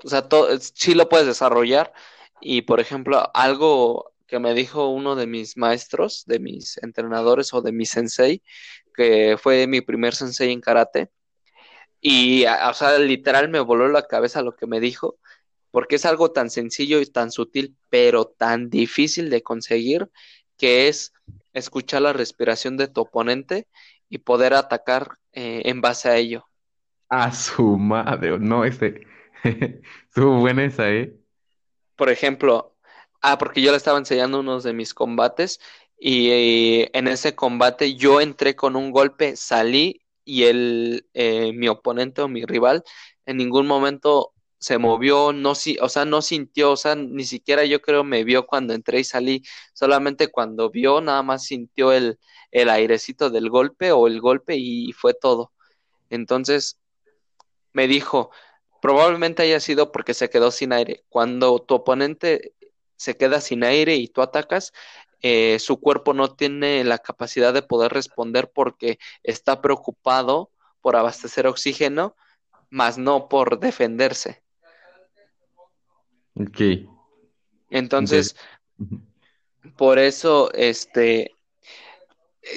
O 0.05 0.09
sea, 0.09 0.29
todo, 0.29 0.49
sí 0.59 0.95
lo 0.95 1.09
puedes 1.09 1.27
desarrollar. 1.27 1.93
Y 2.41 2.63
por 2.63 2.81
ejemplo, 2.81 3.31
algo 3.35 4.13
que 4.27 4.39
me 4.39 4.55
dijo 4.55 4.89
uno 4.89 5.17
de 5.17 5.27
mis 5.27 5.57
maestros, 5.57 6.25
de 6.27 6.39
mis 6.39 6.79
entrenadores 6.83 7.53
o 7.55 7.63
de 7.63 7.73
mi 7.73 7.87
sensei, 7.87 8.43
que 8.95 9.37
fue 9.41 9.67
mi 9.67 9.81
primer 9.81 10.15
sensei 10.15 10.53
en 10.53 10.61
karate. 10.61 11.11
Y, 12.01 12.45
o 12.47 12.75
sea, 12.75 12.99
literal 12.99 13.49
me 13.49 13.61
voló 13.61 13.89
la 13.89 14.07
cabeza 14.07 14.43
lo 14.43 14.55
que 14.55 14.67
me 14.67 14.81
dijo 14.81 15.19
porque 15.71 15.97
es 15.97 16.05
algo 16.05 16.33
tan 16.33 16.51
sencillo 16.51 17.01
y 17.01 17.07
tan 17.07 17.31
sutil, 17.31 17.77
pero 17.89 18.27
tan 18.27 18.71
difícil 18.71 19.31
de 19.31 19.43
conseguir, 19.43 20.09
que 20.57 20.89
es 20.89 21.13
escuchar 21.53 22.03
la 22.03 22.13
respiración 22.13 22.77
de 22.77 22.89
tu 22.89 23.03
oponente 23.03 23.69
y 24.09 24.19
poder 24.19 24.55
atacar 24.55 25.19
eh, 25.33 25.63
en 25.67 25.81
base 25.81 26.09
a 26.09 26.17
ello. 26.17 26.47
A 27.09 27.33
su 27.33 27.77
madre, 27.77 28.39
no, 28.39 28.65
este, 28.65 29.07
estuvo 30.09 30.39
buena 30.41 30.65
esa, 30.65 30.91
¿eh? 30.91 31.15
Por 31.97 32.11
ejemplo, 32.11 32.77
ah, 33.23 33.39
porque 33.39 33.63
yo 33.63 33.71
le 33.71 33.77
estaba 33.77 33.99
enseñando 33.99 34.41
unos 34.41 34.65
de 34.65 34.73
mis 34.73 34.95
combates 34.95 35.61
y, 35.99 36.31
eh, 36.31 36.91
en 36.93 37.09
ese 37.09 37.35
combate 37.35 37.97
yo 37.97 38.21
entré 38.21 38.55
con 38.55 38.77
un 38.77 38.91
golpe, 38.93 39.37
salí 39.37 40.03
y 40.25 40.45
el, 40.45 41.09
eh, 41.15 41.53
mi 41.53 41.69
oponente 41.69 42.23
o 42.23 42.29
mi 42.29 42.45
rival 42.45 42.85
en 43.27 43.37
ningún 43.37 43.67
momento 43.67 44.33
se 44.59 44.79
movió, 44.79 45.33
no 45.33 45.55
si, 45.55 45.79
o 45.81 45.89
sea, 45.89 46.05
no 46.05 46.23
sintió, 46.23 46.73
o 46.73 46.77
sea, 46.77 46.95
ni 46.97 47.25
siquiera 47.25 47.65
yo 47.65 47.81
creo 47.81 48.05
me 48.05 48.25
vio 48.25 48.47
cuando 48.47 48.75
entré 48.75 49.01
y 49.01 49.05
salí, 49.05 49.43
solamente 49.75 50.29
cuando 50.29 50.71
vio, 50.71 51.01
nada 51.01 51.23
más 51.23 51.45
sintió 51.45 51.93
el, 51.93 52.19
el 52.51 52.71
airecito 52.71 53.31
del 53.31 53.51
golpe 53.51 53.93
o 53.93 54.07
el 54.07 54.21
golpe 54.21 54.57
y 54.57 54.93
fue 54.93 55.15
todo. 55.15 55.53
Entonces, 56.11 56.79
me 57.73 57.87
dijo, 57.87 58.31
probablemente 58.81 59.43
haya 59.43 59.61
sido 59.61 59.93
porque 59.93 60.15
se 60.15 60.31
quedó 60.31 60.51
sin 60.51 60.73
aire. 60.73 61.05
Cuando 61.09 61.59
tu 61.61 61.75
oponente 61.75 62.55
se 62.97 63.17
queda 63.17 63.41
sin 63.41 63.65
aire 63.65 63.97
y 63.97 64.09
tú 64.09 64.23
atacas, 64.23 64.73
eh, 65.21 65.59
su 65.59 65.81
cuerpo 65.81 66.15
no 66.15 66.35
tiene 66.35 66.85
la 66.85 66.99
capacidad 66.99 67.53
de 67.53 67.63
poder 67.63 67.93
responder 67.93 68.51
porque 68.53 68.99
está 69.23 69.61
preocupado 69.61 70.51
por 70.81 70.97
abastecer 70.97 71.47
oxígeno, 71.47 72.17
más 72.71 72.99
no 72.99 73.29
por 73.29 73.59
defenderse. 73.59 74.43
Ok. 76.35 76.89
Entonces, 77.71 78.37
por 79.77 79.99
eso, 79.99 80.53
este, 80.55 81.33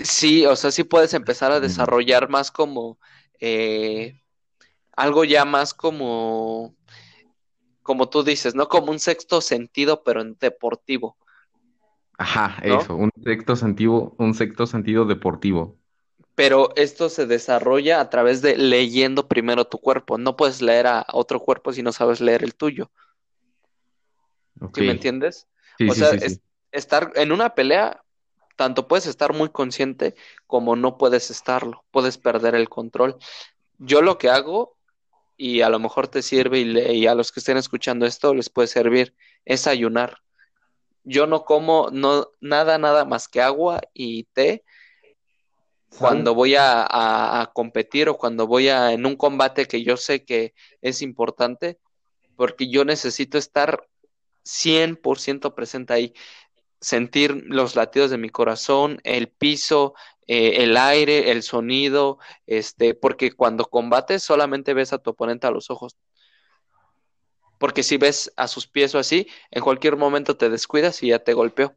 sí, 0.03 0.45
o 0.45 0.55
sea, 0.55 0.71
sí 0.71 0.83
puedes 0.83 1.13
empezar 1.13 1.51
a 1.51 1.59
desarrollar 1.59 2.29
más 2.29 2.51
como 2.51 2.99
eh, 3.39 4.20
algo 4.95 5.23
ya 5.23 5.45
más 5.45 5.73
como, 5.73 6.75
como 7.83 8.09
tú 8.09 8.23
dices, 8.23 8.55
¿no? 8.55 8.67
Como 8.67 8.91
un 8.91 8.99
sexto 8.99 9.41
sentido, 9.41 10.03
pero 10.03 10.21
en 10.21 10.37
deportivo. 10.39 11.17
Ajá, 12.17 12.57
eso, 12.61 12.95
un 12.95 13.11
sexto 13.23 13.55
sentido, 13.55 14.13
un 14.17 14.33
sexto 14.33 14.67
sentido 14.67 15.05
deportivo. 15.05 15.77
Pero 16.35 16.69
esto 16.75 17.09
se 17.09 17.25
desarrolla 17.25 17.99
a 17.99 18.09
través 18.09 18.41
de 18.41 18.57
leyendo 18.57 19.27
primero 19.27 19.65
tu 19.65 19.79
cuerpo. 19.79 20.17
No 20.17 20.35
puedes 20.35 20.61
leer 20.61 20.87
a 20.87 21.05
otro 21.11 21.39
cuerpo 21.39 21.73
si 21.73 21.81
no 21.83 21.91
sabes 21.91 22.21
leer 22.21 22.43
el 22.43 22.55
tuyo. 22.55 22.91
¿Sí 24.73 24.81
me 24.81 24.91
entiendes? 24.91 25.47
o 25.89 25.93
sea, 25.93 26.11
estar 26.71 27.11
en 27.15 27.31
una 27.31 27.55
pelea, 27.55 28.03
tanto 28.55 28.87
puedes 28.87 29.07
estar 29.07 29.33
muy 29.33 29.49
consciente 29.49 30.15
como 30.45 30.75
no 30.75 30.97
puedes 30.97 31.31
estarlo, 31.31 31.83
puedes 31.91 32.17
perder 32.17 32.55
el 32.55 32.69
control. 32.69 33.17
Yo 33.79 34.01
lo 34.01 34.17
que 34.17 34.29
hago, 34.29 34.77
y 35.41 35.63
a 35.63 35.69
lo 35.69 35.79
mejor 35.79 36.07
te 36.07 36.21
sirve 36.21 36.59
y, 36.59 37.07
a 37.07 37.15
los 37.15 37.31
que 37.31 37.39
estén 37.39 37.57
escuchando 37.57 38.05
esto 38.05 38.35
les 38.35 38.51
puede 38.51 38.67
servir, 38.67 39.15
es 39.43 39.65
ayunar. 39.65 40.19
Yo 41.03 41.25
no 41.25 41.45
como 41.45 41.89
no, 41.91 42.27
nada, 42.41 42.77
nada 42.77 43.05
más 43.05 43.27
que 43.27 43.41
agua 43.41 43.81
y 43.91 44.25
té 44.25 44.63
cuando 45.97 46.35
voy 46.35 46.53
a, 46.53 46.85
a, 47.41 47.51
competir 47.53 48.07
o 48.07 48.19
cuando 48.19 48.45
voy 48.45 48.69
a 48.69 48.93
en 48.93 49.03
un 49.07 49.15
combate 49.15 49.65
que 49.65 49.83
yo 49.83 49.97
sé 49.97 50.25
que 50.25 50.53
es 50.83 51.01
importante, 51.01 51.79
porque 52.35 52.69
yo 52.69 52.85
necesito 52.85 53.39
estar 53.39 53.89
100% 54.45 55.55
presente 55.55 55.93
ahí. 55.93 56.13
Sentir 56.79 57.45
los 57.47 57.75
latidos 57.75 58.11
de 58.11 58.19
mi 58.19 58.29
corazón, 58.29 58.99
el 59.03 59.27
piso, 59.27 59.95
eh, 60.27 60.63
el 60.63 60.77
aire, 60.77 61.31
el 61.31 61.43
sonido, 61.43 62.19
este, 62.45 62.93
porque 62.93 63.31
cuando 63.31 63.65
combates 63.65 64.23
solamente 64.23 64.73
ves 64.73 64.93
a 64.93 64.99
tu 64.99 65.11
oponente 65.11 65.47
a 65.47 65.51
los 65.51 65.69
ojos. 65.69 65.97
Porque 67.57 67.83
si 67.83 67.97
ves 67.97 68.31
a 68.37 68.47
sus 68.47 68.67
pies 68.67 68.95
o 68.95 68.99
así, 68.99 69.27
en 69.51 69.61
cualquier 69.63 69.97
momento 69.97 70.37
te 70.37 70.49
descuidas 70.49 71.03
y 71.03 71.09
ya 71.09 71.19
te 71.19 71.33
golpeó. 71.33 71.75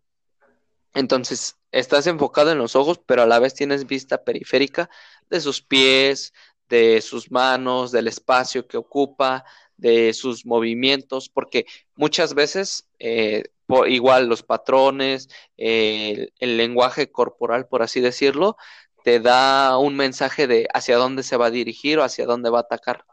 Entonces, 0.94 1.58
estás 1.72 2.06
enfocado 2.06 2.52
en 2.52 2.58
los 2.58 2.76
ojos, 2.76 3.00
pero 3.04 3.22
a 3.22 3.26
la 3.26 3.40
vez 3.40 3.54
tienes 3.54 3.86
vista 3.86 4.22
periférica 4.24 4.88
de 5.28 5.40
sus 5.40 5.60
pies, 5.60 6.32
de 6.68 7.00
sus 7.00 7.30
manos, 7.30 7.92
del 7.92 8.08
espacio 8.08 8.66
que 8.66 8.76
ocupa, 8.76 9.44
de 9.76 10.12
sus 10.12 10.46
movimientos, 10.46 11.28
porque 11.28 11.66
muchas 11.96 12.34
veces, 12.34 12.88
eh, 12.98 13.44
igual 13.88 14.28
los 14.28 14.42
patrones, 14.42 15.28
el 15.56 16.30
lenguaje 16.40 17.10
corporal, 17.10 17.66
por 17.66 17.82
así 17.82 18.00
decirlo, 18.00 18.56
te 19.04 19.20
da 19.20 19.76
un 19.78 19.96
mensaje 19.96 20.46
de 20.46 20.66
hacia 20.72 20.96
dónde 20.96 21.22
se 21.22 21.36
va 21.36 21.46
a 21.46 21.50
dirigir 21.50 21.98
o 21.98 22.04
hacia 22.04 22.24
dónde 22.24 22.50
va 22.50 22.58
a 22.58 22.62
atacar. 22.62 23.04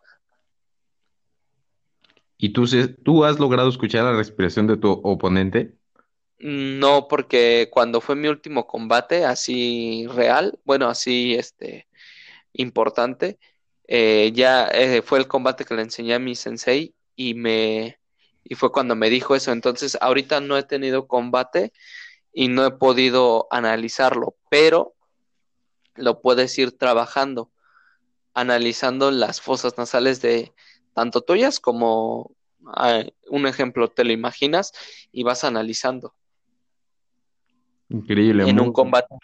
¿Y 2.37 2.53
tú, 2.53 2.65
tú 3.03 3.23
has 3.25 3.39
logrado 3.39 3.69
escuchar 3.69 4.05
la 4.05 4.13
respiración 4.13 4.65
de 4.67 4.77
tu 4.77 4.89
oponente? 4.89 5.75
No, 6.39 7.07
porque 7.07 7.69
cuando 7.71 8.01
fue 8.01 8.15
mi 8.15 8.29
último 8.29 8.65
combate, 8.65 9.25
así 9.25 10.07
real, 10.07 10.57
bueno, 10.63 10.87
así 10.87 11.35
este 11.35 11.87
importante, 12.53 13.39
eh, 13.87 14.31
ya 14.33 14.67
eh, 14.67 15.01
fue 15.01 15.19
el 15.19 15.27
combate 15.27 15.65
que 15.65 15.75
le 15.75 15.81
enseñé 15.81 16.13
a 16.15 16.19
mi 16.19 16.35
sensei 16.35 16.93
y 17.15 17.33
me 17.33 17.99
y 18.43 18.55
fue 18.55 18.71
cuando 18.71 18.95
me 18.95 19.09
dijo 19.09 19.35
eso. 19.35 19.51
Entonces, 19.51 19.97
ahorita 20.01 20.41
no 20.41 20.57
he 20.57 20.63
tenido 20.63 21.07
combate 21.07 21.73
y 22.33 22.47
no 22.47 22.65
he 22.65 22.71
podido 22.71 23.47
analizarlo, 23.51 24.35
pero 24.49 24.95
lo 25.95 26.21
puedes 26.21 26.57
ir 26.57 26.77
trabajando, 26.77 27.51
analizando 28.33 29.11
las 29.11 29.41
fosas 29.41 29.77
nasales 29.77 30.21
de 30.21 30.53
tanto 30.93 31.21
tuyas 31.21 31.59
como 31.59 32.31
ah, 32.65 33.03
un 33.29 33.47
ejemplo, 33.47 33.89
te 33.89 34.03
lo 34.03 34.11
imaginas 34.11 34.73
y 35.11 35.23
vas 35.23 35.43
analizando. 35.43 36.13
Increíble. 37.89 38.49
En 38.49 38.59
un 38.59 38.71
combate. 38.71 39.15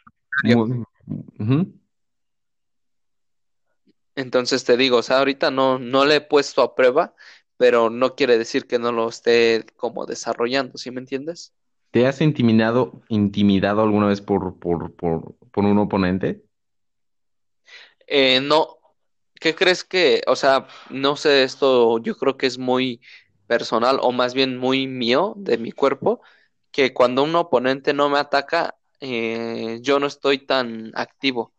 Entonces 4.17 4.63
te 4.63 4.77
digo, 4.77 4.97
o 4.97 5.03
sea, 5.03 5.19
ahorita 5.19 5.51
no, 5.51 5.77
no 5.77 6.03
le 6.03 6.15
he 6.15 6.21
puesto 6.21 6.63
a 6.63 6.75
prueba, 6.75 7.13
pero 7.55 7.91
no 7.91 8.15
quiere 8.15 8.37
decir 8.37 8.65
que 8.65 8.79
no 8.79 8.91
lo 8.91 9.07
esté 9.07 9.63
como 9.77 10.07
desarrollando, 10.07 10.77
¿sí 10.79 10.89
me 10.89 10.99
entiendes? 10.99 11.53
¿Te 11.91 12.07
has 12.07 12.19
intimidado, 12.21 13.03
intimidado 13.09 13.83
alguna 13.83 14.07
vez 14.07 14.21
por, 14.21 14.57
por, 14.59 14.91
por, 14.95 15.35
por 15.51 15.65
un 15.65 15.77
oponente? 15.77 16.43
Eh, 18.07 18.41
no, 18.41 18.77
¿qué 19.39 19.53
crees 19.53 19.83
que, 19.83 20.23
o 20.25 20.35
sea, 20.35 20.67
no 20.89 21.15
sé, 21.15 21.43
esto 21.43 21.99
yo 21.99 22.17
creo 22.17 22.37
que 22.37 22.47
es 22.47 22.57
muy 22.57 23.01
personal 23.45 23.99
o 24.01 24.11
más 24.11 24.33
bien 24.33 24.57
muy 24.57 24.87
mío 24.87 25.35
de 25.37 25.59
mi 25.59 25.71
cuerpo, 25.71 26.21
que 26.71 26.91
cuando 26.91 27.23
un 27.23 27.35
oponente 27.35 27.93
no 27.93 28.09
me 28.09 28.17
ataca, 28.17 28.77
eh, 28.99 29.77
yo 29.81 29.99
no 29.99 30.07
estoy 30.07 30.39
tan 30.39 30.91
activo. 30.95 31.53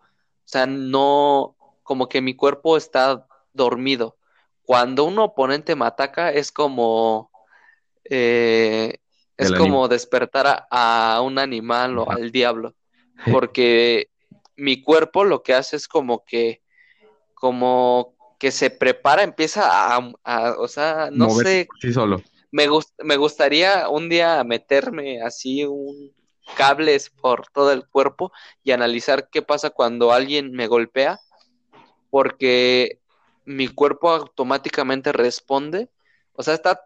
O 0.48 0.50
sea, 0.50 0.66
no, 0.66 1.57
como 1.88 2.08
que 2.10 2.22
mi 2.22 2.36
cuerpo 2.36 2.76
está 2.76 3.26
dormido. 3.54 4.18
Cuando 4.64 5.04
un 5.06 5.18
oponente 5.18 5.76
me 5.76 5.86
ataca 5.86 6.30
es 6.32 6.52
como, 6.52 7.32
eh, 8.04 8.98
es 9.38 9.52
anime. 9.52 9.52
como 9.52 9.88
despertar 9.88 10.46
a, 10.70 11.16
a 11.16 11.22
un 11.22 11.38
animal 11.38 11.98
o 11.98 12.10
al 12.10 12.32
diablo, 12.32 12.74
porque 13.28 14.10
mi 14.56 14.82
cuerpo 14.82 15.24
lo 15.24 15.42
que 15.42 15.54
hace 15.54 15.76
es 15.76 15.88
como 15.88 16.24
que, 16.24 16.62
como 17.34 18.16
que 18.38 18.52
se 18.52 18.70
prepara, 18.70 19.22
empieza 19.24 19.96
a, 19.96 20.12
a- 20.24 20.54
o 20.58 20.68
sea, 20.68 21.10
no 21.12 21.30
sé, 21.30 21.68
por 21.68 21.78
sí 21.80 21.92
solo. 21.92 22.22
me 22.50 22.68
gust- 22.68 22.94
me 23.02 23.16
gustaría 23.16 23.88
un 23.88 24.08
día 24.08 24.42
meterme 24.44 25.22
así 25.22 25.64
un 25.64 26.14
cables 26.54 27.10
por 27.20 27.46
todo 27.48 27.72
el 27.72 27.86
cuerpo 27.88 28.32
y 28.62 28.72
analizar 28.72 29.28
qué 29.30 29.42
pasa 29.42 29.70
cuando 29.70 30.12
alguien 30.12 30.52
me 30.52 30.66
golpea, 30.66 31.20
porque 32.10 33.00
mi 33.44 33.68
cuerpo 33.68 34.10
automáticamente 34.10 35.12
responde, 35.12 35.88
o 36.32 36.42
sea, 36.42 36.54
está 36.54 36.84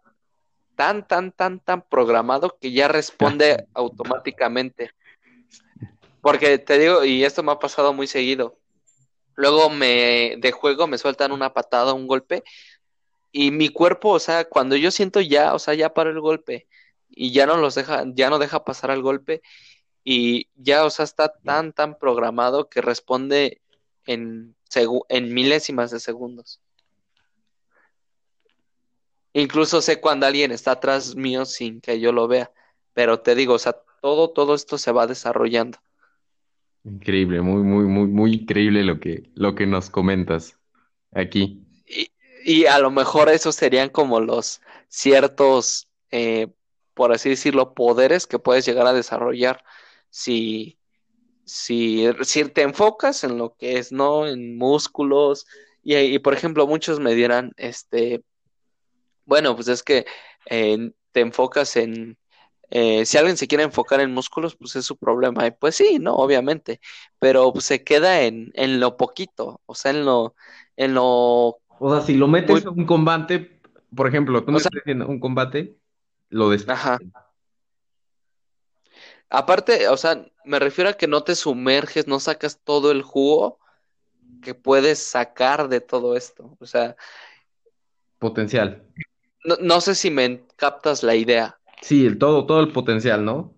tan, 0.77 1.07
tan, 1.07 1.33
tan, 1.33 1.61
tan 1.61 1.83
programado 1.83 2.57
que 2.61 2.73
ya 2.73 2.89
responde 2.89 3.67
automáticamente. 3.75 4.93
Porque 6.21 6.59
te 6.59 6.79
digo, 6.79 7.05
y 7.05 7.25
esto 7.25 7.43
me 7.43 7.53
ha 7.53 7.59
pasado 7.59 7.93
muy 7.93 8.07
seguido. 8.07 8.59
Luego 9.35 9.71
me 9.71 10.37
de 10.39 10.53
juego 10.53 10.87
me 10.87 10.99
sueltan 10.99 11.33
una 11.33 11.53
patada, 11.53 11.95
un 11.95 12.07
golpe, 12.07 12.45
y 13.33 13.51
mi 13.51 13.71
cuerpo, 13.71 14.11
o 14.11 14.19
sea, 14.19 14.45
cuando 14.45 14.77
yo 14.77 14.91
siento 14.91 15.21
ya, 15.21 15.55
o 15.55 15.59
sea, 15.59 15.75
ya 15.75 15.95
paró 15.95 16.11
el 16.11 16.21
golpe 16.21 16.69
y 17.09 17.33
ya 17.33 17.47
no 17.47 17.57
los 17.57 17.75
deja, 17.75 18.05
ya 18.15 18.31
no 18.31 18.39
deja 18.39 18.65
pasar 18.65 18.91
al 18.91 19.03
golpe 19.03 19.43
y 20.05 20.49
ya, 20.55 20.85
o 20.85 20.91
sea, 20.91 21.05
está 21.05 21.33
tan, 21.33 21.73
tan 21.73 21.99
programado 21.99 22.69
que 22.69 22.83
responde 22.83 23.63
en, 24.07 24.55
en 25.09 25.35
milésimas 25.35 25.91
de 25.91 26.01
segundos. 26.01 26.61
Incluso 29.33 29.81
sé 29.81 30.01
cuando 30.01 30.27
alguien 30.27 30.53
está 30.53 30.73
atrás 30.73 31.15
mío 31.15 31.45
sin 31.47 31.81
que 31.81 32.01
yo 32.01 32.13
lo 32.13 32.29
vea, 32.29 32.51
pero 32.93 33.21
te 33.21 33.35
digo, 33.35 33.55
o 33.55 33.59
sea, 33.59 33.77
todo, 34.01 34.31
todo 34.31 34.55
esto 34.55 34.77
se 34.77 34.93
va 34.93 35.07
desarrollando. 35.07 35.79
Increíble, 36.85 37.41
muy, 37.41 37.63
muy, 37.63 37.85
muy, 37.85 38.07
muy 38.09 38.35
increíble 38.35 38.83
lo 38.83 38.99
que, 39.01 39.31
lo 39.35 39.55
que 39.55 39.67
nos 39.67 39.89
comentas 39.89 40.59
aquí. 41.13 41.65
Y, 41.87 42.11
y 42.45 42.67
a 42.67 42.79
lo 42.79 42.91
mejor 42.91 43.29
esos 43.29 43.55
serían 43.55 43.89
como 43.89 44.21
los 44.21 44.61
ciertos, 44.89 45.89
eh, 46.11 46.49
por 46.93 47.13
así 47.13 47.31
decirlo, 47.31 47.73
poderes 47.73 48.27
que 48.27 48.39
puedes 48.39 48.67
llegar 48.67 48.87
a 48.87 48.93
desarrollar 48.93 49.65
si, 50.11 50.79
si, 51.45 52.07
si 52.23 52.45
te 52.45 52.63
enfocas 52.63 53.25
en 53.25 53.39
lo 53.39 53.55
que 53.55 53.79
es, 53.79 53.93
¿no? 53.93 54.27
En 54.27 54.57
músculos. 54.57 55.47
Y, 55.83 55.97
y, 55.97 56.19
por 56.19 56.35
ejemplo, 56.35 56.67
muchos 56.67 57.01
me 57.01 57.15
dirán, 57.15 57.53
este, 57.57 58.23
bueno, 59.25 59.55
pues 59.55 59.69
es 59.69 59.83
que 59.83 60.07
eh, 60.47 60.93
te 61.13 61.21
enfocas 61.21 61.77
en, 61.77 62.19
eh, 62.75 63.05
si 63.05 63.19
alguien 63.19 63.37
se 63.37 63.47
quiere 63.47 63.65
enfocar 63.65 64.01
en 64.01 64.15
músculos, 64.15 64.57
pues 64.57 64.77
es 64.77 64.87
su 64.87 64.97
problema. 64.97 65.47
Y 65.47 65.51
pues 65.51 65.77
sí, 65.77 65.99
no, 66.01 66.15
obviamente, 66.15 66.81
pero 67.19 67.53
pues, 67.53 67.67
se 67.67 67.85
queda 67.85 68.23
en, 68.23 68.51
en 68.55 68.81
lo 68.81 68.97
poquito, 68.97 69.61
o 69.67 69.75
sea, 69.75 69.91
en 69.91 70.07
lo, 70.07 70.35
en 70.77 70.95
lo 70.95 71.05
O 71.79 71.91
sea, 71.91 72.01
si 72.01 72.15
lo 72.15 72.29
metes 72.29 72.51
muy, 72.51 72.63
a 72.65 72.71
un 72.71 72.87
combate, 72.87 73.61
por 73.95 74.09
ejemplo, 74.09 74.43
tú 74.43 74.51
o 74.51 74.55
me 74.55 74.61
sea, 74.61 74.69
estás 74.69 74.85
diciendo 74.85 75.07
un 75.07 75.21
combate, 75.21 75.77
lo 76.31 76.49
des... 76.49 76.67
ajá. 76.67 76.99
Aparte, 79.35 79.89
o 79.89 79.97
sea, 79.97 80.27
me 80.45 80.59
refiero 80.59 80.91
a 80.91 80.93
que 80.93 81.07
no 81.07 81.25
te 81.25 81.35
sumerges, 81.35 82.07
no 82.07 82.21
sacas 82.21 82.61
todo 82.63 82.91
el 82.91 83.01
jugo 83.01 83.59
que 84.43 84.55
puedes 84.55 84.99
sacar 84.99 85.71
de 85.71 85.81
todo 85.81 86.17
esto. 86.17 86.55
O 86.61 86.67
sea, 86.67 86.97
potencial. 88.19 88.85
no, 89.45 89.57
no 89.59 89.81
sé 89.81 89.95
si 89.95 90.11
me 90.11 90.45
captas 90.57 91.03
la 91.03 91.15
idea. 91.15 91.59
Sí, 91.81 92.05
el 92.05 92.19
todo, 92.19 92.45
todo 92.45 92.61
el 92.61 92.73
potencial, 92.73 93.25
¿no? 93.25 93.55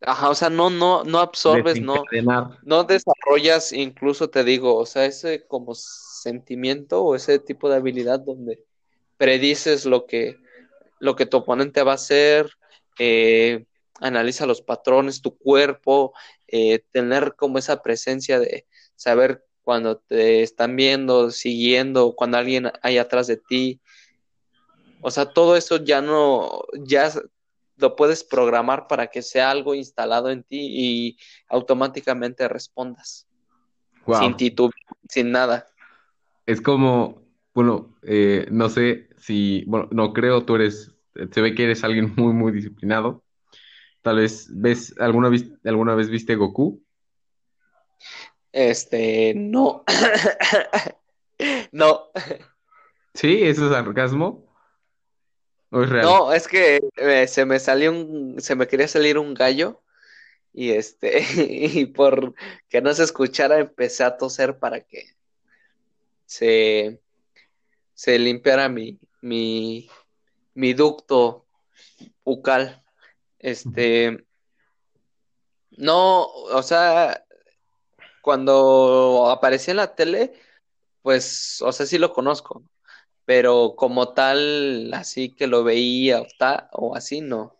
Ajá, 0.00 0.30
o 0.30 0.34
sea, 0.36 0.48
no, 0.48 0.70
no, 0.70 1.02
no 1.02 1.18
absorbes, 1.18 1.80
no, 1.80 2.04
no 2.62 2.84
desarrollas, 2.84 3.72
incluso 3.72 4.30
te 4.30 4.44
digo, 4.44 4.76
o 4.76 4.86
sea, 4.86 5.06
ese 5.06 5.44
como 5.48 5.74
sentimiento 5.74 7.02
o 7.02 7.16
ese 7.16 7.40
tipo 7.40 7.68
de 7.68 7.76
habilidad 7.76 8.20
donde 8.20 8.62
predices 9.16 9.86
lo 9.86 10.06
que, 10.06 10.36
lo 11.00 11.16
que 11.16 11.26
tu 11.26 11.38
oponente 11.38 11.82
va 11.82 11.92
a 11.92 11.96
hacer, 11.96 12.48
eh, 12.98 13.66
analiza 14.00 14.46
los 14.46 14.62
patrones, 14.62 15.22
tu 15.22 15.36
cuerpo, 15.36 16.12
eh, 16.48 16.84
tener 16.90 17.34
como 17.36 17.58
esa 17.58 17.82
presencia 17.82 18.38
de 18.38 18.66
saber 18.96 19.44
cuando 19.62 19.98
te 19.98 20.42
están 20.42 20.76
viendo, 20.76 21.30
siguiendo, 21.30 22.14
cuando 22.14 22.36
alguien 22.36 22.70
hay 22.82 22.98
atrás 22.98 23.26
de 23.26 23.38
ti. 23.38 23.80
O 25.00 25.10
sea, 25.10 25.26
todo 25.26 25.56
eso 25.56 25.82
ya 25.82 26.00
no, 26.00 26.62
ya 26.74 27.10
lo 27.76 27.96
puedes 27.96 28.24
programar 28.24 28.86
para 28.86 29.08
que 29.08 29.22
sea 29.22 29.50
algo 29.50 29.74
instalado 29.74 30.30
en 30.30 30.42
ti 30.42 30.58
y 30.60 31.18
automáticamente 31.48 32.46
respondas. 32.48 33.26
Wow. 34.06 34.20
Sin 34.20 34.36
titubear, 34.36 34.74
sin 35.08 35.32
nada. 35.32 35.66
Es 36.46 36.60
como, 36.60 37.22
bueno, 37.54 37.96
eh, 38.02 38.46
no 38.50 38.68
sé 38.68 39.08
si, 39.16 39.64
bueno, 39.66 39.88
no 39.90 40.12
creo, 40.12 40.44
tú 40.44 40.56
eres, 40.56 40.94
se 41.30 41.40
ve 41.40 41.54
que 41.54 41.64
eres 41.64 41.84
alguien 41.84 42.12
muy, 42.16 42.34
muy 42.34 42.52
disciplinado. 42.52 43.23
Tal 44.04 44.16
vez, 44.16 44.48
¿ves, 44.50 44.94
alguna 44.98 45.30
vez, 45.30 45.46
alguna 45.64 45.94
vez 45.94 46.10
viste 46.10 46.34
Goku? 46.34 46.84
Este, 48.52 49.32
no. 49.34 49.82
no. 51.72 52.10
Sí, 53.14 53.44
eso 53.44 53.64
es 53.64 53.72
sarcasmo. 53.72 54.44
¿O 55.70 55.82
es 55.82 55.88
real? 55.88 56.04
No, 56.04 56.34
es 56.34 56.46
que 56.46 56.80
eh, 56.96 57.26
se 57.26 57.46
me 57.46 57.58
salió 57.58 57.92
un, 57.92 58.36
se 58.42 58.54
me 58.54 58.68
quería 58.68 58.88
salir 58.88 59.16
un 59.16 59.32
gallo 59.32 59.80
y 60.52 60.72
este, 60.72 61.24
y 61.48 61.86
por 61.86 62.34
que 62.68 62.82
no 62.82 62.92
se 62.92 63.04
escuchara 63.04 63.58
empecé 63.58 64.04
a 64.04 64.18
toser 64.18 64.58
para 64.58 64.80
que 64.80 65.16
se, 66.26 67.00
se 67.94 68.18
limpiara 68.18 68.68
mi, 68.68 69.00
mi, 69.22 69.88
mi 70.52 70.74
ducto 70.74 71.46
bucal. 72.22 72.83
Este, 73.44 74.24
no, 75.76 76.24
o 76.26 76.62
sea, 76.62 77.26
cuando 78.22 79.30
aparecía 79.30 79.72
en 79.72 79.76
la 79.78 79.94
tele, 79.94 80.32
pues, 81.02 81.60
o 81.62 81.72
sea, 81.72 81.86
sí 81.86 81.98
lo 81.98 82.12
conozco, 82.12 82.64
pero 83.26 83.74
como 83.76 84.14
tal, 84.14 84.92
así 84.94 85.34
que 85.34 85.46
lo 85.46 85.64
veía 85.64 86.22
o, 86.22 86.26
o 86.72 86.96
así, 86.96 87.20
no. 87.20 87.56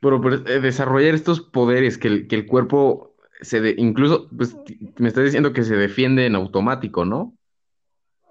Pero, 0.00 0.20
pero, 0.20 0.36
eh, 0.46 0.60
desarrollar 0.60 1.14
estos 1.14 1.40
poderes 1.40 1.96
que 1.96 2.08
el, 2.08 2.28
que 2.28 2.34
el 2.36 2.46
cuerpo 2.46 3.14
se 3.40 3.60
de, 3.60 3.74
incluso, 3.78 4.28
pues 4.36 4.56
me 4.98 5.08
estás 5.08 5.24
diciendo 5.24 5.52
que 5.52 5.64
se 5.64 5.76
defiende 5.76 6.26
en 6.26 6.34
automático, 6.34 7.04
¿no? 7.04 7.34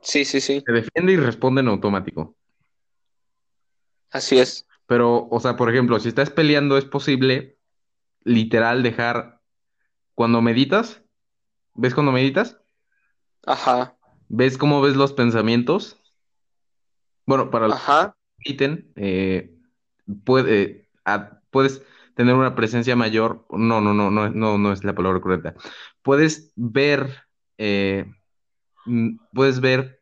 Sí, 0.02 0.26
sí, 0.26 0.42
sí, 0.42 0.64
Se 0.66 0.72
defiende 0.72 1.14
y 1.14 1.18
responde 1.18 1.62
en 1.62 1.68
automático. 1.68 2.36
así 4.12 4.40
es. 4.40 4.66
Pero, 4.92 5.30
o 5.32 5.40
sea, 5.40 5.56
por 5.56 5.70
ejemplo, 5.70 6.02
si 6.02 6.10
estás 6.10 6.30
peleando, 6.32 6.78
es 6.78 6.84
posible 6.84 7.58
literal 8.26 8.84
dejar 8.84 9.42
cuando 10.16 10.42
meditas, 10.42 11.04
¿ves 11.76 11.94
cuando 11.96 12.12
meditas? 12.12 12.60
Ajá, 13.46 13.96
¿Ves 14.30 14.58
cómo 14.58 14.82
ves 14.82 14.96
los 14.96 15.14
pensamientos? 15.14 15.98
Bueno, 17.26 17.50
para 17.52 17.68
los 17.68 17.76
ajá, 17.76 18.16
que 18.44 18.50
mediten, 18.50 18.92
eh, 18.96 19.56
puede, 20.26 20.90
a- 21.06 21.40
puedes 21.52 21.84
tener 22.16 22.36
una 22.36 22.56
presencia 22.56 22.96
mayor. 22.96 23.46
No, 23.52 23.80
no, 23.82 23.94
no, 23.94 24.12
no, 24.12 24.30
no, 24.30 24.58
no 24.58 24.72
es 24.74 24.84
la 24.84 24.96
palabra 24.96 25.22
correcta. 25.22 25.56
Puedes 26.02 26.52
ver, 26.58 27.24
eh, 27.58 28.06
mm, 28.86 29.18
puedes 29.34 29.62
ver 29.62 30.02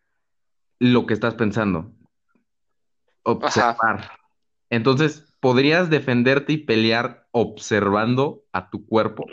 lo 0.80 1.06
que 1.06 1.14
estás 1.14 1.36
pensando, 1.36 1.94
ajá. 3.42 4.19
Entonces, 4.70 5.34
¿podrías 5.40 5.90
defenderte 5.90 6.54
y 6.54 6.58
pelear 6.58 7.28
observando 7.32 8.44
a 8.52 8.70
tu 8.70 8.86
cuerpo? 8.86 9.26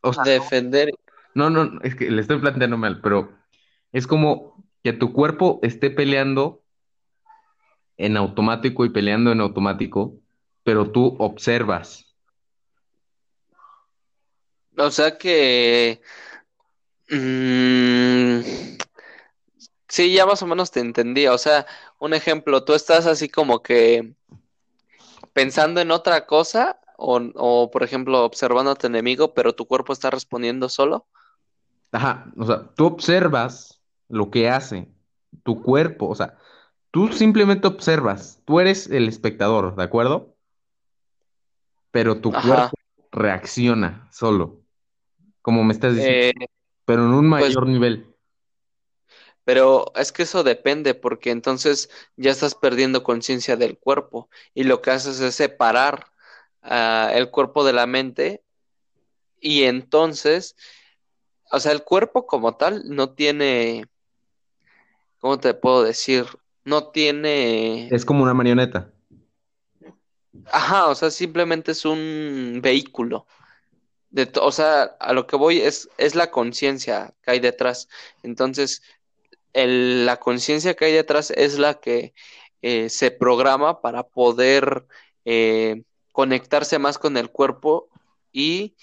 O 0.00 0.12
sea, 0.12 0.24
Defender. 0.24 0.90
no, 1.34 1.50
no, 1.50 1.64
no, 1.64 1.80
es 1.82 1.94
que 1.94 2.10
le 2.10 2.20
estoy 2.20 2.38
planteando 2.38 2.76
mal, 2.76 3.00
pero 3.00 3.36
es 3.92 4.06
como 4.06 4.64
que 4.82 4.92
tu 4.92 5.12
cuerpo 5.12 5.60
esté 5.62 5.90
peleando 5.90 6.62
en 7.96 8.16
automático 8.16 8.84
y 8.84 8.90
peleando 8.90 9.32
en 9.32 9.40
automático, 9.40 10.16
pero 10.62 10.90
tú 10.90 11.16
observas. 11.18 12.14
O 14.76 14.90
sea 14.90 15.16
que... 15.16 16.00
mm, 17.08 18.40
sí, 19.88 20.12
ya 20.12 20.26
más 20.26 20.42
o 20.42 20.46
menos 20.46 20.70
te 20.70 20.80
entendía. 20.80 21.32
O 21.32 21.38
sea, 21.38 21.66
un 22.04 22.14
ejemplo, 22.14 22.64
tú 22.64 22.74
estás 22.74 23.06
así 23.06 23.28
como 23.28 23.62
que 23.62 24.14
pensando 25.32 25.80
en 25.80 25.90
otra 25.90 26.26
cosa 26.26 26.78
o, 26.98 27.20
o, 27.34 27.70
por 27.70 27.82
ejemplo, 27.82 28.24
observando 28.24 28.70
a 28.70 28.74
tu 28.74 28.86
enemigo, 28.86 29.32
pero 29.32 29.54
tu 29.54 29.66
cuerpo 29.66 29.92
está 29.92 30.10
respondiendo 30.10 30.68
solo. 30.68 31.06
Ajá, 31.92 32.30
o 32.36 32.44
sea, 32.44 32.68
tú 32.76 32.86
observas 32.86 33.80
lo 34.08 34.30
que 34.30 34.50
hace 34.50 34.88
tu 35.42 35.62
cuerpo, 35.62 36.08
o 36.08 36.14
sea, 36.14 36.36
tú 36.90 37.08
simplemente 37.08 37.66
observas, 37.66 38.40
tú 38.44 38.60
eres 38.60 38.88
el 38.88 39.08
espectador, 39.08 39.74
¿de 39.74 39.82
acuerdo? 39.82 40.34
Pero 41.90 42.20
tu 42.20 42.30
Ajá. 42.34 42.70
cuerpo 42.70 42.76
reacciona 43.12 44.08
solo, 44.12 44.60
como 45.40 45.64
me 45.64 45.72
estás 45.72 45.94
diciendo, 45.94 46.20
Eh, 46.20 46.46
pero 46.84 47.06
en 47.06 47.14
un 47.14 47.30
pues 47.30 47.46
mayor 47.46 47.66
nivel. 47.66 48.13
Pero 49.44 49.92
es 49.94 50.12
que 50.12 50.22
eso 50.24 50.42
depende, 50.42 50.94
porque 50.94 51.30
entonces 51.30 51.90
ya 52.16 52.30
estás 52.30 52.54
perdiendo 52.54 53.02
conciencia 53.02 53.56
del 53.56 53.78
cuerpo 53.78 54.28
y 54.54 54.64
lo 54.64 54.80
que 54.82 54.90
haces 54.90 55.20
es 55.20 55.34
separar 55.34 56.06
ah, 56.62 57.10
el 57.14 57.30
cuerpo 57.30 57.64
de 57.64 57.72
la 57.74 57.86
mente 57.86 58.44
y 59.44 59.64
entonces, 59.64 60.56
o 61.52 61.60
sea, 61.60 61.72
el 61.72 61.84
cuerpo 61.84 62.26
como 62.26 62.56
tal 62.56 62.84
no 62.86 63.10
tiene, 63.10 63.84
¿cómo 65.18 65.38
te 65.38 65.52
puedo 65.52 65.82
decir? 65.82 66.24
No 66.64 66.88
tiene, 66.88 67.88
Es 67.88 68.06
como 68.06 68.22
una 68.22 68.32
marioneta. 68.32 68.90
ajá, 70.50 70.86
o 70.88 70.94
sea, 70.94 71.10
simplemente 71.10 71.72
es 71.72 71.84
un 71.84 72.60
vehículo. 72.62 73.26
De 74.08 74.32
o 74.40 74.50
sea, 74.50 74.84
a 74.98 75.12
lo 75.12 75.26
que 75.26 75.36
voy 75.36 75.58
es, 75.60 75.90
es 75.98 76.14
la 76.14 76.30
conciencia 76.30 77.12
que 77.20 77.32
hay 77.32 77.40
detrás. 77.40 77.88
Entonces, 78.22 78.80
el- 79.54 80.04
la 80.06 80.18
conciencia 80.18 80.74
que 80.74 80.84
hay 80.86 80.92
detrás 80.92 81.30
es 81.30 81.58
la 81.58 81.74
que 81.80 82.12
eh, 82.62 82.88
se 82.90 83.10
programa 83.10 83.80
para 83.80 84.02
poder 84.04 84.86
eh, 85.24 85.82
conectarse 86.12 86.78
más 86.78 86.98
con 86.98 87.16
el 87.16 87.30
cuerpo 87.30 87.88
y 88.32 88.74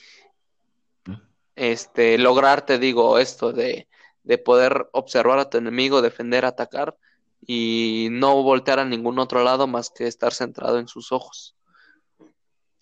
este, 1.55 2.17
lograr, 2.17 2.65
te 2.65 2.79
digo, 2.79 3.19
esto 3.19 3.53
de, 3.53 3.87
de 4.23 4.37
poder 4.37 4.87
observar 4.93 5.39
a 5.39 5.49
tu 5.49 5.57
enemigo, 5.57 6.01
defender, 6.01 6.45
atacar 6.45 6.97
y 7.45 8.07
no 8.11 8.41
voltear 8.43 8.79
a 8.79 8.85
ningún 8.85 9.19
otro 9.19 9.43
lado 9.43 9.67
más 9.67 9.89
que 9.89 10.07
estar 10.07 10.33
centrado 10.33 10.79
en 10.79 10.87
sus 10.87 11.11
ojos. 11.11 11.55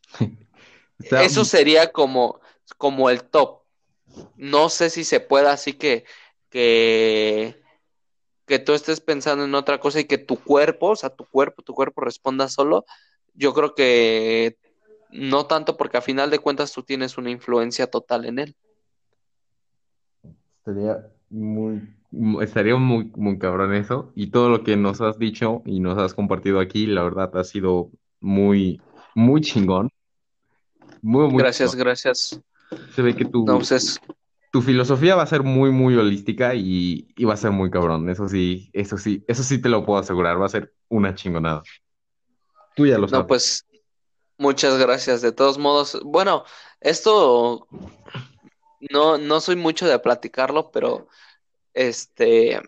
Eso 0.99 1.45
sería 1.45 1.91
como, 1.91 2.39
como 2.77 3.09
el 3.09 3.23
top. 3.23 3.61
No 4.35 4.69
sé 4.69 4.89
si 4.89 5.03
se 5.03 5.19
pueda, 5.19 5.53
así 5.53 5.73
que, 5.73 6.03
que 6.49 7.58
que 8.49 8.59
tú 8.59 8.73
estés 8.73 9.01
pensando 9.01 9.45
en 9.45 9.55
otra 9.55 9.79
cosa 9.79 10.01
y 10.01 10.05
que 10.05 10.17
tu 10.17 10.37
cuerpo, 10.43 10.89
o 10.91 10.97
sea, 10.97 11.11
tu 11.11 11.25
cuerpo, 11.25 11.61
tu 11.63 11.73
cuerpo 11.73 12.01
responda 12.01 12.49
solo, 12.49 12.85
yo 13.35 13.53
creo 13.53 13.75
que 13.75 14.57
no 15.11 15.47
tanto 15.47 15.77
porque 15.77 15.97
a 15.97 16.01
final 16.01 16.31
de 16.31 16.39
cuentas 16.39 16.73
tú 16.73 16.83
tienes 16.83 17.17
una 17.17 17.31
influencia 17.31 17.87
total 17.87 18.25
en 18.25 18.39
él. 18.39 18.55
estaría 20.59 21.07
muy, 21.29 21.81
mu- 22.11 22.41
estaría 22.41 22.75
muy, 22.75 23.11
muy 23.15 23.37
cabrón 23.39 23.73
eso. 23.73 24.11
Y 24.15 24.27
todo 24.31 24.49
lo 24.49 24.63
que 24.63 24.75
nos 24.77 25.01
has 25.01 25.17
dicho 25.19 25.61
y 25.65 25.79
nos 25.79 25.97
has 25.97 26.13
compartido 26.13 26.59
aquí, 26.59 26.85
la 26.87 27.03
verdad, 27.03 27.35
ha 27.37 27.43
sido 27.43 27.91
muy, 28.19 28.81
muy 29.15 29.41
chingón. 29.41 29.89
Muy, 31.01 31.23
muy 31.23 31.31
chingón. 31.31 31.39
Gracias, 31.39 31.75
gracias. 31.75 32.41
Se 32.95 33.01
ve 33.01 33.15
que 33.15 33.25
No, 33.25 33.31
tu, 33.31 33.45
pues 33.57 33.71
es, 33.71 33.99
tu 34.51 34.61
filosofía 34.61 35.15
va 35.15 35.23
a 35.23 35.27
ser 35.27 35.43
muy, 35.43 35.71
muy 35.71 35.95
holística 35.95 36.55
y, 36.55 37.07
y 37.15 37.25
va 37.25 37.33
a 37.35 37.37
ser 37.37 37.51
muy 37.51 37.69
cabrón. 37.69 38.09
Eso 38.09 38.27
sí, 38.27 38.69
eso 38.73 38.97
sí, 38.97 39.23
eso 39.27 39.43
sí 39.43 39.61
te 39.61 39.69
lo 39.69 39.85
puedo 39.85 39.99
asegurar. 39.99 40.41
Va 40.41 40.47
a 40.47 40.49
ser 40.49 40.73
una 40.87 41.13
chingonada. 41.15 41.63
Tú 42.75 42.87
ya 42.87 42.97
lo 42.97 43.07
no, 43.07 43.07
sabes. 43.07 43.27
pues 43.27 43.65
muchas 44.37 44.77
gracias. 44.77 45.21
De 45.21 45.31
todos 45.31 45.57
modos, 45.57 45.99
bueno, 46.03 46.45
esto 46.79 47.67
no, 48.91 49.17
no 49.17 49.39
soy 49.41 49.55
mucho 49.55 49.87
de 49.87 49.99
platicarlo, 49.99 50.71
pero 50.71 51.07
este, 51.73 52.61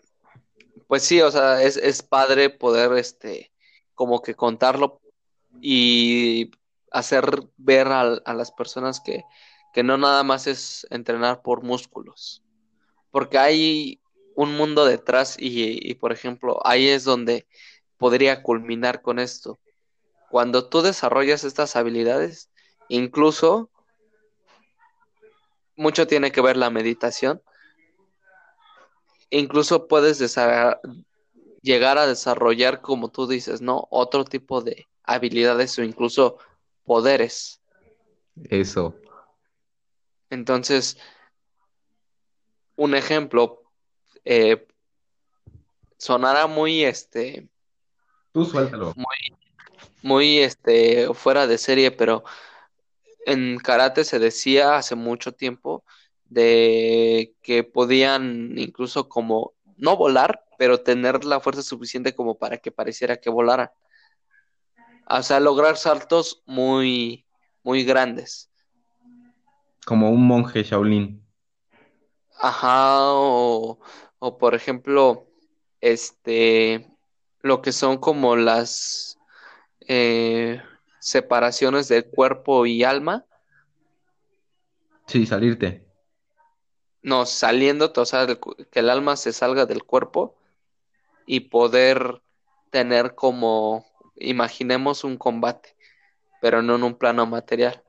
pues 0.86 1.02
sí, 1.02 1.20
o 1.20 1.30
sea, 1.30 1.62
es, 1.62 1.76
es 1.76 2.02
padre 2.02 2.50
poder, 2.50 2.92
este, 2.92 3.52
como 3.94 4.22
que 4.22 4.34
contarlo 4.34 5.00
y 5.60 6.50
hacer 6.92 7.48
ver 7.56 7.88
a, 7.88 8.02
a 8.02 8.34
las 8.34 8.52
personas 8.52 9.00
que, 9.00 9.24
que 9.72 9.82
no 9.82 9.96
nada 9.96 10.22
más 10.22 10.46
es 10.46 10.86
entrenar 10.90 11.42
por 11.42 11.62
músculos, 11.62 12.42
porque 13.10 13.38
hay 13.38 14.00
un 14.34 14.56
mundo 14.56 14.84
detrás 14.84 15.36
y, 15.38 15.90
y, 15.90 15.94
por 15.94 16.12
ejemplo, 16.12 16.60
ahí 16.64 16.88
es 16.88 17.04
donde 17.04 17.46
podría 17.98 18.42
culminar 18.42 19.02
con 19.02 19.18
esto. 19.18 19.58
Cuando 20.30 20.68
tú 20.68 20.82
desarrollas 20.82 21.44
estas 21.44 21.76
habilidades, 21.76 22.50
incluso 22.88 23.70
mucho 25.76 26.06
tiene 26.06 26.32
que 26.32 26.40
ver 26.40 26.56
la 26.56 26.70
meditación, 26.70 27.42
incluso 29.30 29.88
puedes 29.88 30.18
llegar 31.62 31.98
a 31.98 32.06
desarrollar, 32.06 32.80
como 32.80 33.10
tú 33.10 33.26
dices, 33.26 33.60
¿no? 33.60 33.86
Otro 33.90 34.24
tipo 34.24 34.60
de 34.60 34.86
habilidades 35.04 35.78
o 35.78 35.82
incluso 35.82 36.38
poderes. 36.84 37.60
Eso. 38.48 38.94
Entonces, 40.32 40.96
un 42.74 42.94
ejemplo, 42.94 43.64
eh, 44.24 44.66
sonará 45.98 46.46
muy, 46.46 46.84
este, 46.84 47.50
Tú 48.32 48.46
suéltalo. 48.46 48.94
muy, 48.96 49.38
muy, 50.00 50.38
este, 50.38 51.12
fuera 51.12 51.46
de 51.46 51.58
serie, 51.58 51.90
pero 51.90 52.24
en 53.26 53.58
karate 53.58 54.04
se 54.04 54.18
decía 54.18 54.76
hace 54.76 54.94
mucho 54.94 55.32
tiempo 55.32 55.84
de 56.24 57.34
que 57.42 57.62
podían 57.62 58.58
incluso 58.58 59.10
como 59.10 59.52
no 59.76 59.98
volar, 59.98 60.46
pero 60.56 60.80
tener 60.80 61.26
la 61.26 61.40
fuerza 61.40 61.62
suficiente 61.62 62.14
como 62.14 62.38
para 62.38 62.56
que 62.56 62.72
pareciera 62.72 63.18
que 63.18 63.28
volaran. 63.28 63.70
O 65.10 65.22
sea, 65.22 65.40
lograr 65.40 65.76
saltos 65.76 66.42
muy, 66.46 67.26
muy 67.62 67.84
grandes. 67.84 68.51
Como 69.86 70.10
un 70.10 70.26
monje 70.26 70.64
Shaolin. 70.64 71.24
Ajá, 72.40 73.12
o, 73.14 73.78
o 74.18 74.38
por 74.38 74.54
ejemplo, 74.54 75.26
este, 75.80 76.88
lo 77.40 77.62
que 77.62 77.72
son 77.72 77.98
como 77.98 78.36
las 78.36 79.18
eh, 79.88 80.62
separaciones 81.00 81.88
del 81.88 82.06
cuerpo 82.10 82.66
y 82.66 82.84
alma, 82.84 83.26
Sí, 85.06 85.26
salirte. 85.26 85.86
no, 87.02 87.26
saliendo, 87.26 87.92
o 87.96 88.04
sea, 88.04 88.22
el 88.22 88.38
que 88.70 88.80
el 88.80 88.90
alma 88.90 89.16
se 89.16 89.32
salga 89.32 89.66
del 89.66 89.84
cuerpo 89.84 90.36
y 91.26 91.40
poder 91.40 92.22
tener 92.70 93.14
como, 93.14 93.86
imaginemos 94.16 95.04
un 95.04 95.16
combate, 95.18 95.76
pero 96.40 96.62
no 96.62 96.76
en 96.76 96.84
un 96.84 96.96
plano 96.96 97.26
material. 97.26 97.82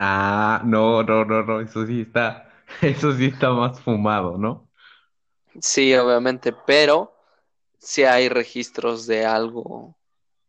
Ah, 0.00 0.62
no, 0.64 1.02
no, 1.02 1.24
no, 1.26 1.42
no. 1.44 1.60
Eso 1.60 1.86
sí 1.86 2.00
está, 2.00 2.50
eso 2.80 3.12
sí 3.12 3.26
está 3.26 3.50
más 3.52 3.80
fumado, 3.80 4.38
¿no? 4.38 4.66
Sí, 5.60 5.94
obviamente, 5.94 6.54
pero 6.66 7.12
sí 7.78 8.04
hay 8.04 8.28
registros 8.28 9.06
de 9.06 9.26
algo, 9.26 9.94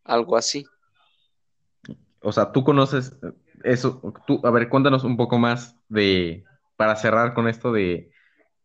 algo 0.06 0.38
así. 0.38 0.66
O 2.22 2.32
sea, 2.32 2.52
tú 2.52 2.64
conoces 2.64 3.18
eso. 3.64 4.02
Tú, 4.26 4.40
a 4.44 4.52
ver, 4.52 4.70
cuéntanos 4.70 5.04
un 5.04 5.18
poco 5.18 5.38
más 5.38 5.76
de, 5.90 6.46
para 6.78 6.96
cerrar 6.96 7.34
con 7.34 7.48
esto 7.48 7.74
de, 7.74 8.12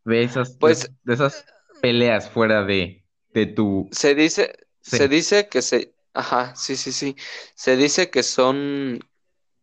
de 0.05 0.23
esas, 0.23 0.53
de, 0.53 0.59
Pues 0.61 0.91
de 1.03 1.15
esas 1.15 1.47
peleas 1.83 2.31
fuera 2.31 2.65
de, 2.65 3.05
de 3.35 3.47
tu 3.47 3.89
se 3.91 4.15
dice, 4.15 4.53
se 4.81 5.09
dice 5.09 5.49
que 5.49 5.63
se, 5.63 5.95
ajá, 6.15 6.55
sí, 6.55 6.77
sí, 6.77 6.93
sí, 6.93 7.17
se 7.55 7.77
dice 7.77 8.11
que 8.11 8.23
son 8.23 9.01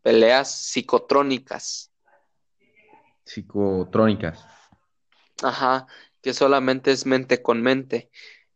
peleas 0.04 0.51
psicotrónicas, 0.51 1.91
psicotrónicas. 3.26 4.45
ajá, 5.43 5.88
que 6.22 6.34
solamente 6.34 6.91
es 6.91 7.06
mente 7.06 7.41
con 7.41 7.62
mente 7.62 8.10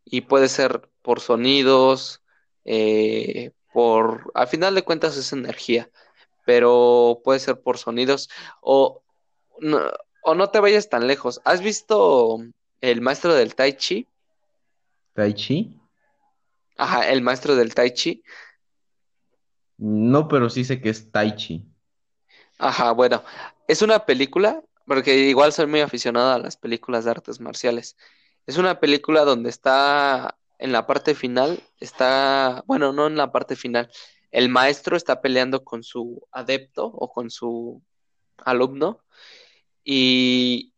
y 0.04 0.22
puede 0.22 0.48
ser 0.48 0.90
por 1.02 1.20
sonidos, 1.20 2.22
eh, 2.64 3.52
por, 3.72 4.30
al 4.34 4.48
final 4.48 4.74
de 4.74 4.82
cuentas 4.82 5.16
es 5.16 5.32
energía, 5.32 5.90
pero 6.44 7.22
puede 7.24 7.40
ser 7.40 7.60
por 7.62 7.78
sonidos 7.78 8.30
o 8.62 9.04
no, 9.60 9.80
o 10.22 10.34
no 10.34 10.50
te 10.50 10.60
vayas 10.60 10.90
tan 10.90 11.06
lejos. 11.06 11.40
¿Has 11.44 11.62
visto 11.62 12.38
el 12.80 13.00
maestro 13.02 13.34
del 13.34 13.54
Tai 13.54 13.74
Chi? 13.76 14.08
Tai 15.14 15.34
Chi. 15.34 15.80
Ajá, 16.76 17.08
el 17.10 17.22
maestro 17.22 17.56
del 17.56 17.74
Tai 17.74 17.92
Chi. 17.92 18.22
No, 19.78 20.28
pero 20.28 20.50
sí 20.50 20.64
sé 20.64 20.80
que 20.80 20.90
es 20.90 21.10
Tai 21.10 21.34
Chi. 21.36 21.64
Ajá, 22.58 22.92
bueno, 22.92 23.22
es 23.68 23.82
una 23.82 24.04
película, 24.04 24.62
porque 24.86 25.16
igual 25.16 25.52
soy 25.52 25.66
muy 25.66 25.80
aficionado 25.80 26.32
a 26.32 26.38
las 26.38 26.56
películas 26.56 27.04
de 27.04 27.12
artes 27.12 27.40
marciales. 27.40 27.96
Es 28.46 28.56
una 28.58 28.80
película 28.80 29.24
donde 29.24 29.50
está 29.50 30.36
en 30.58 30.72
la 30.72 30.86
parte 30.86 31.14
final, 31.14 31.62
está, 31.78 32.64
bueno, 32.66 32.92
no 32.92 33.06
en 33.06 33.16
la 33.16 33.30
parte 33.30 33.54
final, 33.54 33.90
el 34.30 34.48
maestro 34.48 34.96
está 34.96 35.20
peleando 35.20 35.64
con 35.64 35.82
su 35.82 36.26
adepto 36.32 36.86
o 36.86 37.12
con 37.12 37.30
su 37.30 37.82
alumno 38.38 39.04
y 39.84 40.74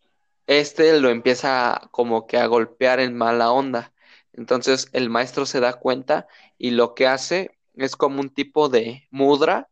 este 0.47 0.99
lo 1.01 1.11
empieza 1.11 1.89
como 1.91 2.27
que 2.27 2.39
a 2.39 2.47
golpear 2.47 3.01
en 3.01 3.17
mala 3.17 3.51
onda. 3.53 3.93
Entonces 4.33 4.89
el 4.93 5.11
maestro 5.11 5.47
se 5.47 5.61
da 5.61 5.75
cuenta 5.75 6.29
y 6.59 6.71
lo 6.73 6.95
que 6.95 7.07
hace 7.07 7.59
es 7.85 7.97
como 7.97 8.21
un 8.21 8.31
tipo 8.31 8.69
de 8.69 9.07
mudra 9.11 9.69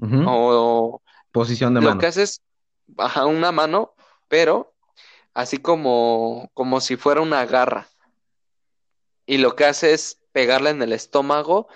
o 0.00 1.02
Posición 1.32 1.74
de 1.74 1.80
lo 1.80 1.88
mano. 1.88 2.00
que 2.00 2.06
hace 2.06 2.22
es 2.22 2.42
baja 2.86 3.26
una 3.26 3.52
mano, 3.52 3.94
pero 4.28 4.74
así 5.34 5.58
como, 5.58 6.50
como 6.54 6.80
si 6.80 6.96
fuera 6.96 7.20
una 7.20 7.44
garra. 7.46 7.88
Y 9.26 9.38
lo 9.38 9.56
que 9.56 9.66
hace 9.66 9.92
es 9.92 10.20
pegarle 10.32 10.70
en 10.70 10.82
el 10.82 10.92
estómago 10.92 11.68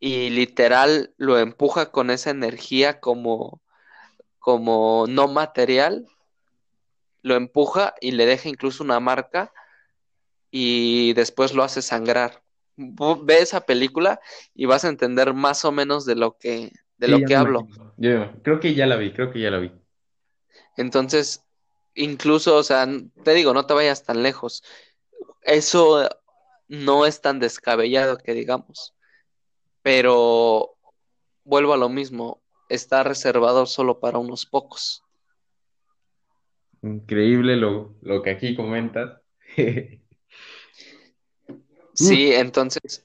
y 0.00 0.30
literal 0.30 1.14
lo 1.16 1.38
empuja 1.38 1.90
con 1.90 2.10
esa 2.10 2.30
energía 2.30 3.00
como, 3.00 3.60
como 4.38 5.06
no 5.08 5.28
material, 5.28 6.08
lo 7.22 7.34
empuja 7.34 7.94
y 8.00 8.12
le 8.12 8.26
deja 8.26 8.48
incluso 8.48 8.84
una 8.84 9.00
marca 9.00 9.52
y 10.50 11.12
después 11.14 11.54
lo 11.54 11.62
hace 11.62 11.82
sangrar. 11.82 12.43
Ve 12.76 13.38
esa 13.38 13.64
película 13.66 14.20
y 14.54 14.66
vas 14.66 14.84
a 14.84 14.88
entender 14.88 15.32
más 15.34 15.64
o 15.64 15.72
menos 15.72 16.04
de 16.04 16.16
lo 16.16 16.36
que, 16.38 16.72
de 16.98 17.06
Sí, 17.06 17.12
lo 17.12 17.26
que 17.26 17.36
hablo. 17.36 17.68
Yo 17.96 18.32
creo 18.42 18.60
que 18.60 18.74
ya 18.74 18.86
la 18.86 18.96
vi, 18.96 19.12
creo 19.12 19.30
que 19.30 19.40
ya 19.40 19.50
la 19.50 19.58
vi. 19.58 19.72
Entonces, 20.76 21.44
incluso, 21.94 22.56
o 22.56 22.62
sea, 22.62 22.86
te 23.22 23.34
digo, 23.34 23.54
no 23.54 23.66
te 23.66 23.74
vayas 23.74 24.04
tan 24.04 24.22
lejos. 24.22 24.64
Eso 25.42 26.08
no 26.68 27.06
es 27.06 27.20
tan 27.20 27.38
descabellado 27.38 28.18
que 28.18 28.32
digamos, 28.34 28.94
pero 29.82 30.76
vuelvo 31.44 31.74
a 31.74 31.76
lo 31.76 31.88
mismo, 31.88 32.42
está 32.68 33.02
reservado 33.02 33.66
solo 33.66 34.00
para 34.00 34.18
unos 34.18 34.46
pocos. 34.46 35.04
Increíble 36.82 37.56
lo, 37.56 37.94
lo 38.02 38.22
que 38.22 38.30
aquí 38.30 38.56
comentas. 38.56 39.20
Mm, 41.94 41.96
Sí, 41.96 42.32
entonces, 42.32 43.04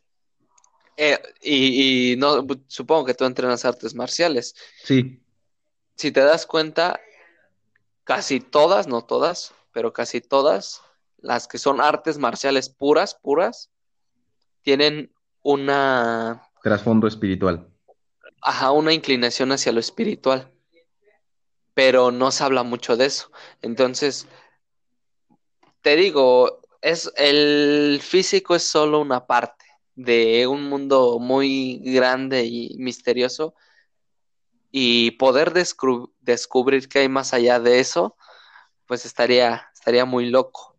eh, 0.97 1.19
y, 1.41 2.13
y 2.13 2.17
no, 2.17 2.45
supongo 2.67 3.05
que 3.05 3.13
tú 3.13 3.25
entrenas 3.25 3.65
artes 3.65 3.95
marciales. 3.95 4.55
sí, 4.83 5.21
Si 5.95 6.11
te 6.11 6.21
das 6.21 6.45
cuenta, 6.45 6.99
casi 8.03 8.39
todas, 8.39 8.87
no 8.87 9.03
todas, 9.05 9.53
pero 9.71 9.93
casi 9.93 10.21
todas, 10.21 10.81
las 11.17 11.47
que 11.47 11.57
son 11.57 11.81
artes 11.81 12.17
marciales 12.17 12.69
puras, 12.69 13.15
puras, 13.15 13.69
tienen 14.61 15.13
una, 15.41 16.41
trasfondo 16.63 17.07
espiritual. 17.07 17.67
ajá, 18.41 18.71
una 18.71 18.93
inclinación 18.93 19.51
hacia 19.51 19.71
lo 19.71 19.79
espiritual, 19.79 20.51
pero 21.73 22.11
no 22.11 22.31
se 22.31 22.43
habla 22.43 22.63
mucho 22.63 22.97
de 22.97 23.05
eso. 23.05 23.31
Entonces, 23.61 24.27
te 25.81 25.95
digo, 25.95 26.61
es 26.81 27.11
el 27.17 27.99
físico 28.01 28.55
es 28.55 28.63
solo 28.63 29.01
una 29.01 29.25
parte 29.25 29.65
de 29.95 30.47
un 30.47 30.69
mundo 30.69 31.19
muy 31.19 31.81
grande 31.83 32.45
y 32.45 32.75
misterioso 32.77 33.53
y 34.71 35.11
poder 35.11 35.51
descubrir 35.51 36.87
qué 36.87 36.99
hay 36.99 37.09
más 37.09 37.33
allá 37.33 37.59
de 37.59 37.79
eso, 37.79 38.15
pues 38.85 39.05
estaría 39.05 39.69
estaría 39.73 40.05
muy 40.05 40.29
loco. 40.29 40.77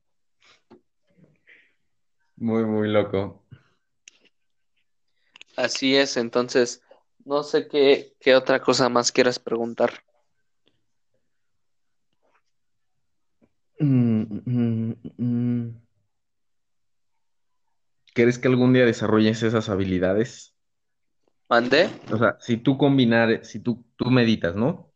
Muy, 2.37 2.65
muy 2.65 2.89
loco. 2.89 3.43
Así 5.57 5.97
es, 5.97 6.17
entonces, 6.17 6.83
no 7.25 7.43
sé 7.43 7.69
qué, 7.69 8.15
qué 8.21 8.35
otra 8.35 8.61
cosa 8.61 8.89
más 8.89 9.13
quieras 9.13 9.39
preguntar. 9.39 10.03
Mm, 13.79 14.23
mm, 14.47 14.95
mm. 15.19 15.90
¿Crees 18.23 18.39
que 18.39 18.49
algún 18.49 18.73
día 18.73 18.85
desarrolles 18.85 19.43
esas 19.43 19.69
habilidades? 19.69 20.55
¿Mandé? 21.49 21.89
O 22.13 22.19
sea, 22.19 22.37
si 22.41 22.57
tú 22.59 22.77
combinar, 22.77 23.45
si 23.45 23.61
tú, 23.61 23.85
tú 23.97 24.11
meditas, 24.11 24.55
¿no? 24.55 24.93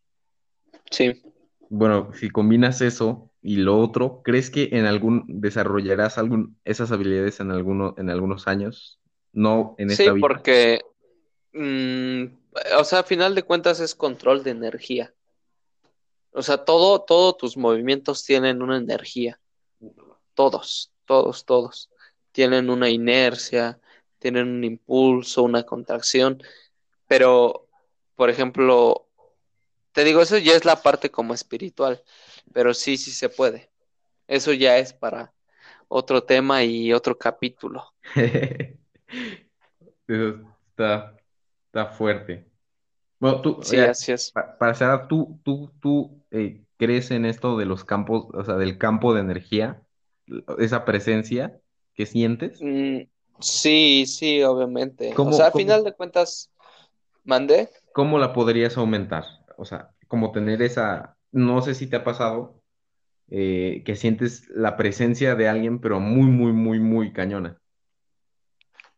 Sí. 0.90 1.22
Bueno, 1.70 2.12
si 2.14 2.30
combinas 2.30 2.80
eso 2.80 3.30
y 3.40 3.56
lo 3.56 3.78
otro, 3.78 4.20
¿crees 4.22 4.50
que 4.50 4.68
en 4.72 4.84
algún 4.84 5.24
desarrollarás 5.26 6.18
algún, 6.18 6.58
esas 6.64 6.92
habilidades 6.92 7.40
en 7.40 7.50
alguno, 7.50 7.94
en 7.98 8.10
algunos 8.10 8.46
años? 8.46 9.00
No 9.32 9.74
en 9.78 9.90
esta 9.90 10.04
Sí, 10.04 10.10
vida. 10.10 10.20
porque, 10.20 10.80
mm, 11.54 12.24
o 12.78 12.84
sea, 12.84 13.00
a 13.00 13.04
final 13.04 13.34
de 13.34 13.42
cuentas 13.42 13.80
es 13.80 13.94
control 13.94 14.44
de 14.44 14.50
energía. 14.50 15.12
O 16.30 16.42
sea, 16.42 16.58
todo, 16.58 17.00
todos 17.00 17.36
tus 17.38 17.56
movimientos 17.56 18.24
tienen 18.24 18.62
una 18.62 18.76
energía. 18.76 19.40
Todos, 20.34 20.92
todos, 21.06 21.44
todos. 21.44 21.90
Tienen 22.34 22.70
una 22.70 22.90
inercia, 22.90 23.80
tienen 24.20 24.48
un 24.48 24.64
impulso, 24.64 25.44
una 25.44 25.64
contracción. 25.64 26.42
Pero, 27.08 27.68
por 28.16 28.30
ejemplo, 28.30 29.08
te 29.92 30.04
digo, 30.04 30.22
eso 30.22 30.38
ya 30.38 30.54
es 30.54 30.64
la 30.64 30.82
parte 30.82 31.10
como 31.10 31.34
espiritual. 31.34 32.02
Pero 32.52 32.74
sí, 32.74 32.96
sí 32.98 33.12
se 33.12 33.28
puede. 33.30 33.70
Eso 34.28 34.52
ya 34.54 34.78
es 34.78 34.92
para 34.94 35.34
otro 35.88 36.24
tema 36.24 36.64
y 36.64 36.92
otro 36.94 37.18
capítulo. 37.18 37.94
Eso 40.06 40.40
está, 40.70 41.16
está 41.66 41.86
fuerte. 41.86 42.46
Bueno, 43.20 43.42
tú, 43.42 43.62
Sí, 43.62 43.84
ya, 43.84 43.86
así 43.86 44.12
es. 44.12 44.34
pa- 44.34 44.58
para 44.58 44.74
cerrar, 44.74 45.08
¿tú, 45.08 45.40
tú, 45.44 45.72
tú 45.80 46.24
eh, 46.30 46.64
crees 46.78 47.10
en 47.10 47.26
esto 47.26 47.58
de 47.58 47.66
los 47.66 47.84
campos, 47.84 48.28
o 48.34 48.44
sea, 48.44 48.56
del 48.56 48.78
campo 48.78 49.14
de 49.14 49.20
energía, 49.22 49.82
esa 50.58 50.84
presencia 50.84 51.60
que 51.94 52.06
sientes? 52.06 52.58
Mm, 52.60 53.02
sí, 53.40 54.04
sí, 54.06 54.42
obviamente. 54.42 55.12
O 55.12 55.14
¿Cómo, 55.14 55.32
sea, 55.32 55.46
a 55.46 55.52
final 55.52 55.84
de 55.84 55.92
cuentas, 55.92 56.50
mandé. 57.24 57.70
cómo 57.92 58.18
la 58.18 58.32
podrías 58.32 58.76
aumentar? 58.76 59.24
O 59.56 59.64
sea, 59.64 59.90
como 60.08 60.32
tener 60.32 60.62
esa, 60.62 61.16
no 61.32 61.62
sé 61.62 61.74
si 61.74 61.86
te 61.86 61.96
ha 61.96 62.04
pasado, 62.04 62.60
eh, 63.30 63.82
que 63.86 63.96
sientes 63.96 64.48
la 64.50 64.76
presencia 64.76 65.34
de 65.34 65.48
alguien, 65.48 65.80
pero 65.80 66.00
muy, 66.00 66.26
muy, 66.26 66.52
muy, 66.52 66.80
muy 66.80 67.12
cañona. 67.12 67.58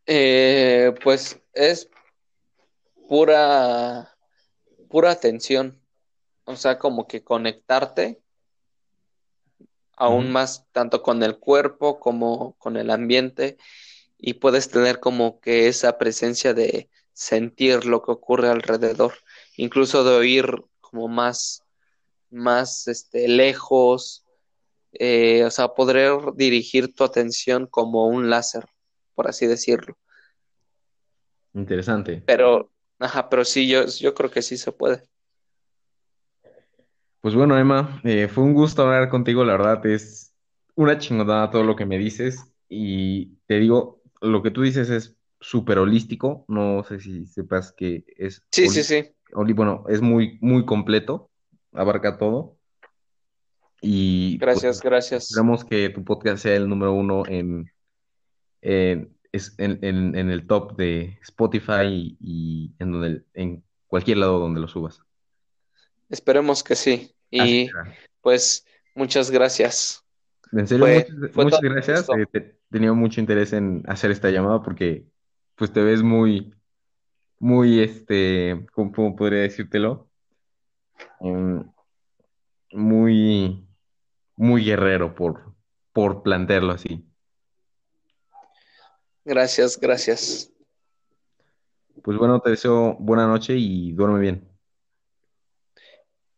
Eh, 0.06 0.94
pues 1.02 1.40
es 1.52 1.90
pura, 3.09 4.16
pura 4.89 5.10
atención. 5.10 5.81
O 6.44 6.56
sea, 6.56 6.78
como 6.78 7.06
que 7.06 7.24
conectarte 7.24 8.20
aún 9.97 10.31
más 10.31 10.66
tanto 10.73 11.02
con 11.02 11.23
el 11.23 11.39
cuerpo 11.39 11.98
como 11.98 12.55
con 12.59 12.77
el 12.77 12.90
ambiente 12.90 13.56
y 14.18 14.35
puedes 14.35 14.68
tener 14.68 15.01
como 15.01 15.40
que 15.40 15.68
esa 15.68 15.98
presencia 15.98 16.55
de 16.55 16.90
sentir 17.12 17.86
lo 17.86 18.02
que 18.02 18.12
ocurre 18.12 18.48
alrededor, 18.48 19.14
incluso 19.56 20.05
de 20.05 20.16
oír 20.16 20.64
como 20.81 21.09
más, 21.09 21.62
más 22.31 22.89
este, 22.89 23.27
lejos, 23.27 24.24
eh, 24.93 25.44
o 25.44 25.51
sea, 25.51 25.68
poder 25.68 26.18
dirigir 26.35 26.94
tu 26.94 27.05
atención 27.05 27.66
como 27.66 28.06
un 28.06 28.31
láser, 28.31 28.66
por 29.14 29.28
así 29.28 29.47
decirlo. 29.47 29.97
Interesante. 31.55 32.23
Pero, 32.27 32.70
ajá, 32.98 33.28
pero 33.31 33.44
sí, 33.44 33.66
yo, 33.66 33.86
yo 33.86 34.14
creo 34.14 34.31
que 34.31 34.43
sí 34.43 34.59
se 34.59 34.73
puede. 34.73 35.09
Pues 37.27 37.35
bueno, 37.35 37.59
Emma, 37.59 38.01
eh, 38.05 38.28
fue 38.28 38.44
un 38.44 38.55
gusto 38.55 38.82
hablar 38.82 39.09
contigo, 39.09 39.44
la 39.44 39.55
verdad 39.57 39.85
es 39.85 40.32
una 40.77 40.97
chingonada 40.97 41.51
todo 41.51 41.65
lo 41.65 41.74
que 41.74 41.85
me 41.85 41.98
dices 41.98 42.55
y 42.69 43.35
te 43.48 43.59
digo, 43.59 44.01
lo 44.20 44.44
que 44.44 44.53
tú 44.53 44.62
dices 44.62 44.90
es 44.90 45.16
súper 45.40 45.78
holístico, 45.78 46.44
no 46.47 46.85
sé 46.85 47.01
si 47.01 47.27
sepas 47.27 47.73
que 47.73 48.05
es, 48.16 48.44
Sí, 48.53 48.69
sí, 48.69 48.85
sí. 48.85 49.11
bueno, 49.32 49.82
es 49.89 50.01
muy, 50.01 50.39
muy 50.40 50.65
completo, 50.65 51.28
abarca 51.73 52.16
todo 52.16 52.59
y 53.82 54.39
pues 54.39 54.62
Gracias, 54.62 54.81
gracias. 54.81 55.24
esperamos 55.31 55.65
que 55.65 55.89
tu 55.89 56.05
podcast 56.05 56.44
sea 56.44 56.55
el 56.55 56.69
número 56.69 56.93
uno 56.93 57.24
en, 57.27 57.69
en, 58.62 59.16
en, 59.59 59.78
en- 59.85 60.15
en 60.16 60.31
el 60.31 60.47
top 60.47 60.77
de 60.77 61.19
Spotify 61.23 61.89
y, 61.89 62.16
y 62.20 62.73
en, 62.78 62.93
donde, 62.93 63.24
en 63.35 63.65
cualquier 63.89 64.19
lado 64.19 64.39
donde 64.39 64.61
lo 64.61 64.69
subas. 64.69 65.01
Esperemos 66.09 66.62
que 66.62 66.77
sí. 66.77 67.15
Así 67.32 67.65
Y 67.66 67.70
pues 68.20 68.66
muchas 68.94 69.31
gracias. 69.31 70.03
En 70.53 70.66
serio, 70.66 70.86
Fue, 70.86 71.07
muchas, 71.35 71.61
fue 71.61 71.70
gracias. 71.70 72.09
eh, 72.11 72.27
te- 72.31 72.59
tenido 72.70 72.94
mucho 72.94 73.20
interés 73.20 73.53
en 73.53 73.82
hacer 73.86 74.11
esta 74.11 74.31
llamada 74.31 74.62
porque 74.62 75.05
pues 75.55 75.73
te 75.73 75.82
ves 75.82 76.03
muy, 76.03 76.55
muy, 77.39 77.81
este, 77.81 78.66
¿cómo, 78.73 78.93
cómo 78.93 79.16
podría 79.16 79.40
decírtelo? 79.40 80.09
Em, 81.20 81.65
muy, 82.73 83.66
muy 84.36 84.65
guerrero 84.65 85.15
por, 85.15 85.55
por 85.93 86.23
plantearlo 86.23 86.73
así. 86.73 87.05
Gracias, 89.24 89.78
gracias. 89.78 90.53
Pues 92.03 92.16
bueno, 92.19 92.40
te 92.40 92.51
deseo 92.51 92.94
buena 93.01 93.27
noche 93.27 93.55
y 93.57 93.93
duerme 93.93 94.20
bien. 94.20 94.48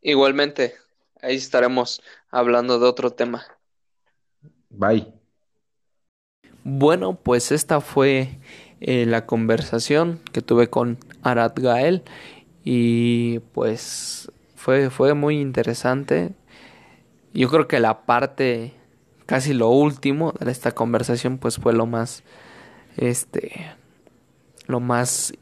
Igualmente, 0.09 0.75
ahí 1.21 1.37
estaremos 1.37 2.01
hablando 2.31 2.79
de 2.79 2.87
otro 2.87 3.11
tema. 3.11 3.45
Bye. 4.71 5.13
Bueno, 6.65 7.21
pues 7.23 7.53
esta 7.53 7.83
fue 7.83 8.39
eh, 8.81 9.05
la 9.05 9.27
conversación 9.27 10.19
que 10.33 10.41
tuve 10.41 10.71
con 10.71 10.97
Arad 11.23 11.53
Gael 11.57 12.05
y 12.65 13.41
pues 13.53 14.33
fue, 14.57 14.89
fue 14.89 15.13
muy 15.13 15.43
interesante. 15.43 16.33
Yo 17.35 17.51
creo 17.51 17.69
que 17.69 17.79
la 17.79 18.07
parte, 18.07 18.73
casi 19.27 19.53
lo 19.53 19.69
último 19.69 20.33
de 20.41 20.51
esta 20.51 20.73
conversación, 20.73 21.37
pues 21.37 21.59
fue 21.59 21.75
lo 21.75 21.85
más, 21.85 22.23
este, 22.97 23.77
lo 24.69 24.81
más 24.81 25.35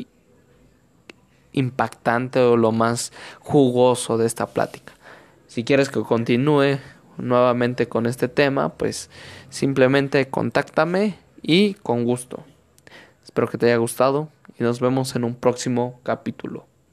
impactante 1.57 2.39
o 2.39 2.57
lo 2.57 2.70
más 2.70 3.12
jugoso 3.41 4.16
de 4.16 4.27
esta 4.27 4.47
plática. 4.47 4.93
Si 5.49 5.65
quieres 5.65 5.89
que 5.89 6.01
continúe 6.03 6.78
nuevamente 7.19 7.89
con 7.89 8.07
este 8.07 8.28
tema, 8.28 8.74
pues 8.74 9.11
simplemente 9.49 10.28
contáctame 10.28 11.19
y 11.43 11.74
con 11.74 12.05
gusto. 12.05 12.45
Espero 13.24 13.49
que 13.49 13.59
te 13.59 13.66
haya 13.66 13.77
gustado 13.77 14.28
y 14.59 14.62
nos 14.62 14.81
vemos 14.81 15.16
en 15.16 15.24
un 15.24 15.35
próximo 15.35 15.99
capítulo. 16.05 16.66